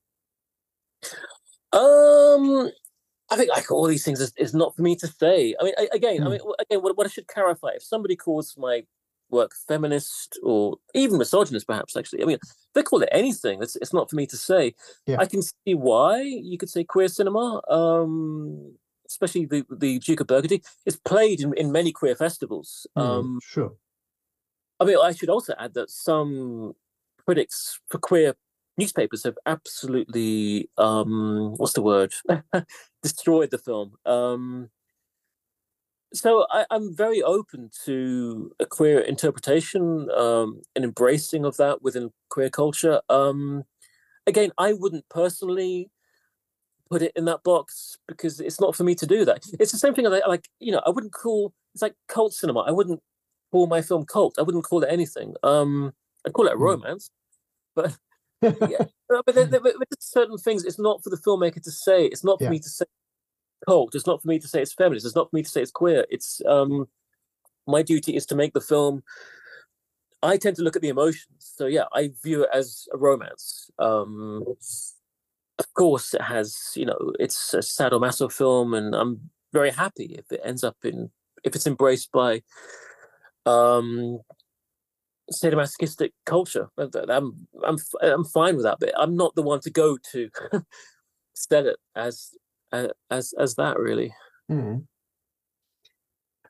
Um, 1.72 2.70
I 3.30 3.36
think 3.36 3.50
like 3.50 3.70
all 3.70 3.86
these 3.86 4.04
things 4.04 4.20
is, 4.20 4.32
is 4.36 4.54
not 4.54 4.74
for 4.76 4.82
me 4.82 4.96
to 4.96 5.06
say. 5.06 5.54
I 5.60 5.64
mean, 5.64 5.74
again, 5.92 6.22
I 6.22 6.24
hmm. 6.24 6.30
mean, 6.32 6.40
again, 6.58 6.82
what, 6.82 6.96
what 6.96 7.06
I 7.06 7.10
should 7.10 7.26
clarify: 7.26 7.70
if 7.74 7.82
somebody 7.82 8.16
calls 8.16 8.54
my 8.56 8.84
work 9.30 9.52
feminist 9.66 10.38
or 10.42 10.78
even 10.94 11.18
misogynist, 11.18 11.66
perhaps 11.66 11.96
actually, 11.96 12.22
I 12.22 12.26
mean, 12.26 12.38
they 12.74 12.82
call 12.82 13.02
it 13.02 13.08
anything. 13.12 13.62
It's 13.62 13.76
it's 13.76 13.92
not 13.92 14.10
for 14.10 14.16
me 14.16 14.26
to 14.26 14.36
say. 14.36 14.74
Yeah. 15.06 15.16
I 15.18 15.26
can 15.26 15.42
see 15.42 15.74
why 15.74 16.22
you 16.22 16.58
could 16.58 16.70
say 16.70 16.84
queer 16.84 17.08
cinema. 17.08 17.60
Um, 17.68 18.76
especially 19.08 19.46
the 19.46 19.64
the 19.70 19.98
Duke 19.98 20.20
of 20.20 20.26
Burgundy, 20.26 20.62
is 20.86 20.96
played 20.96 21.40
in, 21.40 21.54
in 21.54 21.72
many 21.72 21.92
queer 21.92 22.14
festivals. 22.14 22.86
Mm, 22.96 23.02
um, 23.02 23.40
sure. 23.42 23.74
I 24.80 24.84
mean, 24.84 24.98
I 25.02 25.12
should 25.12 25.30
also 25.30 25.54
add 25.58 25.74
that 25.74 25.90
some 25.90 26.74
critics 27.24 27.80
for 27.88 27.98
queer 27.98 28.34
newspapers 28.76 29.24
have 29.24 29.36
absolutely 29.44 30.70
um, 30.78 31.54
what's 31.56 31.72
the 31.72 31.82
word 31.82 32.14
destroyed 33.02 33.50
the 33.50 33.58
film. 33.58 33.94
Um, 34.06 34.70
so 36.14 36.46
I, 36.50 36.64
am 36.70 36.94
very 36.94 37.22
open 37.22 37.70
to 37.84 38.52
a 38.60 38.66
queer 38.66 39.00
interpretation 39.00 40.08
um, 40.10 40.62
and 40.74 40.84
embracing 40.84 41.44
of 41.44 41.56
that 41.58 41.82
within 41.82 42.12
queer 42.30 42.50
culture. 42.50 43.00
Um, 43.08 43.64
again, 44.26 44.50
I 44.58 44.72
wouldn't 44.72 45.08
personally 45.08 45.90
put 46.90 47.02
it 47.02 47.12
in 47.14 47.26
that 47.26 47.42
box 47.42 47.98
because 48.06 48.40
it's 48.40 48.60
not 48.60 48.74
for 48.74 48.84
me 48.84 48.94
to 48.94 49.06
do 49.06 49.24
that. 49.24 49.44
It's 49.60 49.72
the 49.72 49.78
same 49.78 49.94
thing 49.94 50.06
like, 50.06 50.26
like 50.26 50.48
you 50.60 50.72
know, 50.72 50.82
I 50.86 50.90
wouldn't 50.90 51.12
call 51.12 51.52
it's 51.74 51.82
like 51.82 51.94
cult 52.08 52.32
cinema. 52.32 52.60
I 52.60 52.70
wouldn't 52.70 53.00
call 53.52 53.66
my 53.66 53.82
film 53.82 54.04
cult. 54.04 54.36
I 54.38 54.42
wouldn't 54.42 54.64
call 54.64 54.82
it 54.82 54.88
anything. 54.90 55.34
Um, 55.42 55.92
I'd 56.26 56.32
call 56.32 56.46
it 56.46 56.54
a 56.54 56.56
hmm. 56.56 56.62
romance, 56.62 57.10
but 57.74 57.96
yeah, 58.42 58.84
but, 59.08 59.34
there, 59.34 59.44
there, 59.44 59.60
certain 60.00 60.38
things. 60.38 60.64
It's 60.64 60.78
not 60.78 61.02
for 61.02 61.10
the 61.10 61.16
filmmaker 61.16 61.62
to 61.62 61.70
say. 61.70 62.06
It's 62.06 62.24
not 62.24 62.38
for 62.38 62.44
yeah. 62.44 62.50
me 62.50 62.58
to 62.60 62.68
say 62.68 62.86
cult. 63.66 63.94
It's 63.94 64.06
not 64.06 64.22
for 64.22 64.28
me 64.28 64.38
to 64.38 64.48
say 64.48 64.62
it's 64.62 64.72
feminist. 64.72 65.06
It's 65.06 65.16
not 65.16 65.30
for 65.30 65.36
me 65.36 65.42
to 65.42 65.48
say 65.48 65.62
it's 65.62 65.70
queer. 65.70 66.06
It's 66.10 66.40
um, 66.46 66.88
my 67.66 67.82
duty 67.82 68.16
is 68.16 68.26
to 68.26 68.36
make 68.36 68.52
the 68.52 68.60
film. 68.60 69.02
I 70.22 70.36
tend 70.36 70.56
to 70.56 70.62
look 70.62 70.76
at 70.76 70.82
the 70.82 70.88
emotions. 70.88 71.52
So 71.56 71.66
yeah, 71.66 71.84
I 71.92 72.10
view 72.22 72.42
it 72.42 72.50
as 72.52 72.88
a 72.92 72.98
romance. 72.98 73.70
Um, 73.78 74.44
of 75.58 75.74
course 75.74 76.14
it 76.14 76.22
has 76.22 76.56
you 76.74 76.86
know 76.86 77.12
it's 77.18 77.54
a 77.54 77.58
sadomaso 77.58 78.30
film 78.30 78.74
and 78.74 78.94
i'm 78.94 79.30
very 79.52 79.70
happy 79.70 80.16
if 80.18 80.30
it 80.30 80.40
ends 80.44 80.62
up 80.62 80.76
in 80.84 81.10
if 81.44 81.54
it's 81.54 81.66
embraced 81.66 82.12
by 82.12 82.42
um 83.46 84.20
sadomasochistic 85.32 86.12
culture 86.24 86.68
i'm 86.78 87.46
i'm 87.64 87.76
i'm 88.02 88.24
fine 88.24 88.54
with 88.56 88.64
that 88.64 88.78
but 88.80 88.92
i'm 88.96 89.16
not 89.16 89.34
the 89.34 89.42
one 89.42 89.60
to 89.60 89.70
go 89.70 89.98
to 89.98 90.30
sell 91.34 91.66
it 91.66 91.76
as 91.94 92.30
as 92.72 93.34
as 93.38 93.54
that 93.54 93.78
really 93.78 94.12
mm. 94.50 94.82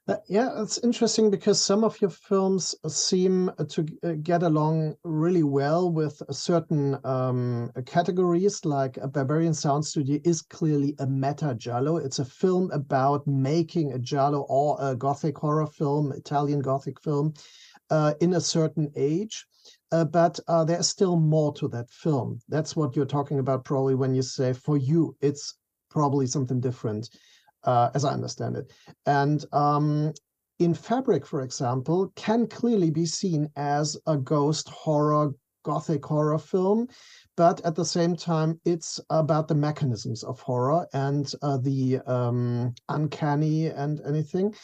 Uh, 0.09 0.17
yeah, 0.27 0.49
it's 0.63 0.79
interesting 0.79 1.31
because 1.31 1.61
some 1.61 1.85
of 1.85 2.01
your 2.01 2.09
films 2.09 2.75
seem 2.87 3.51
to 3.69 3.87
uh, 4.03 4.13
get 4.23 4.43
along 4.43 4.95
really 5.05 5.43
well 5.43 5.93
with 5.93 6.23
certain 6.31 6.97
um, 7.05 7.71
categories, 7.85 8.65
like 8.65 8.97
a 8.97 9.07
Berberian 9.07 9.55
Sound 9.55 9.85
Studio 9.85 10.19
is 10.25 10.41
clearly 10.41 10.95
a 10.99 11.07
meta 11.07 11.55
giallo. 11.55 11.99
It's 11.99 12.21
a 12.21 12.25
film 12.25 12.71
about 12.71 13.27
making 13.27 13.93
a 13.93 13.99
giallo 13.99 14.47
or 14.49 14.79
a 14.81 14.97
gothic 14.97 15.37
horror 15.37 15.67
film, 15.67 16.13
Italian 16.13 16.61
gothic 16.61 16.99
film, 17.03 17.35
uh, 17.91 18.15
in 18.23 18.33
a 18.33 18.41
certain 18.41 18.91
age. 18.97 19.45
Uh, 19.93 20.07
but 20.07 20.41
uh, 20.49 20.65
there's 20.65 20.89
still 20.89 21.17
more 21.17 21.53
to 21.53 21.69
that 21.69 21.91
film. 21.91 22.41
That's 22.49 22.75
what 22.75 22.97
you're 22.97 23.05
talking 23.05 23.41
about, 23.41 23.67
probably, 23.67 23.95
when 23.95 24.15
you 24.15 24.23
say 24.23 24.55
for 24.55 24.79
you, 24.79 25.15
it's 25.21 25.59
probably 25.91 26.27
something 26.27 26.61
different 26.61 27.11
uh, 27.65 27.91
as 27.95 28.05
I 28.05 28.13
understand 28.13 28.57
it. 28.57 28.73
And 29.07 29.45
um, 29.53 30.13
in 30.59 30.75
Fabric, 30.75 31.27
for 31.27 31.43
example, 31.43 32.13
can 32.17 32.47
clearly 32.47 32.91
be 32.91 33.07
seen 33.07 33.49
as 33.57 33.97
a 34.07 34.17
ghost 34.17 34.69
horror, 34.69 35.33
gothic 35.65 36.05
horror 36.05 36.39
film. 36.39 36.89
But 37.37 37.65
at 37.65 37.77
the 37.77 37.85
same 37.85 38.17
time, 38.17 38.61
it's 38.65 38.99
about 39.11 39.47
the 39.47 39.55
mechanisms 39.55 40.25
of 40.25 40.41
horror 40.41 40.87
and 40.93 41.33
uh, 41.43 41.59
the 41.59 42.01
um, 42.07 42.75
uncanny 42.89 43.67
and 43.67 44.01
anything. 44.05 44.55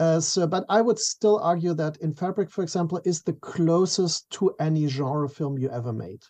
Uh, 0.00 0.18
so, 0.18 0.46
but 0.46 0.64
I 0.68 0.80
would 0.80 0.98
still 0.98 1.38
argue 1.38 1.74
that 1.74 1.98
In 1.98 2.12
Fabric, 2.12 2.50
for 2.50 2.62
example, 2.62 3.00
is 3.04 3.22
the 3.22 3.34
closest 3.34 4.28
to 4.30 4.52
any 4.58 4.88
genre 4.88 5.28
film 5.28 5.58
you 5.58 5.70
ever 5.70 5.92
made. 5.92 6.22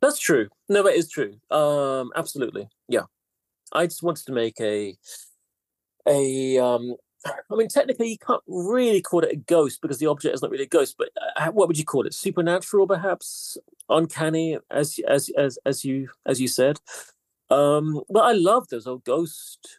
That's 0.00 0.18
true. 0.18 0.48
No, 0.68 0.82
that 0.82 0.94
is 0.94 1.08
true. 1.08 1.36
Um, 1.52 2.10
absolutely. 2.16 2.68
Yeah. 2.88 3.02
I 3.72 3.86
just 3.86 4.02
wanted 4.02 4.26
to 4.26 4.32
make 4.32 4.60
a 4.60 4.96
a 6.06 6.58
um 6.58 6.96
I 7.26 7.54
mean, 7.54 7.68
technically, 7.68 8.10
you 8.10 8.18
can't 8.18 8.42
really 8.46 9.00
call 9.00 9.20
it 9.20 9.32
a 9.32 9.36
ghost 9.36 9.80
because 9.80 9.98
the 9.98 10.06
object 10.06 10.34
is 10.34 10.42
not 10.42 10.50
really 10.50 10.64
a 10.64 10.68
ghost. 10.68 10.96
But 10.98 11.10
uh, 11.36 11.50
what 11.52 11.68
would 11.68 11.78
you 11.78 11.84
call 11.84 12.06
it? 12.06 12.14
Supernatural, 12.14 12.86
perhaps? 12.86 13.56
Uncanny, 13.88 14.58
as 14.70 14.98
as 15.08 15.30
as 15.36 15.58
as 15.64 15.84
you 15.84 16.08
as 16.26 16.40
you 16.40 16.48
said. 16.48 16.80
Um, 17.50 18.02
but 18.08 18.24
I 18.24 18.32
love 18.32 18.68
those 18.68 18.86
old 18.86 19.04
ghost 19.04 19.78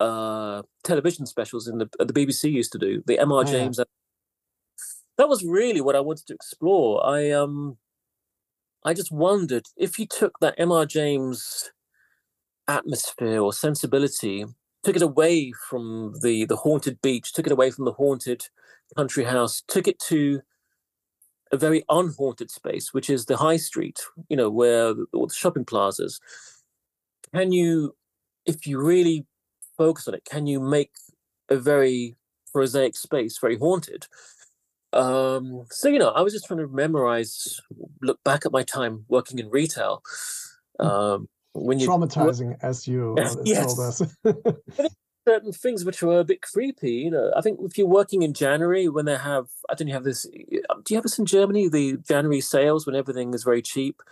uh, 0.00 0.62
television 0.84 1.26
specials 1.26 1.68
in 1.68 1.78
the 1.78 1.88
the 1.98 2.12
BBC 2.12 2.50
used 2.50 2.72
to 2.72 2.78
do. 2.78 3.02
The 3.06 3.18
M.R. 3.18 3.38
Oh, 3.38 3.46
yeah. 3.46 3.52
James. 3.52 3.80
That 5.18 5.28
was 5.28 5.44
really 5.44 5.80
what 5.80 5.94
I 5.94 6.00
wanted 6.00 6.26
to 6.28 6.34
explore. 6.34 7.04
I 7.06 7.30
um, 7.30 7.76
I 8.84 8.94
just 8.94 9.12
wondered 9.12 9.66
if 9.76 9.98
you 9.98 10.06
took 10.06 10.38
that 10.40 10.54
M.R. 10.58 10.86
James 10.86 11.70
atmosphere 12.72 13.40
or 13.40 13.52
sensibility, 13.52 14.44
took 14.82 14.96
it 14.96 15.02
away 15.02 15.52
from 15.68 16.14
the 16.22 16.44
the 16.46 16.56
haunted 16.56 17.00
beach, 17.02 17.32
took 17.32 17.46
it 17.46 17.52
away 17.52 17.70
from 17.70 17.84
the 17.84 17.92
haunted 17.92 18.46
country 18.96 19.24
house, 19.24 19.62
took 19.68 19.86
it 19.86 19.98
to 19.98 20.40
a 21.52 21.56
very 21.56 21.84
unhaunted 21.88 22.50
space, 22.50 22.94
which 22.94 23.10
is 23.10 23.26
the 23.26 23.36
high 23.36 23.58
street, 23.58 24.00
you 24.28 24.36
know, 24.36 24.50
where 24.50 24.94
all 25.12 25.26
the 25.26 25.34
shopping 25.34 25.64
plazas. 25.64 26.18
Can 27.34 27.52
you, 27.52 27.94
if 28.46 28.66
you 28.66 28.80
really 28.80 29.26
focus 29.76 30.08
on 30.08 30.14
it, 30.14 30.24
can 30.24 30.46
you 30.46 30.60
make 30.60 30.92
a 31.48 31.56
very 31.56 32.16
prosaic 32.52 32.96
space 32.96 33.38
very 33.38 33.58
haunted? 33.58 34.06
Um, 34.94 35.64
so 35.70 35.88
you 35.88 35.98
know, 35.98 36.10
I 36.10 36.22
was 36.22 36.32
just 36.32 36.46
trying 36.46 36.60
to 36.60 36.68
memorize, 36.68 37.60
look 38.00 38.22
back 38.24 38.44
at 38.44 38.52
my 38.52 38.62
time 38.62 39.04
working 39.08 39.38
in 39.38 39.50
retail. 39.50 40.02
Hmm. 40.80 40.86
Um, 40.86 41.28
when 41.54 41.78
you 41.78 41.88
traumatizing 41.88 42.56
as 42.62 42.86
you 42.86 43.16
Yes. 43.44 43.64
told 43.64 43.80
us. 43.80 44.02
certain 45.26 45.52
things 45.52 45.84
which 45.84 46.02
were 46.02 46.18
a 46.18 46.24
bit 46.24 46.42
creepy. 46.42 46.92
You 46.92 47.10
know, 47.10 47.32
I 47.36 47.40
think 47.40 47.60
if 47.62 47.78
you're 47.78 47.86
working 47.86 48.22
in 48.22 48.34
January 48.34 48.88
when 48.88 49.04
they 49.04 49.16
have, 49.16 49.48
I 49.70 49.74
don't 49.74 49.86
know, 49.86 49.90
you 49.90 49.94
have 49.94 50.04
this. 50.04 50.26
Um, 50.70 50.82
do 50.84 50.94
you 50.94 50.96
have 50.96 51.04
this 51.04 51.18
in 51.18 51.26
Germany? 51.26 51.68
The 51.68 51.98
January 51.98 52.40
sales 52.40 52.86
when 52.86 52.96
everything 52.96 53.34
is 53.34 53.44
very 53.44 53.62
cheap. 53.62 54.02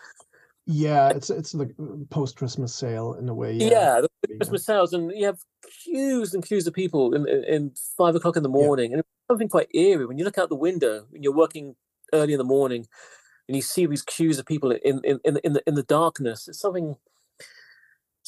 yeah, 0.66 1.08
it's 1.08 1.30
it's 1.30 1.52
the 1.52 1.74
post 2.10 2.36
Christmas 2.36 2.74
sale 2.74 3.14
in 3.14 3.28
a 3.28 3.34
way. 3.34 3.54
Yeah, 3.54 3.68
Yeah, 3.68 4.00
the 4.02 4.36
Christmas 4.36 4.64
sales, 4.64 4.92
and 4.92 5.10
you 5.10 5.26
have 5.26 5.40
queues 5.84 6.34
and 6.34 6.44
queues 6.44 6.66
of 6.66 6.74
people 6.74 7.14
in, 7.14 7.28
in, 7.28 7.44
in 7.44 7.72
five 7.96 8.14
o'clock 8.14 8.36
in 8.36 8.42
the 8.42 8.48
morning, 8.48 8.92
and 8.92 9.00
it's 9.00 9.08
something 9.28 9.48
quite 9.48 9.74
eerie 9.74 10.06
when 10.06 10.18
you 10.18 10.24
look 10.24 10.38
out 10.38 10.48
the 10.48 10.54
window 10.54 11.06
and 11.12 11.24
you're 11.24 11.34
working 11.34 11.74
early 12.12 12.34
in 12.34 12.38
the 12.38 12.44
morning, 12.44 12.86
and 13.48 13.56
you 13.56 13.62
see 13.62 13.86
these 13.86 14.02
queues 14.02 14.38
of 14.38 14.46
people 14.46 14.70
in 14.70 15.00
in 15.02 15.18
in, 15.24 15.38
in 15.42 15.52
the 15.54 15.62
in 15.66 15.74
the 15.74 15.82
darkness. 15.82 16.46
It's 16.46 16.60
something 16.60 16.96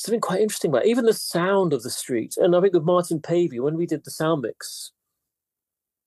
something 0.03 0.21
quite 0.21 0.41
interesting 0.41 0.71
about 0.71 0.85
it. 0.85 0.89
even 0.89 1.05
the 1.05 1.13
sound 1.13 1.73
of 1.73 1.83
the 1.83 1.91
street. 1.91 2.37
And 2.37 2.55
I 2.55 2.61
think 2.61 2.75
with 2.75 2.85
Martin 2.85 3.21
Pavey, 3.21 3.61
when 3.61 3.77
we 3.77 3.87
did 3.87 4.05
the 4.05 4.11
sound 4.11 4.43
mix, 4.43 4.93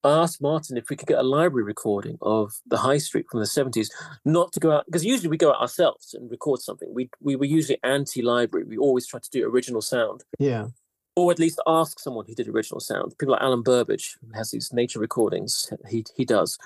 I 0.04 0.22
asked 0.22 0.40
Martin 0.40 0.76
if 0.76 0.88
we 0.88 0.96
could 0.96 1.08
get 1.08 1.18
a 1.18 1.22
library 1.22 1.64
recording 1.64 2.16
of 2.22 2.60
the 2.66 2.76
High 2.78 2.98
Street 2.98 3.26
from 3.28 3.40
the 3.40 3.46
seventies, 3.46 3.90
not 4.24 4.52
to 4.52 4.60
go 4.60 4.70
out 4.72 4.86
because 4.86 5.04
usually 5.04 5.28
we 5.28 5.36
go 5.36 5.50
out 5.50 5.60
ourselves 5.60 6.14
and 6.14 6.30
record 6.30 6.60
something. 6.60 6.92
We 6.94 7.10
we 7.20 7.34
were 7.34 7.44
usually 7.44 7.78
anti-library. 7.82 8.66
We 8.66 8.78
always 8.78 9.06
try 9.06 9.18
to 9.18 9.30
do 9.30 9.48
original 9.48 9.82
sound, 9.82 10.22
yeah, 10.38 10.68
or 11.16 11.32
at 11.32 11.40
least 11.40 11.60
ask 11.66 11.98
someone 11.98 12.26
who 12.28 12.34
did 12.34 12.48
original 12.48 12.78
sound. 12.78 13.16
People 13.18 13.32
like 13.32 13.42
Alan 13.42 13.62
Burbage, 13.62 14.16
who 14.20 14.36
has 14.36 14.52
these 14.52 14.72
nature 14.72 15.00
recordings. 15.00 15.72
He 15.88 16.04
he 16.14 16.24
does. 16.24 16.56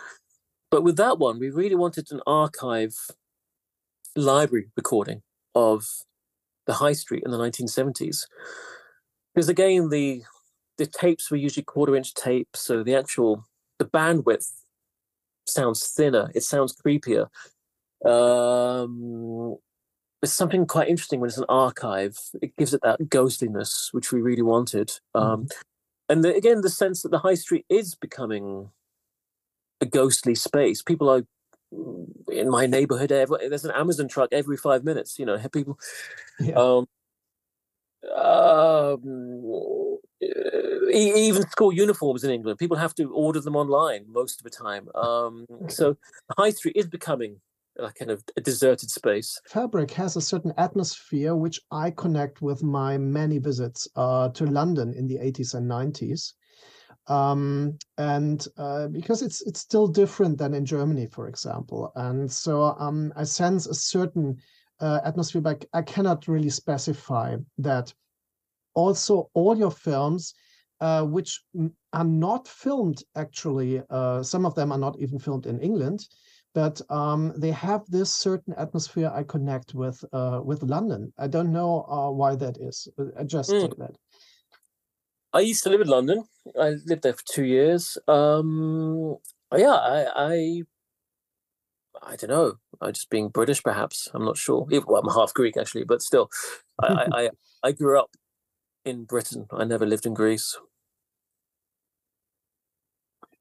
But 0.70 0.83
with 0.83 0.97
that 0.99 1.18
one, 1.18 1.39
we 1.39 1.51
really 1.51 1.74
wanted 1.76 2.12
an 2.12 2.20
archive 2.26 2.95
library 4.14 4.66
recording 4.76 5.22
of 5.55 6.03
the 6.66 6.74
High 6.74 6.92
Street 6.92 7.22
in 7.24 7.30
the 7.30 7.38
1970s. 7.38 8.26
Because 9.34 9.48
again, 9.48 9.88
the 9.88 10.22
the 10.78 10.86
tapes 10.86 11.30
were 11.30 11.36
usually 11.36 11.64
quarter 11.64 11.94
inch 11.94 12.14
tapes, 12.14 12.61
so 12.61 12.82
the 12.82 12.94
actual 12.94 13.44
the 13.78 13.84
bandwidth 13.84 14.50
sounds 15.46 15.86
thinner. 15.86 16.30
It 16.34 16.42
sounds 16.42 16.74
creepier. 16.74 17.28
Um, 18.04 19.56
it's 20.22 20.32
something 20.32 20.66
quite 20.66 20.88
interesting 20.88 21.20
when 21.20 21.28
it's 21.28 21.38
an 21.38 21.44
archive. 21.48 22.18
It 22.42 22.56
gives 22.56 22.74
it 22.74 22.82
that 22.82 23.08
ghostliness, 23.08 23.90
which 23.92 24.12
we 24.12 24.20
really 24.20 24.42
wanted. 24.42 24.92
Um, 25.14 25.48
and 26.08 26.24
the, 26.24 26.34
again, 26.34 26.61
the 26.61 26.70
sense 26.70 27.02
that 27.02 27.11
the 27.11 27.20
high 27.20 27.34
street 27.34 27.64
is 27.68 27.94
becoming 27.94 28.70
a 29.80 29.86
ghostly 29.86 30.34
space. 30.34 30.82
People 30.82 31.08
are 31.08 31.24
in 31.72 32.50
my 32.50 32.66
neighborhood. 32.66 33.12
Every, 33.12 33.48
there's 33.48 33.64
an 33.64 33.72
Amazon 33.72 34.08
truck 34.08 34.30
every 34.32 34.56
five 34.56 34.84
minutes. 34.84 35.18
You 35.18 35.26
know, 35.26 35.38
people. 35.52 35.78
yeah. 36.38 36.54
Um, 36.54 36.86
um, 38.16 39.98
even 40.92 41.42
school 41.50 41.72
uniforms 41.72 42.24
in 42.24 42.30
England, 42.30 42.58
people 42.58 42.76
have 42.76 42.94
to 42.94 43.12
order 43.12 43.40
them 43.40 43.56
online 43.56 44.04
most 44.08 44.40
of 44.40 44.44
the 44.44 44.50
time. 44.50 44.88
Um, 44.94 45.46
so 45.68 45.96
high 46.36 46.50
street 46.50 46.76
is 46.76 46.86
becoming 46.86 47.40
a 47.78 47.92
kind 47.92 48.10
of 48.10 48.22
a 48.36 48.40
deserted 48.40 48.90
space. 48.90 49.40
Fabric 49.46 49.90
has 49.92 50.16
a 50.16 50.20
certain 50.20 50.52
atmosphere 50.58 51.36
which 51.36 51.60
I 51.70 51.90
connect 51.90 52.42
with 52.42 52.62
my 52.62 52.98
many 52.98 53.38
visits 53.38 53.88
uh, 53.96 54.30
to 54.30 54.46
London 54.46 54.92
in 54.94 55.06
the 55.06 55.16
80s 55.16 55.54
and 55.54 55.70
90s. 55.70 56.32
Um, 57.07 57.78
and 57.98 58.46
uh, 58.57 58.88
because 58.88 59.22
it's 59.22 59.40
it's 59.42 59.61
still 59.61 59.88
different 59.88 60.38
than 60.38 60.55
in 60.55 60.64
Germany, 60.64 61.07
for 61.07 61.28
example, 61.28 61.92
and 61.96 62.30
so 62.30 62.76
um, 62.78 63.12
I 63.16 63.24
sense 63.24 63.66
a 63.66 63.74
certain 63.74 64.36
uh, 64.80 65.01
atmosphere, 65.05 65.42
but 65.42 65.64
I 65.72 65.82
cannot 65.82 66.28
really 66.28 66.51
specify 66.51 67.36
that. 67.59 67.92
Also, 68.74 69.28
all 69.34 69.59
your 69.59 69.72
films, 69.72 70.32
uh, 70.80 71.03
which 71.03 71.42
are 71.92 72.05
not 72.05 72.46
filmed 72.46 73.03
actually, 73.16 73.82
uh, 73.90 74.22
some 74.22 74.46
of 74.46 74.55
them 74.55 74.70
are 74.70 74.78
not 74.78 74.96
even 75.01 75.18
filmed 75.18 75.46
in 75.46 75.59
England, 75.59 76.07
but 76.55 76.80
um, 76.88 77.32
they 77.36 77.51
have 77.51 77.82
this 77.88 78.14
certain 78.14 78.55
atmosphere 78.55 79.11
I 79.12 79.24
connect 79.24 79.74
with 79.74 80.05
uh, 80.12 80.40
with 80.44 80.62
London. 80.62 81.12
I 81.18 81.26
don't 81.26 81.53
know 81.53 81.84
uh, 81.88 82.11
why 82.11 82.36
that 82.36 82.59
is. 82.61 82.88
I 83.18 83.24
just 83.24 83.51
Mm. 83.51 83.76
that. 83.78 83.96
I 85.33 85.41
used 85.41 85.62
to 85.64 85.70
live 85.70 85.81
in 85.81 85.89
London. 85.89 86.24
I 86.61 86.70
lived 86.87 87.03
there 87.03 87.12
for 87.12 87.24
two 87.24 87.45
years. 87.45 87.97
Um, 88.09 89.16
yeah, 89.57 89.74
I, 89.74 90.07
I, 90.16 90.62
I 92.03 92.16
don't 92.16 92.31
know. 92.31 92.55
I 92.81 92.91
just 92.91 93.11
being 93.11 93.28
British, 93.28 93.62
perhaps. 93.62 94.09
I'm 94.14 94.24
not 94.24 94.37
sure. 94.37 94.66
Well, 94.70 95.03
I'm 95.03 95.14
half 95.14 95.35
Greek 95.35 95.57
actually, 95.57 95.85
but 95.85 96.03
still, 96.03 96.31
I, 96.83 96.87
I, 96.87 97.22
I, 97.22 97.31
I 97.62 97.72
grew 97.72 97.99
up 97.99 98.11
in 98.85 99.05
Britain. 99.05 99.47
I 99.53 99.64
never 99.64 99.87
lived 99.87 100.07
in 100.07 100.14
Greece. 100.14 100.59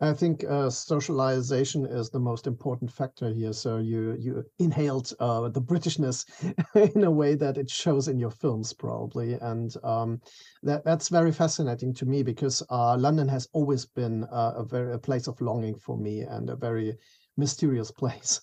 I 0.01 0.13
think 0.13 0.45
uh, 0.45 0.69
socialization 0.69 1.85
is 1.85 2.09
the 2.09 2.19
most 2.19 2.47
important 2.47 2.91
factor 2.91 3.33
here. 3.33 3.51
So 3.51 3.77
you 3.77 4.15
you 4.17 4.45
inhaled 4.57 5.11
uh, 5.19 5.49
the 5.49 5.61
Britishness 5.61 6.25
in 6.95 7.03
a 7.03 7.11
way 7.11 7.35
that 7.35 7.57
it 7.57 7.69
shows 7.69 8.07
in 8.07 8.17
your 8.17 8.31
films, 8.31 8.71
probably, 8.71 9.33
and 9.33 9.75
um, 9.83 10.21
that 10.63 10.85
that's 10.85 11.09
very 11.09 11.33
fascinating 11.33 11.93
to 11.95 12.05
me 12.05 12.23
because 12.23 12.63
uh, 12.69 12.95
London 12.97 13.27
has 13.27 13.49
always 13.51 13.85
been 13.85 14.23
uh, 14.25 14.53
a 14.55 14.63
very 14.63 14.93
a 14.93 14.97
place 14.97 15.27
of 15.27 15.41
longing 15.41 15.75
for 15.75 15.97
me 15.97 16.21
and 16.21 16.49
a 16.49 16.55
very 16.55 16.95
mysterious 17.35 17.91
place. 17.99 18.39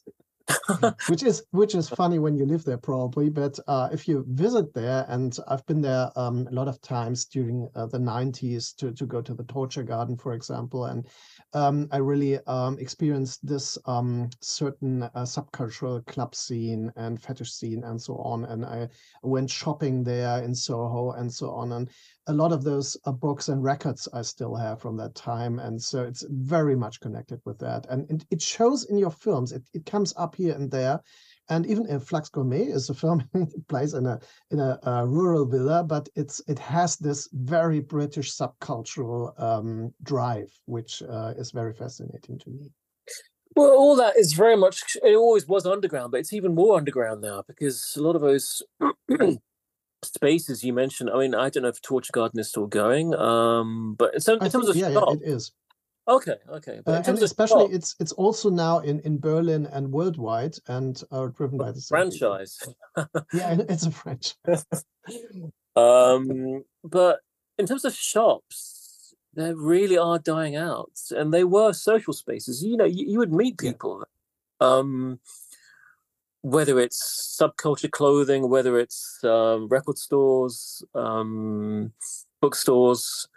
which 1.08 1.22
is 1.22 1.44
which 1.50 1.74
is 1.74 1.88
funny 1.88 2.18
when 2.18 2.36
you 2.36 2.46
live 2.46 2.64
there 2.64 2.78
probably 2.78 3.28
but 3.28 3.58
uh, 3.66 3.88
if 3.92 4.06
you 4.06 4.24
visit 4.28 4.72
there 4.74 5.04
and 5.08 5.38
i've 5.48 5.64
been 5.66 5.80
there 5.80 6.10
um, 6.16 6.46
a 6.48 6.54
lot 6.54 6.68
of 6.68 6.80
times 6.80 7.24
during 7.24 7.68
uh, 7.74 7.86
the 7.86 7.98
90s 7.98 8.74
to, 8.76 8.92
to 8.92 9.06
go 9.06 9.20
to 9.20 9.34
the 9.34 9.44
torture 9.44 9.82
garden 9.82 10.16
for 10.16 10.34
example 10.34 10.84
and 10.84 11.06
um, 11.56 11.88
i 11.90 11.96
really 11.96 12.38
um, 12.46 12.78
experienced 12.78 13.44
this 13.46 13.78
um, 13.86 14.28
certain 14.40 15.02
uh, 15.02 15.10
subcultural 15.34 16.04
club 16.06 16.34
scene 16.34 16.92
and 16.96 17.20
fetish 17.20 17.52
scene 17.52 17.82
and 17.84 18.00
so 18.00 18.14
on 18.16 18.44
and 18.44 18.64
i 18.64 18.88
went 19.22 19.50
shopping 19.50 20.04
there 20.04 20.42
in 20.42 20.54
soho 20.54 21.12
and 21.12 21.32
so 21.32 21.50
on 21.50 21.72
and 21.72 21.90
a 22.28 22.32
lot 22.32 22.52
of 22.52 22.64
those 22.64 22.96
uh, 23.04 23.12
books 23.12 23.48
and 23.48 23.62
records 23.62 24.08
I 24.12 24.22
still 24.22 24.54
have 24.56 24.80
from 24.80 24.96
that 24.96 25.14
time. 25.14 25.58
And 25.60 25.80
so 25.80 26.02
it's 26.02 26.24
very 26.28 26.74
much 26.74 27.00
connected 27.00 27.40
with 27.44 27.58
that. 27.60 27.86
And 27.88 28.10
it, 28.10 28.26
it 28.30 28.42
shows 28.42 28.84
in 28.86 28.98
your 28.98 29.10
films, 29.10 29.52
it, 29.52 29.62
it 29.72 29.86
comes 29.86 30.12
up 30.16 30.34
here 30.34 30.54
and 30.54 30.70
there. 30.70 31.00
And 31.48 31.66
even 31.66 31.86
in 31.86 32.00
Flux 32.00 32.28
Gourmet 32.28 32.64
is 32.64 32.90
a 32.90 32.94
film, 32.94 33.24
it 33.34 33.68
plays 33.68 33.94
in 33.94 34.06
a 34.06 34.18
in 34.50 34.60
a, 34.60 34.78
uh 34.86 35.04
rural 35.04 35.46
villa, 35.46 35.84
but 35.84 36.08
it's 36.14 36.40
it 36.48 36.58
has 36.58 36.96
this 36.96 37.28
very 37.32 37.80
British 37.80 38.32
subcultural 38.32 39.40
um, 39.40 39.92
drive, 40.02 40.50
which 40.66 41.02
uh, 41.02 41.34
is 41.36 41.52
very 41.52 41.72
fascinating 41.72 42.38
to 42.38 42.50
me. 42.50 42.70
Well, 43.54 43.70
all 43.70 43.96
that 43.96 44.16
is 44.16 44.34
very 44.34 44.56
much. 44.56 44.96
It 45.02 45.16
always 45.16 45.48
was 45.48 45.66
underground, 45.66 46.10
but 46.10 46.20
it's 46.20 46.32
even 46.32 46.54
more 46.54 46.76
underground 46.76 47.22
now 47.22 47.42
because 47.46 47.94
a 47.96 48.02
lot 48.02 48.14
of 48.16 48.22
those 48.22 48.62
spaces 50.04 50.62
you 50.62 50.72
mentioned. 50.72 51.10
I 51.10 51.18
mean, 51.18 51.34
I 51.34 51.48
don't 51.48 51.62
know 51.62 51.70
if 51.70 51.80
Torture 51.80 52.12
Garden 52.12 52.38
is 52.38 52.48
still 52.48 52.66
going, 52.66 53.14
um, 53.14 53.94
but 53.98 54.14
in, 54.14 54.20
I 54.28 54.46
in 54.46 54.50
terms 54.52 54.52
think, 54.52 54.68
of 54.68 54.76
yeah, 54.76 54.88
yeah, 54.88 55.12
it 55.12 55.22
is. 55.22 55.52
Okay, 56.08 56.36
okay, 56.48 56.80
but 56.84 56.92
Uh, 56.92 56.96
and 56.96 57.04
terms 57.04 57.18
of 57.20 57.24
especially 57.24 57.66
it's 57.74 57.94
it's 58.00 58.12
also 58.12 58.50
now 58.50 58.78
in, 58.80 59.00
in 59.00 59.18
Berlin 59.18 59.66
and 59.66 59.92
worldwide 59.92 60.56
and 60.68 61.02
uh, 61.10 61.26
driven 61.28 61.58
by 61.58 61.72
the 61.72 61.80
franchise. 61.80 62.58
Yeah, 63.32 63.56
it's 63.68 63.86
a 63.86 63.90
franchise. 63.90 64.64
um, 65.76 66.64
but 66.84 67.20
in 67.58 67.66
terms 67.66 67.84
of 67.84 67.94
shops, 67.94 69.14
they 69.34 69.52
really 69.52 69.98
are 69.98 70.18
dying 70.18 70.56
out, 70.56 70.92
and 71.10 71.32
they 71.32 71.44
were 71.44 71.72
social 71.72 72.12
spaces. 72.12 72.62
You 72.64 72.76
know, 72.76 72.84
you, 72.84 73.06
you 73.06 73.18
would 73.18 73.32
meet 73.32 73.56
Yeah. 73.60 73.72
people, 73.72 74.04
um, 74.60 75.20
whether 76.42 76.78
it's 76.80 77.36
subculture 77.40 77.90
clothing, 77.90 78.48
whether 78.48 78.78
it's 78.78 79.22
um, 79.24 79.68
record 79.68 79.98
stores, 79.98 80.82
um, 80.94 81.92
bookstores. 82.40 83.28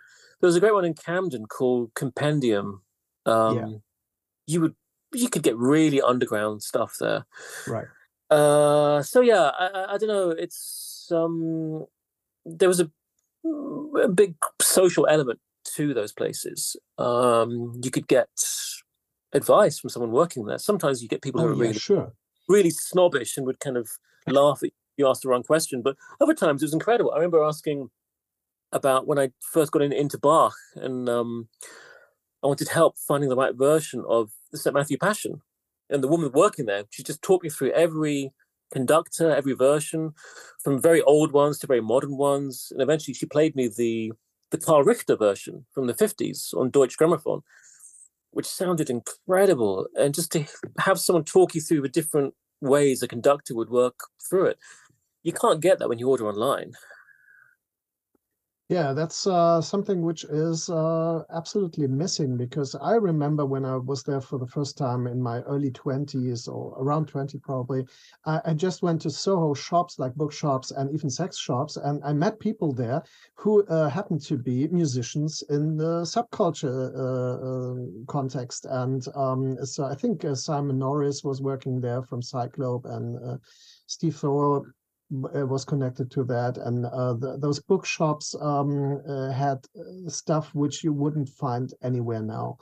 There 0.42 0.48
was 0.48 0.56
a 0.56 0.60
great 0.60 0.74
one 0.74 0.86
in 0.86 0.94
Camden 0.94 1.46
called 1.46 1.94
Compendium. 1.96 2.82
Um, 3.26 3.58
yeah. 3.58 3.68
You 4.48 4.62
would 4.62 4.76
you 5.14 5.30
could 5.30 5.44
get 5.44 5.58
really 5.58 6.02
underground 6.02 6.64
stuff 6.64 6.96
there. 7.00 7.26
Right. 7.68 7.88
Uh, 8.30 9.02
so 9.02 9.22
yeah, 9.22 9.52
I, 9.60 9.94
I, 9.94 9.98
don't 9.98 10.10
know. 10.10 10.30
It's 10.30 11.10
um, 11.12 11.86
there 12.46 12.68
was 12.68 12.80
a, 12.80 12.92
a 14.04 14.08
big 14.08 14.36
social 14.62 15.08
element 15.08 15.40
to 15.76 15.94
those 15.94 16.12
places. 16.12 16.76
Um, 17.00 17.80
you 17.84 17.90
could 17.90 18.08
get 18.08 18.30
advice 19.34 19.80
from 19.80 19.90
someone 19.90 20.12
working 20.12 20.46
there. 20.46 20.60
Sometimes 20.60 21.02
you 21.02 21.10
get 21.10 21.24
people 21.24 21.42
oh, 21.42 21.48
who 21.48 21.54
are 21.54 21.56
yeah, 21.56 21.62
really 21.62 21.80
sure. 21.80 22.14
really 22.48 22.70
snobbish 22.70 23.36
and 23.36 23.48
would 23.48 23.60
kind 23.60 23.78
of 23.78 23.90
laugh 24.28 24.62
at 24.64 24.70
you 24.98 25.08
asked 25.08 25.24
the 25.24 25.30
wrong 25.30 25.44
question. 25.44 25.82
But 25.82 25.96
other 26.22 26.34
times 26.36 26.62
it 26.62 26.66
was 26.66 26.74
incredible. 26.74 27.12
I 27.12 27.16
remember 27.16 27.44
asking 27.44 27.90
about 28.72 29.08
when 29.08 29.20
I 29.20 29.32
first 29.40 29.72
got 29.72 29.82
in, 29.82 29.92
into 29.92 30.18
Bach 30.18 30.54
and 30.76 31.10
um, 31.10 31.48
I 32.44 32.48
wanted 32.48 32.70
help 32.70 32.98
finding 32.98 33.30
the 33.30 33.36
right 33.36 33.56
version 33.56 34.04
of 34.08 34.32
the 34.52 34.58
St. 34.58 34.74
Matthew 34.74 34.98
Passion. 34.98 35.42
And 35.90 36.04
the 36.04 36.08
woman 36.08 36.32
working 36.32 36.66
there, 36.66 36.84
she 36.92 37.04
just 37.04 37.22
taught 37.22 37.44
me 37.44 37.50
through 37.50 37.72
every 37.72 38.32
conductor, 38.72 39.36
every 39.36 39.54
version, 39.54 40.14
from 40.64 40.82
very 40.82 41.02
old 41.02 41.32
ones 41.32 41.58
to 41.60 41.68
very 41.68 41.82
modern 41.82 42.16
ones. 42.16 42.68
And 42.72 42.82
eventually 42.82 43.14
she 43.14 43.26
played 43.26 43.56
me 43.56 43.68
the 43.68 44.12
the 44.52 44.58
Karl 44.58 44.84
Richter 44.84 45.16
version 45.16 45.66
from 45.72 45.86
the 45.86 45.94
50s 45.94 46.56
on 46.56 46.72
Deutsche 46.72 46.98
Grammophon, 46.98 47.42
which 48.32 48.48
sounded 48.48 48.90
incredible. 48.90 49.88
And 49.96 50.14
just 50.14 50.32
to 50.32 50.46
have 50.80 51.00
someone 51.00 51.24
talk 51.24 51.54
you 51.54 51.62
through 51.62 51.82
the 51.82 51.90
different 51.90 52.34
ways 52.62 53.04
a 53.04 53.08
conductor 53.08 53.56
would 53.56 53.70
work 53.70 54.00
through 54.28 54.46
it, 54.46 54.58
you 55.24 55.34
can't 55.34 55.62
get 55.62 55.80
that 55.80 55.90
when 55.90 56.00
you 56.00 56.10
order 56.10 56.28
online. 56.28 56.74
Yeah, 58.70 58.94
that's 58.94 59.26
uh, 59.26 59.62
something 59.62 60.04
which 60.04 60.26
is 60.26 60.70
uh, 60.70 61.24
absolutely 61.36 61.88
missing 61.88 62.38
because 62.38 62.76
I 62.76 62.98
remember 62.98 63.44
when 63.44 63.66
I 63.66 63.78
was 63.78 64.04
there 64.04 64.22
for 64.22 64.38
the 64.38 64.46
first 64.46 64.78
time 64.78 65.08
in 65.08 65.20
my 65.20 65.40
early 65.42 65.72
20s 65.72 66.48
or 66.48 66.76
around 66.78 67.08
20 67.08 67.40
probably, 67.40 67.88
I, 68.28 68.42
I, 68.46 68.54
just 68.54 68.84
went 68.84 69.02
to 69.02 69.10
Soho 69.10 69.56
shops 69.56 69.98
like 69.98 70.14
bookshops 70.14 70.70
and 70.70 70.94
even 70.94 71.10
sex 71.10 71.36
shops, 71.40 71.78
and 71.78 72.00
I 72.04 72.14
met 72.14 72.40
people 72.40 72.72
there 72.72 73.02
who 73.34 73.66
uh, 73.66 73.90
happened 73.90 74.22
to 74.26 74.38
be 74.38 74.68
musicians 74.68 75.44
in 75.50 75.76
the 75.76 76.04
subculture 76.04 76.94
uh, 76.96 77.40
uh, 77.50 78.06
context. 78.06 78.68
And 78.70 79.04
um, 79.16 79.66
so 79.66 79.86
I 79.86 79.96
think 79.96 80.24
uh, 80.24 80.36
Simon 80.36 80.78
Norris 80.78 81.24
was 81.24 81.42
working 81.42 81.82
there 81.82 82.04
from 82.04 82.22
Cyclope 82.22 82.86
and 82.86 83.40
Steve 83.88 84.24
uh, 84.24 84.60
was 85.10 85.66
connected 85.66 86.12
to 86.12 86.24
that. 86.26 86.58
And 86.58 86.86
uh, 86.86 87.14
the, 87.14 87.38
those 87.38 87.60
bookshops 87.60 88.36
um, 88.40 89.02
uh, 89.08 89.32
had 89.32 89.66
uh, 89.78 90.10
stuff 90.10 90.54
which 90.54 90.84
you 90.84 90.94
wouldn't 90.94 91.30
find 91.30 91.74
anywhere 91.82 92.22
now. 92.22 92.58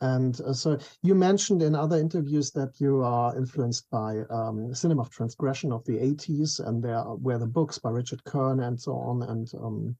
And 0.00 0.34
so 0.56 0.78
you 1.02 1.14
mentioned 1.14 1.62
in 1.62 1.76
other 1.76 1.96
interviews 1.96 2.50
that 2.52 2.80
you 2.80 3.02
are 3.04 3.36
influenced 3.36 3.88
by 3.88 4.22
um, 4.30 4.74
cinema 4.74 5.02
of 5.02 5.10
transgression 5.10 5.70
of 5.70 5.84
the 5.84 5.92
80s 5.92 6.58
and 6.66 6.82
there 6.82 7.04
were 7.04 7.38
the 7.38 7.46
books 7.46 7.78
by 7.78 7.90
richard 7.90 8.24
kern 8.24 8.64
and 8.64 8.80
so 8.80 8.96
on 8.96 9.22
and 9.22 9.52
um, 9.54 9.96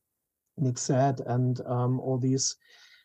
nick 0.57 0.75
Zedd 0.75 1.21
and 1.27 1.61
um, 1.67 2.01
all 2.01 2.19
these 2.19 2.57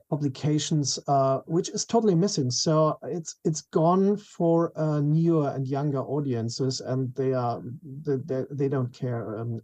publications, 0.09 0.99
uh, 1.07 1.39
which 1.45 1.69
is 1.69 1.85
totally 1.85 2.15
missing. 2.15 2.49
So 2.51 2.97
it's 3.03 3.35
it's 3.43 3.61
gone 3.73 4.17
for 4.17 4.71
uh, 4.79 5.01
newer 5.01 5.49
and 5.49 5.67
younger 5.67 6.01
audiences, 6.01 6.81
and 6.81 7.13
they 7.15 7.33
are 7.33 7.61
they 8.05 8.43
they, 8.51 8.69
don't 8.69 8.93
care 8.93 9.37
um, 9.39 9.61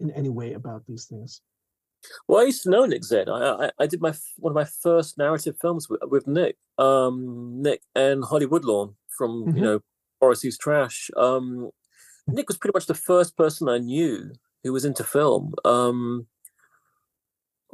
in 0.00 0.10
any 0.10 0.28
way 0.28 0.54
about 0.54 0.84
these 0.86 1.06
things. 1.06 1.40
Well, 2.28 2.40
I 2.40 2.44
used 2.44 2.62
to 2.64 2.70
know 2.70 2.84
Nick 2.84 3.02
Zedd. 3.02 3.28
I, 3.28 3.66
I, 3.66 3.70
I 3.80 3.86
did 3.86 4.00
my 4.00 4.14
one 4.36 4.52
of 4.52 4.54
my 4.54 4.68
first 4.82 5.18
narrative 5.18 5.56
films 5.60 5.88
with, 5.88 6.00
with 6.04 6.26
Nick, 6.26 6.56
um, 6.78 7.62
Nick 7.62 7.82
and 7.94 8.24
Holly 8.24 8.46
Woodlawn 8.46 8.96
from 9.16 9.44
mm-hmm. 9.44 9.56
you 9.56 9.62
know 9.62 9.80
Morrissey's 10.20 10.58
Trash. 10.58 11.10
Um, 11.16 11.70
Nick 12.26 12.48
was 12.48 12.58
pretty 12.58 12.76
much 12.76 12.86
the 12.86 12.94
first 12.94 13.36
person 13.36 13.68
I 13.68 13.78
knew 13.78 14.32
who 14.64 14.72
was 14.72 14.84
into 14.84 15.04
film. 15.04 15.54
Um, 15.64 16.26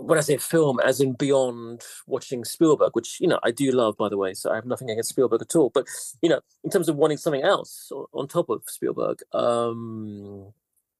when 0.03 0.19
I 0.19 0.23
say 0.23 0.37
film, 0.37 0.81
as 0.81 1.01
in 1.01 1.13
beyond 1.15 1.83
watching 2.07 2.45
Spielberg, 2.45 2.91
which 2.95 3.21
you 3.21 3.29
know 3.29 3.39
I 3.43 3.51
do 3.51 3.71
love, 3.71 3.97
by 3.97 4.09
the 4.09 4.17
way. 4.17 4.35
So 4.35 4.51
I 4.51 4.57
have 4.57 4.67
nothing 4.67 4.91
against 4.91 5.11
Spielberg 5.11 5.43
at 5.43 5.57
all. 5.57 5.71
But 5.71 5.87
you 6.21 6.29
know, 6.29 6.41
in 6.65 6.71
terms 6.71 6.89
of 6.89 6.97
wanting 6.97 7.19
something 7.19 7.43
else 7.43 7.91
on 8.13 8.29
top 8.29 8.49
of 8.51 8.63
Spielberg, 8.67 9.21
um, 9.33 10.53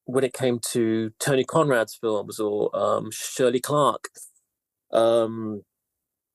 when 0.05 0.23
it 0.23 0.33
came 0.33 0.59
to 0.71 1.11
Tony 1.19 1.43
Conrad's 1.43 1.95
films 1.95 2.39
or 2.39 2.75
um, 2.75 3.11
Shirley 3.11 3.59
Clarke, 3.59 4.09
um, 4.91 5.63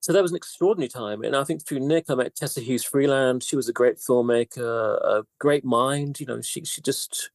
so 0.01 0.12
that 0.12 0.23
was 0.23 0.31
an 0.31 0.37
extraordinary 0.37 0.89
time. 0.89 1.23
And 1.23 1.37
I 1.37 1.45
think 1.45 1.66
through 1.66 1.81
Nick, 1.81 2.07
I 2.09 2.14
met 2.14 2.35
Tessa 2.35 2.61
Hughes 2.61 2.85
Freeland. 2.85 3.43
She 3.43 3.57
was 3.57 3.69
a 3.69 3.73
great 3.73 3.97
filmmaker, 3.99 4.97
a 5.03 5.25
great 5.39 5.64
mind. 5.64 6.21
You 6.21 6.27
know, 6.27 6.41
she 6.41 6.64
she 6.64 6.81
just 6.81 7.31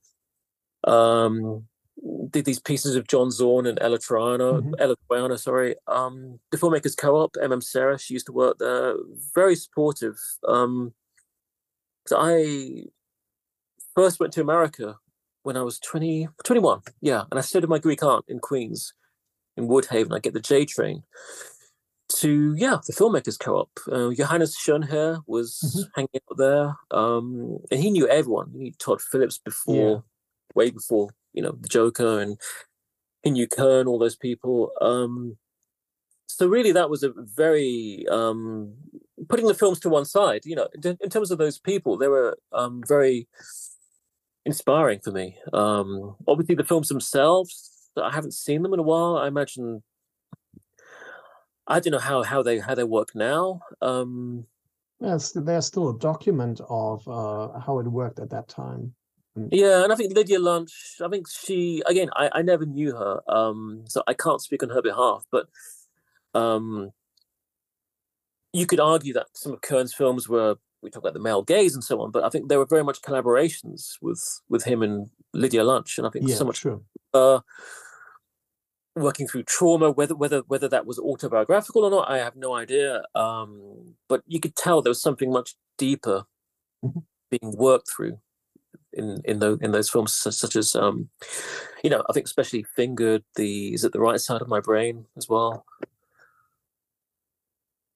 um, 0.86 1.68
did 2.30 2.46
these 2.46 2.60
pieces 2.60 2.96
of 2.96 3.08
John 3.08 3.32
Zorn 3.32 3.66
and 3.66 3.78
Ela 3.82 4.00
Troyano, 4.00 4.62
mm-hmm. 4.62 4.74
Ela 4.80 4.96
Troyano, 5.10 5.40
sorry. 5.40 5.76
Um, 5.88 6.40
the 6.52 6.58
filmmakers 6.58 6.98
co-op, 6.98 7.34
MM 7.34 7.64
Serra, 7.64 8.00
she 8.00 8.14
used 8.14 8.26
to 8.26 8.34
work 8.34 8.58
there. 8.60 8.96
Very 9.34 9.56
supportive. 9.56 10.18
Um, 10.48 10.94
so 12.08 12.18
I 12.20 12.86
first 13.96 14.20
went 14.20 14.34
to 14.34 14.42
America 14.42 14.98
when 15.44 15.56
I 15.56 15.62
was 15.62 15.80
20, 15.80 16.28
21. 16.44 16.82
Yeah, 17.02 17.24
and 17.30 17.38
I 17.38 17.42
stayed 17.42 17.62
with 17.62 17.70
my 17.70 17.80
Greek 17.80 18.04
aunt 18.04 18.26
in 18.28 18.40
Queens, 18.40 18.94
in 19.56 19.68
Woodhaven. 19.68 20.16
I 20.16 20.20
get 20.20 20.34
the 20.34 20.40
J 20.40 20.66
train 20.66 21.04
to 22.16 22.54
yeah 22.58 22.78
the 22.86 22.94
filmmakers 22.94 23.40
co-op. 23.40 23.70
Uh, 23.92 24.12
Johannes 24.12 24.58
Schoenherr 24.58 25.24
was 25.26 25.60
mm-hmm. 25.64 25.90
hanging 25.96 26.22
out 26.32 26.38
there, 26.38 26.76
um, 26.92 27.60
and 27.72 27.80
he 27.80 27.92
knew 27.92 28.08
everyone. 28.08 28.52
He 28.52 28.58
knew 28.60 28.72
Todd 28.74 29.02
Phillips 29.02 29.38
before, 29.38 29.90
yeah. 29.90 29.98
way 30.56 30.70
before 30.70 31.10
you 31.34 31.42
know 31.42 31.56
the 31.60 31.68
Joker 31.68 32.20
and 32.20 32.38
Inu 33.26 33.50
Kern, 33.50 33.88
all 33.88 34.00
those 34.00 34.16
people. 34.16 34.72
Um, 34.82 35.38
so 36.28 36.48
really, 36.48 36.72
that 36.72 36.90
was 36.90 37.04
a 37.04 37.14
very 37.16 38.06
um, 38.10 38.74
putting 39.30 39.48
the 39.48 39.54
films 39.54 39.80
to 39.82 39.90
one 39.90 40.06
side. 40.06 40.46
You 40.46 40.56
know, 40.56 40.68
in, 40.84 40.98
in 41.02 41.10
terms 41.10 41.32
of 41.32 41.38
those 41.38 41.60
people, 41.60 41.98
they 41.98 42.08
were 42.08 42.38
um, 42.52 42.82
very 42.88 43.28
inspiring 44.46 45.00
for 45.00 45.12
me. 45.12 45.38
Um, 45.54 46.16
obviously, 46.28 46.56
the 46.56 46.64
films 46.64 46.90
themselves, 46.90 47.90
I 48.02 48.12
haven't 48.12 48.34
seen 48.34 48.64
them 48.64 48.74
in 48.74 48.80
a 48.80 48.84
while. 48.84 49.18
I 49.18 49.28
imagine 49.28 49.84
I 51.68 51.80
don't 51.80 51.92
know 51.92 52.00
how 52.00 52.24
how 52.24 52.44
they 52.44 52.60
how 52.60 52.76
they 52.76 52.84
work 52.84 53.16
now. 53.16 53.62
Um, 53.82 54.46
yes, 55.00 55.32
there's 55.32 55.66
still 55.66 55.90
a 55.90 56.00
document 56.00 56.62
of 56.70 57.08
uh, 57.08 57.60
how 57.60 57.80
it 57.80 57.88
worked 57.88 58.20
at 58.20 58.30
that 58.32 58.48
time. 58.48 58.94
Mm. 59.38 59.50
Yeah, 59.52 59.84
and 59.84 59.92
I 59.92 59.96
think 59.96 60.14
Lydia 60.14 60.40
Lunch, 60.40 60.72
I 61.04 61.08
think 61.08 61.28
she 61.28 61.82
again, 61.88 62.10
I, 62.16 62.30
I 62.34 62.42
never 62.42 62.66
knew 62.66 62.96
her, 62.96 63.22
um, 63.28 63.84
so 63.88 64.04
I 64.08 64.14
can't 64.14 64.42
speak 64.42 64.62
on 64.64 64.70
her 64.70 64.82
behalf, 64.82 65.26
but 65.32 65.48
um 66.36 66.92
you 68.54 68.66
could 68.68 68.80
argue 68.80 69.14
that 69.14 69.28
some 69.34 69.54
of 69.54 69.62
Kern's 69.62 69.94
films 69.94 70.30
were 70.30 70.56
we 70.82 70.90
talk 70.90 71.02
about 71.02 71.14
the 71.14 71.20
male 71.20 71.42
gaze 71.42 71.74
and 71.74 71.84
so 71.84 72.02
on, 72.02 72.12
but 72.12 72.24
I 72.24 72.30
think 72.30 72.50
there 72.50 72.60
were 72.60 72.66
very 72.66 72.84
much 72.84 73.02
collaborations 73.02 73.94
with 74.02 74.42
with 74.50 74.66
him 74.66 74.84
and 74.84 75.10
Lydia 75.34 75.64
Lunch, 75.64 75.98
and 75.98 76.06
I 76.06 76.10
think 76.12 76.28
yeah, 76.28 76.36
so 76.36 76.46
much 76.46 76.60
true. 76.60 76.84
uh 77.14 77.40
working 78.96 79.28
through 79.28 79.44
trauma, 79.44 79.90
whether 79.90 80.16
whether 80.16 80.42
whether 80.48 80.68
that 80.68 80.86
was 80.86 81.00
autobiographical 81.00 81.84
or 81.84 81.90
not, 81.90 82.10
I 82.10 82.20
have 82.20 82.36
no 82.36 82.54
idea. 82.54 83.04
Um, 83.16 83.96
but 84.08 84.22
you 84.28 84.40
could 84.40 84.56
tell 84.56 84.82
there 84.82 84.92
was 84.92 85.02
something 85.02 85.32
much 85.32 85.56
deeper 85.78 86.26
mm-hmm. 86.86 87.00
being 87.32 87.56
worked 87.58 87.90
through 87.90 88.20
in 88.94 89.22
in 89.26 89.40
those 89.40 89.60
in 89.62 89.72
those 89.72 89.90
films, 89.90 90.14
such, 90.14 90.56
as 90.56 90.76
um, 90.76 91.10
you 91.84 91.90
know, 91.90 92.04
I 92.10 92.14
think 92.14 92.26
especially 92.26 92.64
fingered 92.76 93.24
the 93.36 93.74
is 93.74 93.84
it 93.84 93.92
the 93.92 94.00
right 94.00 94.20
side 94.20 94.42
of 94.42 94.48
my 94.48 94.60
brain 94.60 95.06
as 95.18 95.28
well. 95.28 95.66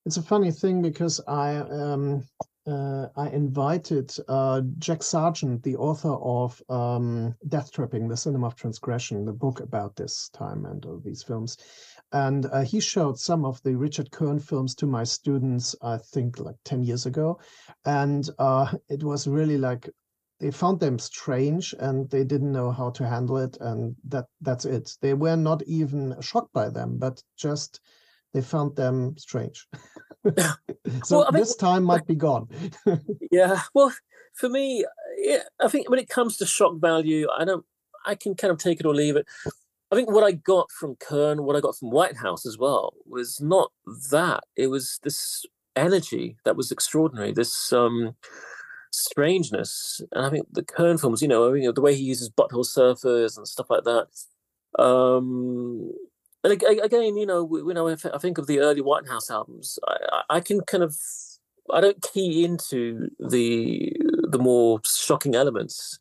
It's 0.05 0.17
a 0.17 0.21
funny 0.21 0.51
thing 0.51 0.81
because 0.81 1.19
I 1.27 1.57
um, 1.57 2.23
uh, 2.67 3.07
I 3.15 3.29
invited 3.29 4.13
uh, 4.27 4.61
Jack 4.77 4.99
Sargeant, 4.99 5.63
the 5.63 5.77
author 5.77 6.15
of 6.15 6.61
um, 6.69 7.33
Death 7.47 7.71
Tripping, 7.71 8.07
the 8.07 8.17
Cinema 8.17 8.47
of 8.47 8.55
Transgression, 8.55 9.25
the 9.25 9.31
book 9.31 9.61
about 9.61 9.95
this 9.95 10.29
time 10.33 10.65
and 10.65 10.85
all 10.85 10.99
these 10.99 11.23
films. 11.23 11.57
And 12.11 12.45
uh, 12.47 12.63
he 12.63 12.79
showed 12.79 13.19
some 13.19 13.45
of 13.45 13.61
the 13.63 13.75
Richard 13.75 14.11
Kern 14.11 14.39
films 14.39 14.75
to 14.75 14.85
my 14.85 15.03
students, 15.03 15.75
I 15.81 15.97
think 15.97 16.39
like 16.39 16.55
10 16.65 16.83
years 16.83 17.05
ago. 17.05 17.39
And 17.85 18.29
uh, 18.37 18.73
it 18.89 19.03
was 19.03 19.27
really 19.27 19.57
like 19.57 19.89
they 20.39 20.51
found 20.51 20.79
them 20.79 20.99
strange 20.99 21.73
and 21.79 22.09
they 22.09 22.23
didn't 22.23 22.51
know 22.51 22.71
how 22.71 22.89
to 22.91 23.07
handle 23.07 23.37
it 23.37 23.57
and 23.61 23.95
that 24.07 24.25
that's 24.41 24.65
it 24.65 24.95
they 25.01 25.13
were 25.13 25.35
not 25.35 25.63
even 25.63 26.15
shocked 26.21 26.53
by 26.53 26.69
them 26.69 26.97
but 26.97 27.21
just 27.37 27.79
they 28.33 28.41
found 28.41 28.75
them 28.75 29.15
strange 29.17 29.67
so 31.03 31.19
well, 31.19 31.31
this 31.31 31.55
time 31.55 31.83
might 31.83 32.05
be 32.05 32.15
gone 32.15 32.47
yeah 33.31 33.61
well 33.73 33.93
for 34.33 34.49
me 34.49 34.85
yeah, 35.17 35.43
i 35.59 35.67
think 35.67 35.89
when 35.89 35.99
it 35.99 36.09
comes 36.09 36.37
to 36.37 36.45
shock 36.45 36.73
value 36.79 37.27
i 37.37 37.43
don't 37.43 37.65
i 38.05 38.13
can 38.13 38.35
kind 38.35 38.51
of 38.51 38.57
take 38.57 38.79
it 38.79 38.85
or 38.85 38.93
leave 38.93 39.15
it 39.15 39.25
I 39.89 39.95
think 39.95 40.11
what 40.11 40.25
I 40.25 40.33
got 40.33 40.69
from 40.69 40.97
Kern, 40.97 41.43
what 41.43 41.55
I 41.55 41.61
got 41.61 41.77
from 41.77 41.91
Whitehouse 41.91 42.45
as 42.45 42.57
well, 42.57 42.93
was 43.05 43.39
not 43.39 43.71
that. 44.11 44.43
It 44.57 44.67
was 44.67 44.99
this 45.03 45.45
energy 45.77 46.37
that 46.43 46.57
was 46.57 46.71
extraordinary. 46.71 47.31
This 47.31 47.71
um, 47.71 48.15
strangeness, 48.91 50.01
and 50.11 50.25
I 50.25 50.29
think 50.29 50.47
the 50.51 50.63
Kern 50.63 50.97
films, 50.97 51.21
you 51.21 51.27
know, 51.27 51.71
the 51.71 51.81
way 51.81 51.95
he 51.95 52.03
uses 52.03 52.29
butthole 52.29 52.65
surfers 52.65 53.37
and 53.37 53.47
stuff 53.47 53.69
like 53.69 53.83
that. 53.83 54.07
Um, 54.81 55.91
and 56.43 56.53
again, 56.53 57.17
you 57.17 57.25
know, 57.25 57.47
you 57.51 57.73
know, 57.73 57.87
if 57.87 58.05
I 58.05 58.17
think 58.17 58.37
of 58.37 58.47
the 58.47 58.59
early 58.59 58.81
Whitehouse 58.81 59.29
albums, 59.29 59.79
I, 59.87 60.21
I 60.29 60.39
can 60.39 60.61
kind 60.61 60.83
of, 60.83 60.95
I 61.71 61.81
don't 61.81 62.01
key 62.01 62.45
into 62.45 63.09
the 63.19 63.93
the 64.29 64.39
more 64.39 64.79
shocking 64.85 65.35
elements. 65.35 65.99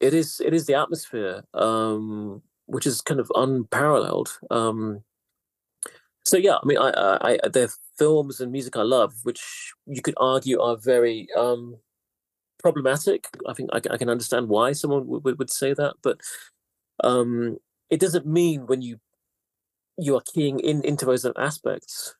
It 0.00 0.14
is 0.14 0.40
it 0.44 0.54
is 0.54 0.66
the 0.66 0.74
atmosphere, 0.74 1.44
um, 1.54 2.42
which 2.66 2.86
is 2.86 3.00
kind 3.00 3.20
of 3.20 3.30
unparalleled. 3.34 4.38
Um, 4.50 5.04
so 6.24 6.36
yeah, 6.36 6.56
I 6.62 6.66
mean, 6.66 6.78
I, 6.78 7.18
I, 7.20 7.48
there 7.48 7.64
are 7.64 7.72
films 7.98 8.40
and 8.40 8.52
music 8.52 8.76
I 8.76 8.82
love, 8.82 9.14
which 9.24 9.72
you 9.86 10.02
could 10.02 10.14
argue 10.18 10.60
are 10.60 10.76
very 10.76 11.28
um, 11.36 11.76
problematic. 12.58 13.28
I 13.48 13.54
think 13.54 13.70
I, 13.72 13.80
I, 13.90 13.96
can 13.96 14.08
understand 14.08 14.48
why 14.48 14.72
someone 14.72 15.06
would, 15.06 15.38
would 15.38 15.50
say 15.50 15.74
that, 15.74 15.94
but 16.02 16.20
um, 17.02 17.58
it 17.90 18.00
doesn't 18.00 18.26
mean 18.26 18.66
when 18.66 18.82
you 18.82 18.98
you 19.98 20.16
are 20.16 20.22
keying 20.32 20.60
in 20.60 20.84
into 20.84 21.04
those 21.04 21.26
aspects. 21.36 22.14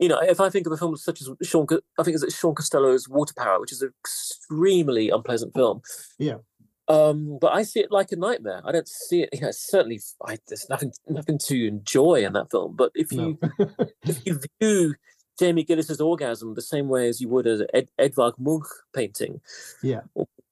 You 0.00 0.08
know, 0.08 0.18
if 0.20 0.40
I 0.40 0.50
think 0.50 0.66
of 0.66 0.72
a 0.72 0.76
film 0.76 0.96
such 0.96 1.20
as 1.20 1.30
Sean, 1.42 1.66
I 1.98 2.02
think 2.02 2.16
it's 2.20 2.36
Shaun 2.36 2.54
Costello's 2.54 3.08
Water 3.08 3.34
Power, 3.36 3.60
which 3.60 3.70
is 3.70 3.82
an 3.82 3.92
extremely 4.02 5.10
unpleasant 5.10 5.54
film. 5.54 5.82
Yeah. 6.18 6.38
Um, 6.86 7.38
but 7.40 7.52
I 7.52 7.62
see 7.62 7.80
it 7.80 7.90
like 7.90 8.12
a 8.12 8.16
nightmare. 8.16 8.60
I 8.64 8.72
don't 8.72 8.88
see 8.88 9.22
it. 9.22 9.30
You 9.32 9.40
know, 9.40 9.50
certainly, 9.52 10.00
I, 10.24 10.38
there's 10.48 10.68
nothing, 10.68 10.92
nothing 11.08 11.38
to 11.46 11.66
enjoy 11.66 12.24
in 12.24 12.34
that 12.34 12.50
film. 12.50 12.76
But 12.76 12.92
if 12.94 13.10
you, 13.10 13.38
no. 13.58 13.68
if 14.02 14.20
you 14.26 14.40
view 14.60 14.94
Jamie 15.38 15.64
Gillis's 15.64 16.00
orgasm 16.00 16.54
the 16.54 16.62
same 16.62 16.88
way 16.88 17.08
as 17.08 17.20
you 17.20 17.28
would 17.28 17.46
an 17.46 17.66
Ed, 17.72 17.88
Edvard 17.98 18.34
Munch 18.38 18.66
painting, 18.94 19.40
yeah, 19.82 20.00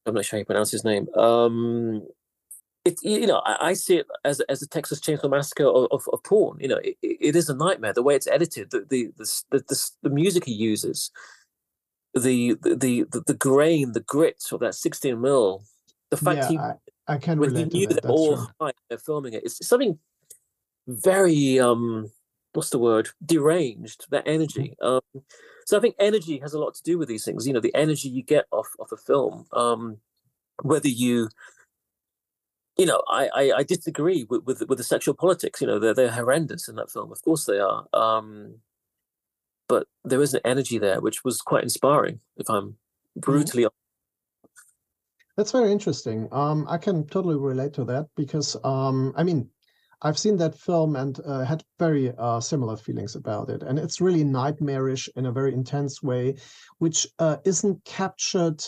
I'm 0.06 0.14
not 0.14 0.24
sure 0.24 0.38
how 0.38 0.40
you 0.40 0.44
pronounce 0.46 0.70
his 0.70 0.84
name. 0.84 1.08
Um, 1.14 2.06
it, 2.84 2.98
you 3.02 3.26
know, 3.26 3.42
I, 3.44 3.68
I, 3.68 3.72
see 3.74 3.98
it 3.98 4.06
as 4.24 4.40
as 4.48 4.60
a 4.60 4.66
Texas 4.66 5.00
Chainsaw 5.00 5.30
Massacre 5.30 5.66
of, 5.66 5.86
of, 5.92 6.08
of 6.12 6.22
porn. 6.24 6.58
You 6.60 6.68
know, 6.68 6.80
it, 6.82 6.96
it 7.02 7.36
is 7.36 7.48
a 7.48 7.54
nightmare. 7.54 7.92
The 7.92 8.02
way 8.02 8.16
it's 8.16 8.26
edited, 8.26 8.70
the 8.70 8.84
the 8.88 9.10
the, 9.18 9.58
the, 9.68 9.90
the 10.02 10.10
music 10.10 10.46
he 10.46 10.52
uses, 10.52 11.12
the, 12.14 12.56
the 12.60 13.04
the 13.10 13.22
the 13.24 13.34
grain, 13.34 13.92
the 13.92 14.00
grit 14.00 14.42
of 14.50 14.60
that 14.60 14.74
16 14.74 15.20
mil 15.20 15.62
the 16.12 16.18
fact 16.18 16.38
yeah, 16.38 16.48
he, 16.48 16.58
I, 16.58 16.74
I 17.08 17.16
can 17.16 17.38
when 17.40 17.56
he 17.56 17.64
knew 17.64 17.86
that, 17.86 18.02
that 18.02 18.08
all 18.08 18.36
high, 18.60 18.72
they're 18.90 18.98
filming 18.98 19.32
it, 19.32 19.44
it's 19.44 19.66
something 19.66 19.98
very 20.86 21.58
um, 21.58 22.10
what's 22.52 22.68
the 22.68 22.78
word? 22.78 23.08
Deranged. 23.24 24.06
That 24.10 24.24
energy. 24.26 24.76
Mm-hmm. 24.82 25.18
Um, 25.18 25.24
so 25.64 25.78
I 25.78 25.80
think 25.80 25.94
energy 25.98 26.38
has 26.40 26.52
a 26.52 26.58
lot 26.58 26.74
to 26.74 26.82
do 26.82 26.98
with 26.98 27.08
these 27.08 27.24
things. 27.24 27.46
You 27.46 27.54
know, 27.54 27.60
the 27.60 27.74
energy 27.74 28.10
you 28.10 28.22
get 28.22 28.44
off 28.52 28.68
off 28.78 28.92
a 28.92 28.96
film. 28.98 29.46
Um, 29.52 29.98
whether 30.62 30.88
you 30.88 31.30
you 32.76 32.84
know, 32.86 33.02
I, 33.08 33.28
I, 33.34 33.52
I 33.58 33.62
disagree 33.62 34.26
with, 34.28 34.44
with, 34.44 34.62
with 34.68 34.78
the 34.78 34.84
sexual 34.84 35.14
politics. 35.14 35.60
You 35.62 35.66
know, 35.66 35.78
they're 35.78 35.94
they're 35.94 36.10
horrendous 36.10 36.68
in 36.68 36.76
that 36.76 36.90
film. 36.90 37.10
Of 37.10 37.22
course 37.22 37.46
they 37.46 37.58
are. 37.58 37.86
Um, 37.94 38.56
but 39.66 39.86
there 40.04 40.20
is 40.20 40.34
an 40.34 40.42
energy 40.44 40.78
there 40.78 41.00
which 41.00 41.24
was 41.24 41.40
quite 41.40 41.62
inspiring. 41.62 42.20
If 42.36 42.50
I'm 42.50 42.62
mm-hmm. 42.64 43.20
brutally 43.20 43.62
mm-hmm. 43.62 43.81
That's 45.36 45.52
very 45.52 45.72
interesting. 45.72 46.28
Um, 46.30 46.66
I 46.68 46.78
can 46.78 47.06
totally 47.06 47.36
relate 47.36 47.72
to 47.74 47.84
that 47.84 48.08
because, 48.16 48.56
um, 48.64 49.12
I 49.16 49.22
mean, 49.22 49.48
I've 50.02 50.18
seen 50.18 50.36
that 50.38 50.58
film 50.58 50.96
and 50.96 51.18
uh, 51.24 51.44
had 51.44 51.64
very 51.78 52.12
uh, 52.18 52.40
similar 52.40 52.76
feelings 52.76 53.14
about 53.14 53.48
it. 53.48 53.62
And 53.62 53.78
it's 53.78 54.00
really 54.00 54.24
nightmarish 54.24 55.08
in 55.16 55.26
a 55.26 55.32
very 55.32 55.54
intense 55.54 56.02
way, 56.02 56.34
which 56.78 57.06
uh, 57.18 57.36
isn't 57.44 57.84
captured 57.84 58.62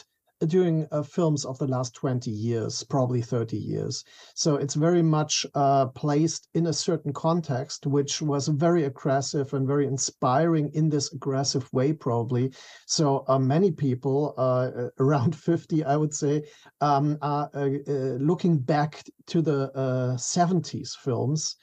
during 0.47 0.87
uh, 0.91 1.03
films 1.03 1.45
of 1.45 1.59
the 1.59 1.67
last 1.67 1.95
20 1.95 2.31
years, 2.31 2.83
probably 2.85 3.23
30 3.23 3.57
years. 3.57 4.05
So 4.35 4.57
it's 4.57 4.75
very 4.75 5.03
much 5.03 5.47
uh, 5.55 5.87
placed 5.87 6.49
in 6.55 6.67
a 6.67 6.73
certain 6.73 7.13
context, 7.13 7.87
which 7.87 8.23
was 8.23 8.49
very 8.49 8.85
aggressive 8.85 9.53
and 9.55 9.67
very 9.67 9.87
inspiring 9.87 10.71
in 10.75 10.89
this 10.89 11.13
aggressive 11.13 11.73
way, 11.73 11.93
probably. 11.93 12.53
So 12.87 13.25
uh, 13.29 13.39
many 13.39 13.71
people, 13.71 14.35
uh, 14.37 14.89
around 14.99 15.37
50, 15.37 15.85
I 15.85 15.97
would 15.97 16.15
say, 16.15 16.45
um, 16.81 17.19
are 17.23 17.51
uh, 17.55 17.69
uh, 17.87 17.93
looking 18.19 18.59
back 18.59 19.03
to 19.27 19.43
the 19.43 19.71
70s 20.17 20.97
films 20.97 21.57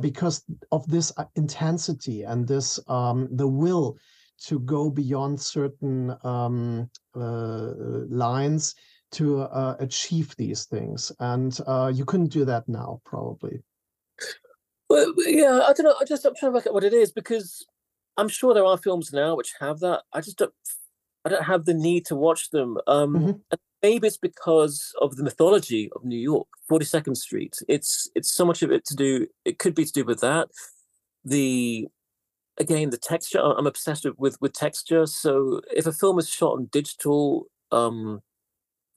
because 0.00 0.42
of 0.72 0.86
this 0.88 1.12
intensity 1.36 2.22
and 2.22 2.46
this 2.46 2.80
um, 2.88 3.28
the 3.30 3.46
will 3.46 3.96
to 4.44 4.60
go 4.60 4.90
beyond 4.90 5.40
certain 5.40 6.14
um, 6.24 6.90
uh, 7.14 7.72
lines 8.08 8.74
to 9.12 9.42
uh, 9.42 9.76
achieve 9.78 10.34
these 10.36 10.64
things. 10.64 11.12
And 11.20 11.58
uh, 11.66 11.92
you 11.94 12.04
couldn't 12.04 12.32
do 12.32 12.44
that 12.44 12.68
now, 12.68 13.00
probably. 13.04 13.62
Well, 14.88 15.12
yeah, 15.18 15.62
I 15.66 15.72
don't 15.72 15.84
know. 15.84 15.96
I 16.00 16.04
just 16.04 16.24
I'm 16.24 16.34
trying 16.34 16.52
to 16.52 16.54
work 16.54 16.66
out 16.66 16.74
what 16.74 16.84
it 16.84 16.92
is 16.92 17.10
because 17.12 17.64
I'm 18.16 18.28
sure 18.28 18.54
there 18.54 18.64
are 18.64 18.78
films 18.78 19.12
now 19.12 19.34
which 19.36 19.54
have 19.60 19.80
that. 19.80 20.02
I 20.12 20.20
just 20.20 20.38
don't. 20.38 20.52
I 21.24 21.28
don't 21.28 21.44
have 21.44 21.64
the 21.64 21.74
need 21.74 22.06
to 22.06 22.14
watch 22.14 22.50
them. 22.50 22.78
Um, 22.86 23.14
mm-hmm. 23.14 23.56
maybe 23.82 24.06
it's 24.06 24.16
because 24.16 24.94
of 25.00 25.16
the 25.16 25.24
mythology 25.24 25.90
of 25.96 26.04
New 26.04 26.18
York, 26.18 26.46
42nd 26.70 27.16
Street. 27.16 27.56
It's 27.68 28.08
it's 28.14 28.30
so 28.30 28.44
much 28.44 28.62
of 28.62 28.70
it 28.70 28.84
to 28.86 28.94
do. 28.94 29.26
It 29.44 29.58
could 29.58 29.74
be 29.74 29.84
to 29.84 29.92
do 29.92 30.04
with 30.04 30.20
that. 30.20 30.48
The 31.24 31.88
again 32.58 32.90
the 32.90 32.98
texture 32.98 33.38
i'm 33.38 33.66
obsessed 33.66 34.06
with 34.18 34.40
with 34.40 34.52
texture. 34.52 35.06
So 35.06 35.60
if 35.74 35.86
a 35.86 35.92
film 35.92 36.18
is 36.18 36.28
shot 36.28 36.52
on 36.52 36.68
digital 36.72 37.46
um 37.72 38.20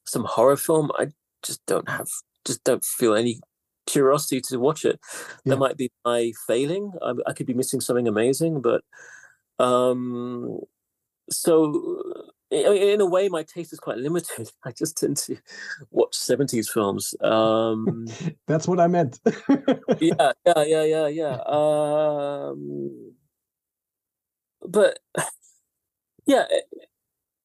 some 0.05 0.23
horror 0.23 0.57
film 0.57 0.91
i 0.97 1.07
just 1.43 1.65
don't 1.65 1.89
have 1.89 2.07
just 2.45 2.63
don't 2.63 2.83
feel 2.83 3.15
any 3.15 3.39
curiosity 3.85 4.39
to 4.39 4.59
watch 4.59 4.85
it. 4.85 4.99
Yeah. 5.43 5.51
that 5.51 5.57
might 5.57 5.77
be 5.77 5.91
my 6.05 6.31
failing. 6.47 6.93
I, 7.01 7.13
I, 7.27 7.33
could 7.33 7.47
be 7.47 7.55
missing 7.55 7.81
something 7.81 8.07
amazing 8.07 8.61
but 8.61 8.81
um 9.57 10.59
so 11.31 12.31
in 12.51 13.01
a 13.01 13.05
way 13.05 13.29
my 13.29 13.43
taste 13.43 13.73
is 13.73 13.79
quite 13.79 13.97
limited. 13.97 14.49
I 14.63 14.71
just 14.71 14.97
tend 14.97 15.17
to 15.17 15.37
watch 15.91 16.13
70s 16.13 16.69
films 16.69 17.15
um 17.21 18.07
that's 18.47 18.67
what 18.67 18.79
i 18.79 18.87
meant. 18.87 19.19
Yeah 19.99 20.31
yeah 20.45 20.63
yeah 20.63 20.83
yeah 20.83 21.07
yeah. 21.07 21.37
Um 21.47 23.15
but 24.65 24.99
yeah, 26.25 26.45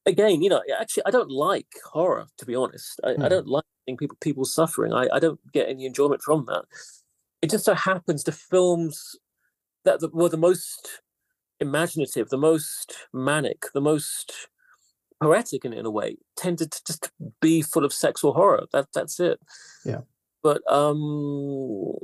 again, 0.06 0.42
you 0.42 0.50
know, 0.50 0.62
actually, 0.78 1.04
I 1.06 1.10
don't 1.10 1.30
like 1.30 1.68
horror 1.92 2.26
to 2.38 2.46
be 2.46 2.54
honest. 2.54 3.00
I, 3.04 3.08
mm. 3.08 3.24
I 3.24 3.28
don't 3.28 3.48
like 3.48 3.64
people 3.98 4.16
people 4.20 4.44
suffering. 4.44 4.92
I, 4.92 5.08
I 5.12 5.18
don't 5.18 5.40
get 5.52 5.68
any 5.68 5.86
enjoyment 5.86 6.22
from 6.22 6.46
that. 6.46 6.64
It 7.42 7.50
just 7.50 7.64
so 7.64 7.74
happens 7.74 8.24
the 8.24 8.32
films 8.32 9.16
that 9.84 10.00
were 10.12 10.28
the 10.28 10.36
most 10.36 11.00
imaginative, 11.60 12.30
the 12.30 12.38
most 12.38 12.94
manic, 13.12 13.64
the 13.74 13.80
most 13.80 14.48
poetic 15.22 15.64
in, 15.64 15.72
in 15.72 15.86
a 15.86 15.90
way, 15.90 16.16
tended 16.36 16.70
to 16.72 16.80
just 16.86 17.10
be 17.40 17.62
full 17.62 17.84
of 17.84 17.92
sexual 17.92 18.32
horror. 18.32 18.64
That 18.72 18.86
that's 18.94 19.20
it. 19.20 19.40
Yeah. 19.84 20.00
But 20.42 20.62
um 20.70 21.94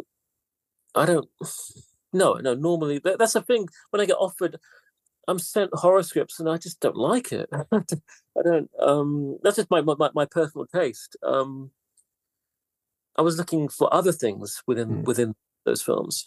I 0.95 1.07
don't 1.07 1.29
no, 2.13 2.35
no, 2.35 2.55
normally 2.55 2.99
that, 3.01 3.19
that's 3.19 3.35
the 3.35 3.43
thing 3.43 3.69
when 3.91 4.01
I 4.01 4.07
get 4.07 4.17
offered 4.17 4.59
I'm 5.31 5.39
sent 5.39 5.71
horror 5.75 6.03
scripts 6.03 6.41
and 6.41 6.49
I 6.49 6.57
just 6.57 6.81
don't 6.81 6.97
like 6.97 7.31
it. 7.31 7.49
I 7.73 8.43
don't. 8.43 8.69
Um, 8.81 9.39
that's 9.43 9.57
just 9.57 9.71
my 9.71 9.81
my, 9.81 10.11
my 10.13 10.25
personal 10.25 10.67
taste. 10.67 11.17
Um, 11.23 11.71
I 13.17 13.23
was 13.23 13.39
looking 13.39 13.69
for 13.69 13.93
other 13.95 14.11
things 14.11 14.61
within 14.67 14.89
mm. 14.89 15.05
within 15.05 15.37
those 15.65 15.83
films 15.83 16.27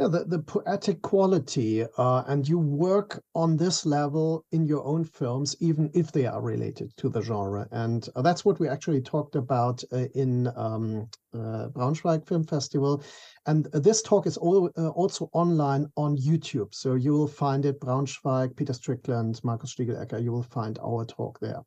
yeah, 0.00 0.08
the, 0.08 0.24
the 0.24 0.38
poetic 0.38 1.02
quality, 1.02 1.84
uh, 1.98 2.22
and 2.26 2.48
you 2.48 2.58
work 2.58 3.22
on 3.34 3.58
this 3.58 3.84
level 3.84 4.46
in 4.50 4.66
your 4.66 4.82
own 4.84 5.04
films, 5.04 5.54
even 5.60 5.90
if 5.92 6.10
they 6.10 6.24
are 6.24 6.40
related 6.40 6.96
to 6.96 7.10
the 7.10 7.20
genre. 7.20 7.68
And 7.70 8.08
uh, 8.16 8.22
that's 8.22 8.42
what 8.42 8.58
we 8.58 8.66
actually 8.66 9.02
talked 9.02 9.36
about 9.36 9.84
uh, 9.92 10.06
in 10.14 10.48
um, 10.56 11.06
uh, 11.34 11.68
Braunschweig 11.68 12.26
Film 12.26 12.44
Festival. 12.44 13.04
And 13.44 13.66
this 13.74 14.00
talk 14.00 14.26
is 14.26 14.38
all, 14.38 14.70
uh, 14.78 14.88
also 14.88 15.28
online 15.34 15.86
on 15.98 16.16
YouTube. 16.16 16.74
So 16.74 16.94
you 16.94 17.12
will 17.12 17.28
find 17.28 17.66
it, 17.66 17.78
Braunschweig, 17.78 18.56
Peter 18.56 18.72
Strickland, 18.72 19.38
Markus 19.44 19.74
Stiegelecker, 19.74 20.22
you 20.22 20.32
will 20.32 20.44
find 20.44 20.78
our 20.82 21.04
talk 21.04 21.38
there. 21.40 21.60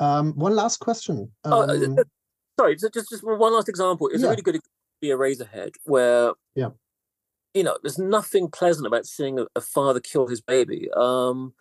Um, 0.00 0.32
one 0.36 0.56
last 0.56 0.78
question. 0.78 1.30
Oh, 1.44 1.68
uh, 1.68 1.74
um, 1.74 1.96
oh, 1.98 2.04
sorry, 2.58 2.76
just, 2.76 2.94
just 2.94 3.22
one 3.22 3.52
last 3.52 3.68
example. 3.68 4.08
It's 4.08 4.22
yeah. 4.22 4.30
really 4.30 4.42
good 4.42 4.54
to 4.54 4.60
be 5.02 5.10
a 5.10 5.16
Eraserhead 5.18 5.74
where 5.84 6.32
yeah 6.56 6.70
you 7.58 7.64
know, 7.64 7.76
there's 7.82 7.98
nothing 7.98 8.48
pleasant 8.48 8.86
about 8.86 9.04
seeing 9.04 9.40
a, 9.40 9.46
a 9.56 9.60
father 9.60 9.98
kill 9.98 10.28
his 10.28 10.40
baby. 10.40 10.88
Um, 10.96 11.52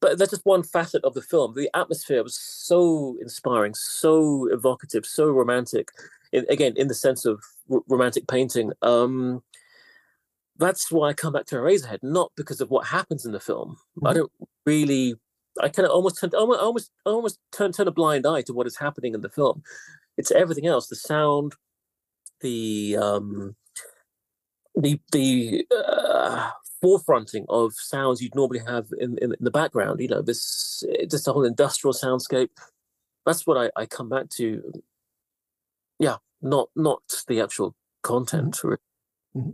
but 0.00 0.18
that's 0.18 0.32
just 0.32 0.44
one 0.44 0.64
facet 0.64 1.04
of 1.04 1.14
the 1.14 1.22
film. 1.22 1.54
The 1.54 1.70
atmosphere 1.74 2.24
was 2.24 2.36
so 2.36 3.16
inspiring, 3.22 3.72
so 3.74 4.48
evocative, 4.50 5.06
so 5.06 5.30
romantic. 5.30 5.90
In, 6.32 6.44
again, 6.50 6.74
in 6.76 6.88
the 6.88 6.94
sense 6.94 7.24
of 7.24 7.40
r- 7.70 7.82
romantic 7.88 8.26
painting. 8.26 8.72
Um, 8.82 9.44
that's 10.58 10.90
why 10.90 11.10
I 11.10 11.12
come 11.12 11.32
back 11.32 11.46
to 11.46 11.54
Eraserhead, 11.54 12.00
not 12.02 12.32
because 12.36 12.60
of 12.60 12.68
what 12.68 12.88
happens 12.88 13.24
in 13.24 13.30
the 13.30 13.40
film. 13.40 13.76
Mm-hmm. 13.96 14.06
I 14.08 14.12
don't 14.12 14.32
really. 14.66 15.14
I 15.62 15.68
kind 15.68 15.86
of 15.86 15.92
almost 15.92 16.20
turn, 16.20 16.30
almost 16.34 16.60
almost 16.60 16.90
almost 17.06 17.38
turn 17.52 17.70
turn 17.70 17.86
a 17.86 17.92
blind 17.92 18.26
eye 18.26 18.42
to 18.42 18.52
what 18.52 18.66
is 18.66 18.76
happening 18.76 19.14
in 19.14 19.20
the 19.20 19.28
film. 19.28 19.62
It's 20.18 20.32
everything 20.32 20.66
else: 20.66 20.88
the 20.88 20.96
sound, 20.96 21.54
the 22.40 22.96
um, 23.00 23.54
the 24.74 25.00
the 25.12 25.66
uh, 25.70 26.50
forefronting 26.82 27.44
of 27.48 27.72
sounds 27.74 28.20
you'd 28.20 28.34
normally 28.34 28.60
have 28.66 28.86
in, 28.98 29.16
in, 29.18 29.32
in 29.32 29.44
the 29.44 29.50
background. 29.50 30.00
You 30.00 30.08
know, 30.08 30.22
this 30.22 30.84
just 31.10 31.28
a 31.28 31.32
whole 31.32 31.44
industrial 31.44 31.94
soundscape. 31.94 32.50
That's 33.26 33.46
what 33.46 33.56
I, 33.56 33.80
I 33.80 33.86
come 33.86 34.08
back 34.08 34.28
to. 34.30 34.82
Yeah, 35.98 36.16
not 36.42 36.68
not 36.76 37.02
the 37.28 37.40
actual 37.40 37.74
content. 38.02 38.54
Mm-hmm. 38.56 39.38
mm-hmm. 39.38 39.50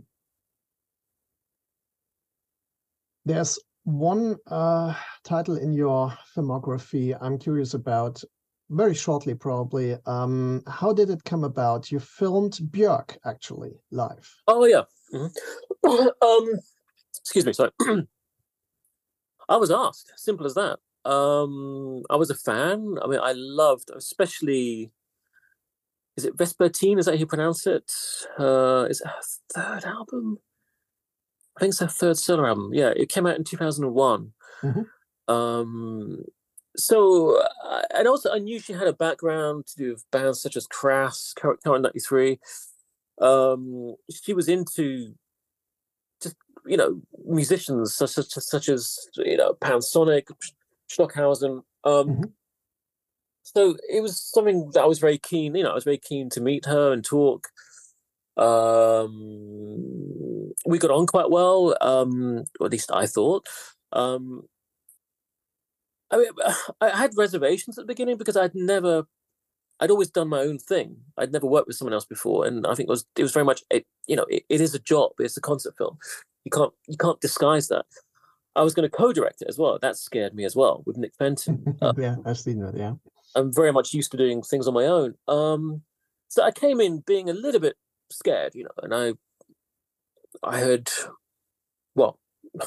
There's 3.23 3.59
one 3.83 4.37
uh, 4.47 4.95
title 5.23 5.55
in 5.57 5.73
your 5.73 6.11
filmography 6.35 7.15
I'm 7.21 7.37
curious 7.37 7.75
about. 7.75 8.23
Very 8.71 8.95
shortly, 8.95 9.35
probably. 9.35 9.97
Um, 10.05 10.63
how 10.65 10.91
did 10.93 11.09
it 11.09 11.23
come 11.23 11.43
about? 11.43 11.91
You 11.91 11.99
filmed 11.99 12.53
Björk 12.53 13.17
actually 13.25 13.73
live. 13.91 14.33
Oh 14.47 14.65
yeah. 14.65 14.83
Mm-hmm. 15.13 16.07
um, 16.21 16.59
excuse 17.19 17.45
me. 17.45 17.53
Sorry. 17.53 17.71
I 19.49 19.57
was 19.57 19.71
asked. 19.71 20.11
Simple 20.15 20.45
as 20.45 20.53
that. 20.53 20.79
Um, 21.03 22.03
I 22.09 22.15
was 22.15 22.29
a 22.29 22.35
fan. 22.35 22.97
I 23.03 23.07
mean, 23.07 23.19
I 23.21 23.33
loved, 23.33 23.89
especially. 23.95 24.91
Is 26.17 26.25
it 26.25 26.37
Vespertine? 26.37 26.99
Is 26.99 27.05
that 27.05 27.13
how 27.13 27.19
you 27.19 27.25
pronounce 27.25 27.65
it? 27.65 27.91
Uh, 28.37 28.85
is 28.89 29.01
it 29.01 29.07
her 29.07 29.21
third 29.53 29.85
album? 29.85 30.39
I 31.57 31.61
think 31.61 31.71
it's 31.71 31.79
her 31.79 31.87
third 31.87 32.17
solo 32.17 32.45
album. 32.45 32.73
Yeah, 32.73 32.93
it 32.95 33.09
came 33.09 33.25
out 33.25 33.37
in 33.37 33.43
2001. 33.43 34.33
Mm-hmm. 34.61 35.33
Um, 35.33 36.25
so, 36.75 37.41
uh, 37.65 37.81
and 37.93 38.07
also 38.07 38.31
I 38.31 38.39
knew 38.39 38.59
she 38.59 38.73
had 38.73 38.87
a 38.87 38.93
background 38.93 39.67
to 39.67 39.75
do 39.75 39.91
with 39.91 40.09
bands 40.11 40.41
such 40.41 40.55
as 40.55 40.67
Crass, 40.67 41.33
Current 41.33 41.59
93. 41.65 42.39
Um, 43.21 43.95
she 44.11 44.33
was 44.33 44.49
into 44.49 45.13
just, 46.21 46.35
you 46.65 46.77
know, 46.77 47.01
musicians 47.25 47.95
such, 47.95 48.11
such, 48.11 48.29
such 48.29 48.69
as, 48.69 48.97
you 49.17 49.37
know, 49.37 49.55
Sonic, 49.79 50.27
Stockhausen. 50.89 51.63
Um, 51.83 52.07
mm-hmm. 52.07 52.23
So 53.43 53.75
it 53.89 54.01
was 54.01 54.19
something 54.19 54.71
that 54.73 54.83
I 54.83 54.85
was 54.85 54.99
very 54.99 55.17
keen, 55.17 55.55
you 55.55 55.63
know, 55.63 55.71
I 55.71 55.75
was 55.75 55.83
very 55.83 55.97
keen 55.97 56.29
to 56.31 56.41
meet 56.41 56.65
her 56.65 56.91
and 56.93 57.03
talk. 57.03 57.47
Um, 58.37 59.11
we 60.65 60.77
got 60.79 60.91
on 60.91 61.05
quite 61.05 61.29
well, 61.29 61.75
um, 61.81 62.45
or 62.59 62.67
at 62.67 62.71
least 62.71 62.91
I 62.93 63.05
thought. 63.05 63.47
Um, 63.91 64.43
I 66.11 66.17
mean, 66.17 66.29
I 66.81 66.89
had 66.89 67.17
reservations 67.17 67.77
at 67.77 67.83
the 67.83 67.93
beginning 67.93 68.17
because 68.17 68.37
I'd 68.37 68.55
never, 68.55 69.03
I'd 69.81 69.91
always 69.91 70.11
done 70.11 70.29
my 70.29 70.39
own 70.39 70.59
thing. 70.59 70.97
I'd 71.17 71.33
never 71.33 71.47
worked 71.47 71.67
with 71.67 71.75
someone 71.75 71.93
else 71.93 72.05
before, 72.05 72.45
and 72.45 72.65
I 72.67 72.75
think 72.75 72.87
it 72.87 72.91
was 72.91 73.05
it 73.17 73.23
was 73.23 73.33
very 73.33 73.45
much, 73.45 73.63
it, 73.71 73.85
you 74.07 74.15
know, 74.15 74.25
it, 74.29 74.43
it 74.47 74.61
is 74.61 74.75
a 74.75 74.79
job. 74.79 75.13
It's 75.19 75.37
a 75.37 75.41
concert 75.41 75.75
film. 75.75 75.97
You 76.45 76.51
can't 76.51 76.71
you 76.87 76.97
can't 76.97 77.19
disguise 77.19 77.67
that. 77.69 77.85
I 78.55 78.61
was 78.61 78.73
going 78.73 78.89
to 78.89 78.95
co-direct 78.95 79.41
it 79.41 79.47
as 79.47 79.57
well. 79.57 79.79
That 79.81 79.97
scared 79.97 80.35
me 80.35 80.45
as 80.45 80.55
well 80.55 80.83
with 80.85 80.97
Nick 80.97 81.13
Fenton. 81.17 81.77
Uh, 81.81 81.93
yeah, 81.97 82.17
I've 82.25 82.37
seen 82.37 82.59
that. 82.59 82.77
Yeah, 82.77 82.93
I'm 83.35 83.51
very 83.51 83.73
much 83.73 83.93
used 83.93 84.11
to 84.11 84.17
doing 84.17 84.43
things 84.43 84.67
on 84.67 84.73
my 84.73 84.85
own. 84.85 85.15
Um, 85.27 85.81
so 86.27 86.43
I 86.43 86.51
came 86.51 86.79
in 86.79 86.99
being 86.99 87.29
a 87.29 87.33
little 87.33 87.59
bit 87.59 87.75
scared, 88.11 88.53
you 88.53 88.65
know, 88.65 88.71
and 88.83 88.93
I 88.93 89.13
I 90.47 90.59
heard 90.59 90.89
well 91.95 92.19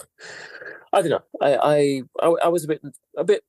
I 0.93 1.01
don't 1.03 1.11
know. 1.11 1.23
I, 1.41 2.03
I 2.23 2.37
I 2.43 2.49
was 2.49 2.65
a 2.65 2.69
bit 2.69 2.83
a 3.17 3.25
bit 3.25 3.45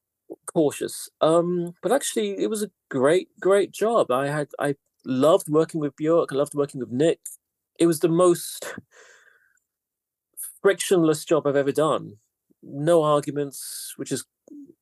cautious. 0.47 1.09
Um 1.21 1.73
but 1.81 1.91
actually 1.91 2.37
it 2.39 2.49
was 2.49 2.63
a 2.63 2.71
great, 2.89 3.29
great 3.39 3.71
job. 3.71 4.11
I 4.11 4.27
had 4.27 4.49
I 4.59 4.75
loved 5.05 5.49
working 5.49 5.79
with 5.81 5.95
Björk, 5.95 6.27
I 6.31 6.35
loved 6.35 6.55
working 6.55 6.79
with 6.79 6.91
Nick. 6.91 7.19
It 7.79 7.87
was 7.87 7.99
the 7.99 8.09
most 8.09 8.75
frictionless 10.61 11.25
job 11.25 11.45
I've 11.45 11.55
ever 11.55 11.71
done. 11.71 12.17
No 12.63 13.03
arguments, 13.03 13.93
which 13.97 14.11
is 14.11 14.25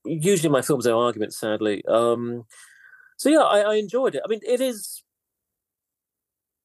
usually 0.06 0.50
my 0.50 0.62
films 0.62 0.88
are 0.88 0.96
arguments, 0.96 1.40
sadly. 1.40 1.84
Um 1.88 2.46
so 3.18 3.30
yeah, 3.30 3.42
I, 3.42 3.60
I 3.62 3.76
enjoyed 3.76 4.16
it. 4.16 4.22
I 4.26 4.28
mean, 4.28 4.42
it 4.46 4.62
is 4.62 5.04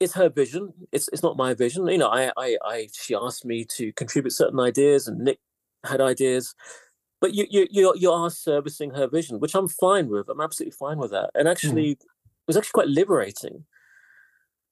it's 0.01 0.15
her 0.15 0.29
vision. 0.29 0.73
It's 0.93 1.09
it's 1.13 1.23
not 1.23 1.37
my 1.37 1.55
vision. 1.55 1.87
You 1.89 1.99
know, 1.99 2.09
I 2.09 2.31
I, 2.37 2.57
I 2.65 2.89
she 2.93 3.15
asked 3.15 3.45
me 3.45 3.65
to 3.77 3.93
contribute 3.93 4.31
certain 4.33 4.61
ideas, 4.61 5.09
and 5.09 5.19
Nick 5.19 5.39
had 5.85 6.01
ideas, 6.01 6.55
but 7.21 7.35
you 7.35 7.47
you 7.51 7.67
you 7.71 7.93
you 7.97 8.11
are 8.11 8.31
servicing 8.31 8.91
her 8.91 9.09
vision, 9.09 9.41
which 9.41 9.55
I'm 9.55 9.69
fine 9.69 10.09
with. 10.09 10.29
I'm 10.29 10.41
absolutely 10.41 10.77
fine 10.79 10.99
with 10.99 11.11
that. 11.11 11.31
And 11.35 11.47
hmm. 11.47 11.53
actually, 11.53 11.91
mm. 11.91 11.93
it 11.93 12.07
was 12.47 12.57
actually 12.57 12.73
quite 12.73 12.89
liberating 12.89 13.65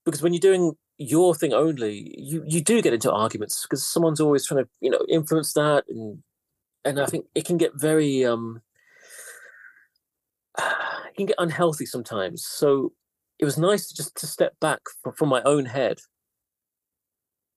because 0.05 0.23
when 0.23 0.33
you're 0.33 0.41
doing 0.41 0.77
your 0.99 1.35
thing 1.35 1.53
only, 1.53 2.15
you 2.17 2.45
you 2.47 2.61
do 2.61 2.83
get 2.83 2.95
into 2.95 3.13
arguments 3.13 3.63
because 3.63 3.87
someone's 3.87 4.21
always 4.21 4.47
trying 4.47 4.65
to 4.65 4.71
you 4.81 4.91
know 4.91 5.05
influence 5.09 5.53
that, 5.55 5.85
and 5.89 6.23
and 6.85 7.01
I 7.01 7.07
think 7.07 7.27
it 7.35 7.45
can 7.45 7.57
get 7.57 7.73
very 7.75 8.25
um 8.25 8.63
it 10.59 11.17
can 11.17 11.27
get 11.27 11.37
unhealthy 11.39 11.87
sometimes. 11.87 12.47
So 12.47 12.93
it 13.39 13.45
was 13.45 13.59
nice 13.59 13.89
to 13.89 13.95
just 13.95 14.17
to 14.19 14.27
step 14.27 14.55
back 14.61 14.81
from, 15.03 15.15
from 15.15 15.29
my 15.29 15.43
own 15.43 15.67
head 15.67 15.99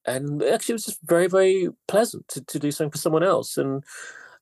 and 0.06 0.42
actually 0.44 0.74
it 0.74 0.76
was 0.76 0.86
just 0.86 1.00
very 1.04 1.28
very 1.28 1.68
pleasant 1.88 2.28
to, 2.28 2.42
to 2.46 2.58
do 2.58 2.72
something 2.72 2.92
for 2.92 2.98
someone 2.98 3.24
else 3.24 3.58
and 3.58 3.84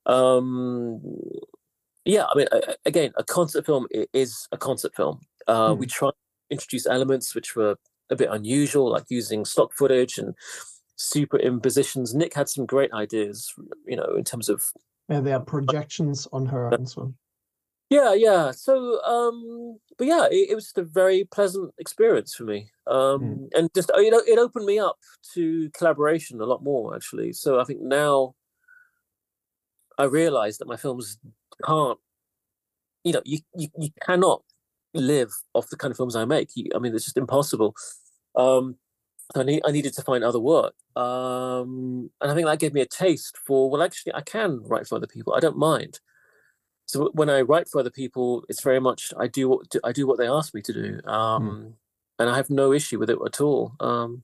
um 0.08 1.02
yeah 2.06 2.26
i 2.26 2.38
mean 2.38 2.48
again 2.86 3.12
a 3.18 3.24
concert 3.24 3.66
film 3.66 3.88
is 4.14 4.48
a 4.52 4.58
concert 4.58 4.96
film 4.96 5.20
uh 5.48 5.70
mm. 5.70 5.78
we 5.78 5.86
tried 5.86 6.12
to 6.12 6.16
introduce 6.50 6.86
elements 6.88 7.36
which 7.36 7.56
were 7.56 7.76
a 8.10 8.16
bit 8.16 8.30
unusual 8.32 8.92
like 8.92 9.04
using 9.10 9.44
stock 9.46 9.74
footage 9.74 10.18
and 10.18 10.34
superimpositions 10.98 12.16
nick 12.16 12.34
had 12.34 12.50
some 12.50 12.66
great 12.66 12.92
ideas 12.94 13.54
you 13.86 13.96
know 13.96 14.16
in 14.18 14.24
terms 14.24 14.50
of 14.50 14.72
and 15.10 15.28
there 15.28 15.36
are 15.36 15.42
projections 15.42 16.28
on 16.32 16.46
her 16.46 16.70
and 16.70 16.90
so 16.90 17.02
on 17.02 17.16
yeah, 17.90 18.14
yeah. 18.14 18.52
So, 18.52 19.02
um, 19.04 19.80
but 19.98 20.08
yeah, 20.08 20.26
it, 20.30 20.50
it 20.52 20.56
was 20.56 20.66
just 20.66 20.78
a 20.78 20.84
very 20.84 21.24
pleasant 21.24 21.74
experience 21.80 22.36
for 22.36 22.44
me, 22.44 22.70
um, 22.86 23.22
mm. 23.22 23.48
and 23.54 23.70
just 23.74 23.90
you 23.96 24.12
know, 24.12 24.22
it 24.28 24.38
opened 24.38 24.66
me 24.66 24.78
up 24.78 24.98
to 25.34 25.70
collaboration 25.72 26.42
a 26.42 26.46
lot 26.46 26.64
more 26.64 26.96
actually. 26.96 27.32
So 27.32 27.60
I 27.60 27.64
think 27.64 27.82
now 27.82 28.36
I 29.98 30.04
realized 30.04 30.60
that 30.60 30.68
my 30.68 30.78
films 30.78 31.18
can't, 31.66 32.00
you 33.04 33.14
know, 33.14 33.22
you, 33.26 33.40
you 33.56 33.68
you 33.78 33.90
cannot 34.02 34.44
live 34.94 35.32
off 35.54 35.70
the 35.70 35.78
kind 35.78 35.92
of 35.92 35.98
films 35.98 36.16
I 36.16 36.26
make. 36.26 36.50
You, 36.56 36.70
I 36.76 36.80
mean, 36.80 36.96
it's 36.96 37.06
just 37.06 37.18
impossible. 37.18 37.76
Um, 38.36 38.76
I 39.36 39.44
need 39.44 39.62
I 39.66 39.72
needed 39.72 39.94
to 39.94 40.02
find 40.04 40.24
other 40.24 40.40
work, 40.40 40.74
um, 40.96 42.10
and 42.22 42.32
I 42.32 42.34
think 42.34 42.48
that 42.48 42.60
gave 42.60 42.74
me 42.74 42.82
a 42.82 42.86
taste 42.86 43.38
for 43.46 43.70
well, 43.70 43.84
actually, 43.84 44.14
I 44.14 44.22
can 44.22 44.62
write 44.64 44.88
for 44.88 44.96
other 44.96 45.08
people. 45.08 45.34
I 45.34 45.40
don't 45.40 45.58
mind 45.58 46.00
so 46.88 47.12
when 47.14 47.30
I 47.30 47.42
write 47.42 47.68
for 47.68 47.80
other 47.80 47.90
people, 47.90 48.46
it's 48.48 48.64
very 48.64 48.80
much 48.80 49.14
I 49.20 49.28
do 49.28 49.50
what 49.50 49.68
I 49.84 49.92
do 49.92 50.08
what 50.08 50.18
they 50.18 50.28
ask 50.28 50.54
me 50.54 50.62
to 50.62 50.74
do, 50.74 51.02
um, 51.06 51.50
mm. 51.50 51.74
and 52.18 52.30
I 52.30 52.38
have 52.38 52.50
no 52.50 52.72
issue 52.72 52.98
with 52.98 53.10
it 53.10 53.20
at 53.26 53.42
all. 53.42 53.74
Um, 53.82 54.24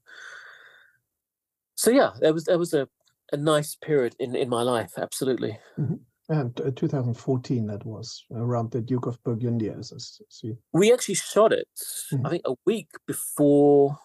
so 1.76 1.92
yeah, 1.92 2.12
there 2.22 2.34
was 2.34 2.46
there 2.46 2.58
was 2.58 2.74
a, 2.74 2.88
a 3.34 3.38
nice 3.38 3.76
period 3.76 4.16
in, 4.20 4.36
in 4.36 4.48
my 4.48 4.62
life, 4.62 4.94
absolutely. 4.98 5.58
Mm-hmm. 5.78 5.96
And 6.30 6.62
uh, 6.62 6.72
2014, 6.76 7.68
that 7.68 7.86
was 7.86 8.24
around 8.34 8.72
the 8.72 8.82
Duke 8.82 9.08
of 9.08 9.22
Burgundy, 9.24 9.70
as 9.70 9.92
I 9.92 10.00
see. 10.30 10.54
We 10.72 10.94
actually 10.94 11.16
shot 11.16 11.52
it, 11.52 11.68
mm-hmm. 12.14 12.26
I 12.26 12.30
think, 12.30 12.44
a 12.46 12.54
week 12.66 12.88
before 13.06 13.98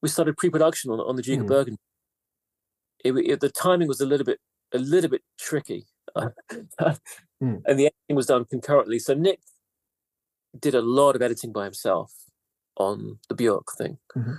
we 0.00 0.08
started 0.08 0.36
pre-production 0.36 0.90
on 0.92 1.00
on 1.00 1.16
the 1.16 1.22
Duke 1.22 1.40
mm. 1.40 1.42
of 1.42 1.48
Burgundy. 1.48 1.80
It, 3.04 3.12
it, 3.14 3.40
the 3.40 3.50
timing 3.50 3.88
was 3.88 4.00
a 4.00 4.06
little 4.06 4.24
bit 4.24 4.38
a 4.72 4.78
little 4.78 5.10
bit 5.10 5.22
tricky 5.38 5.86
mm. 6.16 6.32
and 7.40 7.78
the 7.78 7.86
editing 7.86 8.16
was 8.16 8.26
done 8.26 8.44
concurrently. 8.44 8.98
So 8.98 9.14
Nick 9.14 9.40
did 10.58 10.74
a 10.74 10.82
lot 10.82 11.16
of 11.16 11.22
editing 11.22 11.52
by 11.52 11.64
himself 11.64 12.12
on 12.76 13.18
the 13.28 13.34
Björk 13.34 13.76
thing. 13.76 13.98
Mm-hmm. 14.16 14.32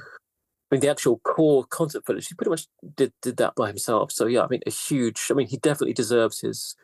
I 0.75 0.77
mean, 0.77 0.81
the 0.81 0.89
actual 0.89 1.19
core 1.19 1.63
concert 1.63 2.05
footage, 2.05 2.27
he 2.27 2.35
pretty 2.35 2.49
much 2.49 2.67
did 2.97 3.13
did 3.21 3.37
that 3.37 3.55
by 3.55 3.67
himself. 3.67 4.11
So 4.11 4.25
yeah, 4.25 4.43
I 4.43 4.47
mean, 4.47 4.61
a 4.67 4.71
huge. 4.71 5.27
I 5.31 5.33
mean, 5.33 5.47
he 5.47 5.57
definitely 5.57 5.93
deserves 5.93 6.41
his 6.41 6.75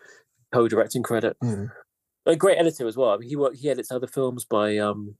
co-directing 0.53 1.03
credit. 1.03 1.35
Mm. 1.43 1.71
A 2.25 2.35
great 2.37 2.57
editor 2.57 2.87
as 2.87 2.95
well. 2.95 3.09
I 3.09 3.17
mean, 3.17 3.27
he 3.27 3.35
worked, 3.35 3.57
he 3.57 3.69
edits 3.69 3.91
other 3.91 4.07
films 4.07 4.45
by 4.45 4.77
um, 4.77 5.15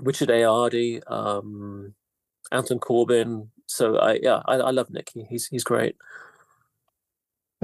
Richard 0.00 0.28
Ayoade, 0.28 1.02
um, 1.10 1.94
Anton 2.50 2.78
Corbijn. 2.78 3.48
So 3.66 3.96
I 3.98 4.20
yeah, 4.22 4.40
I, 4.46 4.54
I 4.54 4.70
love 4.70 4.90
Nick. 4.90 5.10
He, 5.12 5.24
he's 5.24 5.48
he's 5.48 5.64
great. 5.64 5.96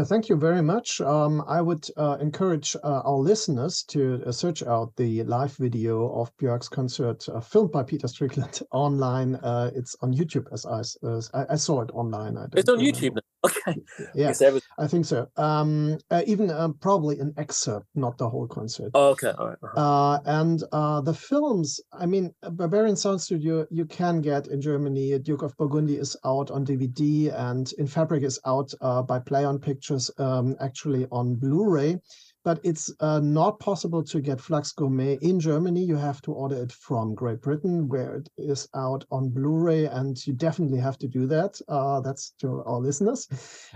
Thank 0.03 0.29
you 0.29 0.35
very 0.35 0.61
much. 0.61 1.01
Um, 1.01 1.45
I 1.47 1.63
would 1.63 1.87
uh, 1.97 2.17
encourage 2.21 2.75
uh, 2.83 3.03
our 3.05 3.17
listeners 3.17 3.85
to 3.91 4.25
uh, 4.27 4.33
search 4.33 4.65
out 4.65 4.93
the 4.97 5.23
live 5.23 5.57
video 5.57 6.13
of 6.21 6.37
Björk's 6.37 6.69
concert 6.69 7.25
uh, 7.29 7.39
filmed 7.39 7.71
by 7.71 7.85
Peter 7.85 8.09
Strickland 8.09 8.61
online. 8.73 9.37
Uh, 9.37 9.71
it's 9.73 9.95
on 10.03 10.13
YouTube, 10.13 10.47
as 10.53 10.67
I, 10.67 11.47
I, 11.49 11.55
saw 11.55 11.83
it 11.83 11.91
online. 11.93 12.37
it's 12.55 12.69
on. 12.69 12.79
YouTube. 12.79 13.19
Okay. 13.45 13.77
Yeah, 14.15 14.33
I 14.79 14.87
think 14.87 15.05
so. 15.05 15.27
Um, 15.37 15.99
uh, 16.11 16.23
even 16.27 16.49
probably 16.81 17.19
an 17.19 17.35
excerpt, 17.37 17.87
not 17.95 18.17
the 18.17 18.27
whole 18.27 18.47
concert. 18.47 18.93
Oh, 18.95 19.09
okay. 19.09 19.33
All 19.39 19.49
right. 19.49 19.59
Uh-huh. 19.63 20.21
and 20.25 20.61
the 21.05 21.13
films, 21.13 21.79
I 21.93 22.07
mean, 22.07 22.33
Berberian 22.43 22.97
Sound 22.97 23.21
Studio, 23.21 23.67
you 23.71 23.85
can 23.85 24.23
get 24.23 24.47
in 24.47 24.63
Germany. 24.63 25.19
Duke 25.19 25.43
of 25.43 25.55
Burgundy 25.59 25.97
is 25.97 26.17
out 26.25 26.51
on 26.51 26.65
DVD, 26.65 27.39
and 27.39 27.71
In 27.77 27.87
Fabric 27.87 28.23
is 28.23 28.41
out 28.47 28.73
by 28.81 29.19
Plaion 29.19 29.61
Pictures 29.61 29.84
pictures 29.85 30.11
um, 30.19 30.57
actually 30.61 31.07
on 31.13 31.35
Blu-ray, 31.35 31.99
but 32.43 32.59
it's 32.63 32.91
uh, 33.01 33.21
not 33.21 33.59
possible 33.59 34.03
to 34.03 34.21
get 34.21 34.41
Flux 34.41 34.73
Gourmet 34.73 35.19
in 35.21 35.39
Germany. 35.39 35.85
You 35.85 35.97
have 35.97 36.23
to 36.23 36.33
order 36.33 36.63
it 36.63 36.73
from 36.73 37.15
Great 37.15 37.43
Britain, 37.43 37.87
where 37.89 38.17
it 38.17 38.29
is 38.39 38.67
out 38.75 39.05
on 39.11 39.29
Blu-ray, 39.29 39.87
and 39.87 40.17
you 40.27 40.33
definitely 40.33 40.79
have 40.79 40.97
to 40.99 41.09
do 41.09 41.27
that. 41.27 41.61
Uh, 41.69 42.01
that's 42.01 42.33
to 42.41 42.63
our 42.65 42.81
listeners, 42.81 43.29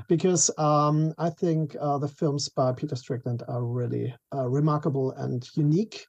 because 0.08 0.50
um, 0.56 1.12
I 1.18 1.28
think 1.28 1.76
uh, 1.78 1.98
the 1.98 2.08
films 2.08 2.48
by 2.48 2.72
Peter 2.72 2.96
Strickland 2.96 3.42
are 3.48 3.64
really 3.64 4.14
uh, 4.34 4.48
remarkable 4.48 5.12
and 5.12 5.46
unique. 5.56 6.06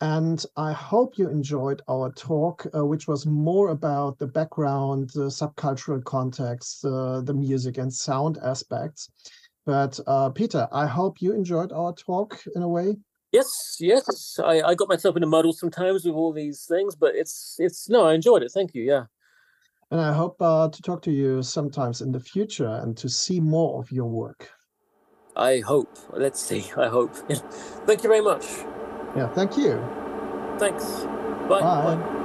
And 0.00 0.44
I 0.56 0.72
hope 0.72 1.16
you 1.16 1.28
enjoyed 1.28 1.80
our 1.88 2.10
talk, 2.12 2.66
uh, 2.74 2.84
which 2.84 3.06
was 3.06 3.24
more 3.24 3.68
about 3.68 4.18
the 4.18 4.26
background, 4.26 5.10
the 5.14 5.30
subcultural 5.30 6.02
context, 6.02 6.84
uh, 6.84 7.20
the 7.20 7.34
music 7.34 7.78
and 7.78 7.92
sound 7.92 8.38
aspects. 8.42 9.08
But 9.64 9.98
uh, 10.06 10.30
Peter, 10.30 10.68
I 10.72 10.86
hope 10.86 11.22
you 11.22 11.32
enjoyed 11.32 11.72
our 11.72 11.92
talk 11.92 12.40
in 12.54 12.62
a 12.62 12.68
way. 12.68 12.96
Yes, 13.30 13.76
yes. 13.80 14.38
I, 14.44 14.60
I 14.60 14.74
got 14.74 14.88
myself 14.88 15.16
in 15.16 15.22
a 15.22 15.26
muddle 15.26 15.52
sometimes 15.52 16.04
with 16.04 16.14
all 16.14 16.32
these 16.32 16.66
things, 16.66 16.94
but 16.94 17.14
it's 17.14 17.56
it's 17.58 17.88
no, 17.88 18.04
I 18.04 18.14
enjoyed 18.14 18.42
it. 18.42 18.52
Thank 18.52 18.74
you. 18.74 18.82
Yeah. 18.82 19.04
And 19.90 20.00
I 20.00 20.12
hope 20.12 20.36
uh, 20.40 20.68
to 20.68 20.82
talk 20.82 21.02
to 21.02 21.10
you 21.12 21.42
sometimes 21.42 22.00
in 22.00 22.12
the 22.12 22.20
future 22.20 22.80
and 22.82 22.96
to 22.96 23.08
see 23.08 23.40
more 23.40 23.78
of 23.78 23.92
your 23.92 24.06
work. 24.06 24.50
I 25.36 25.60
hope. 25.60 25.96
Let's 26.10 26.42
see. 26.42 26.64
I 26.76 26.88
hope. 26.88 27.14
thank 27.86 28.02
you 28.02 28.08
very 28.08 28.22
much. 28.22 28.44
Yeah, 29.16 29.28
thank 29.28 29.56
you. 29.56 29.82
Thanks. 30.58 30.84
Bye. 31.48 31.60
Bye. 31.60 31.96
Bye. 31.96 32.18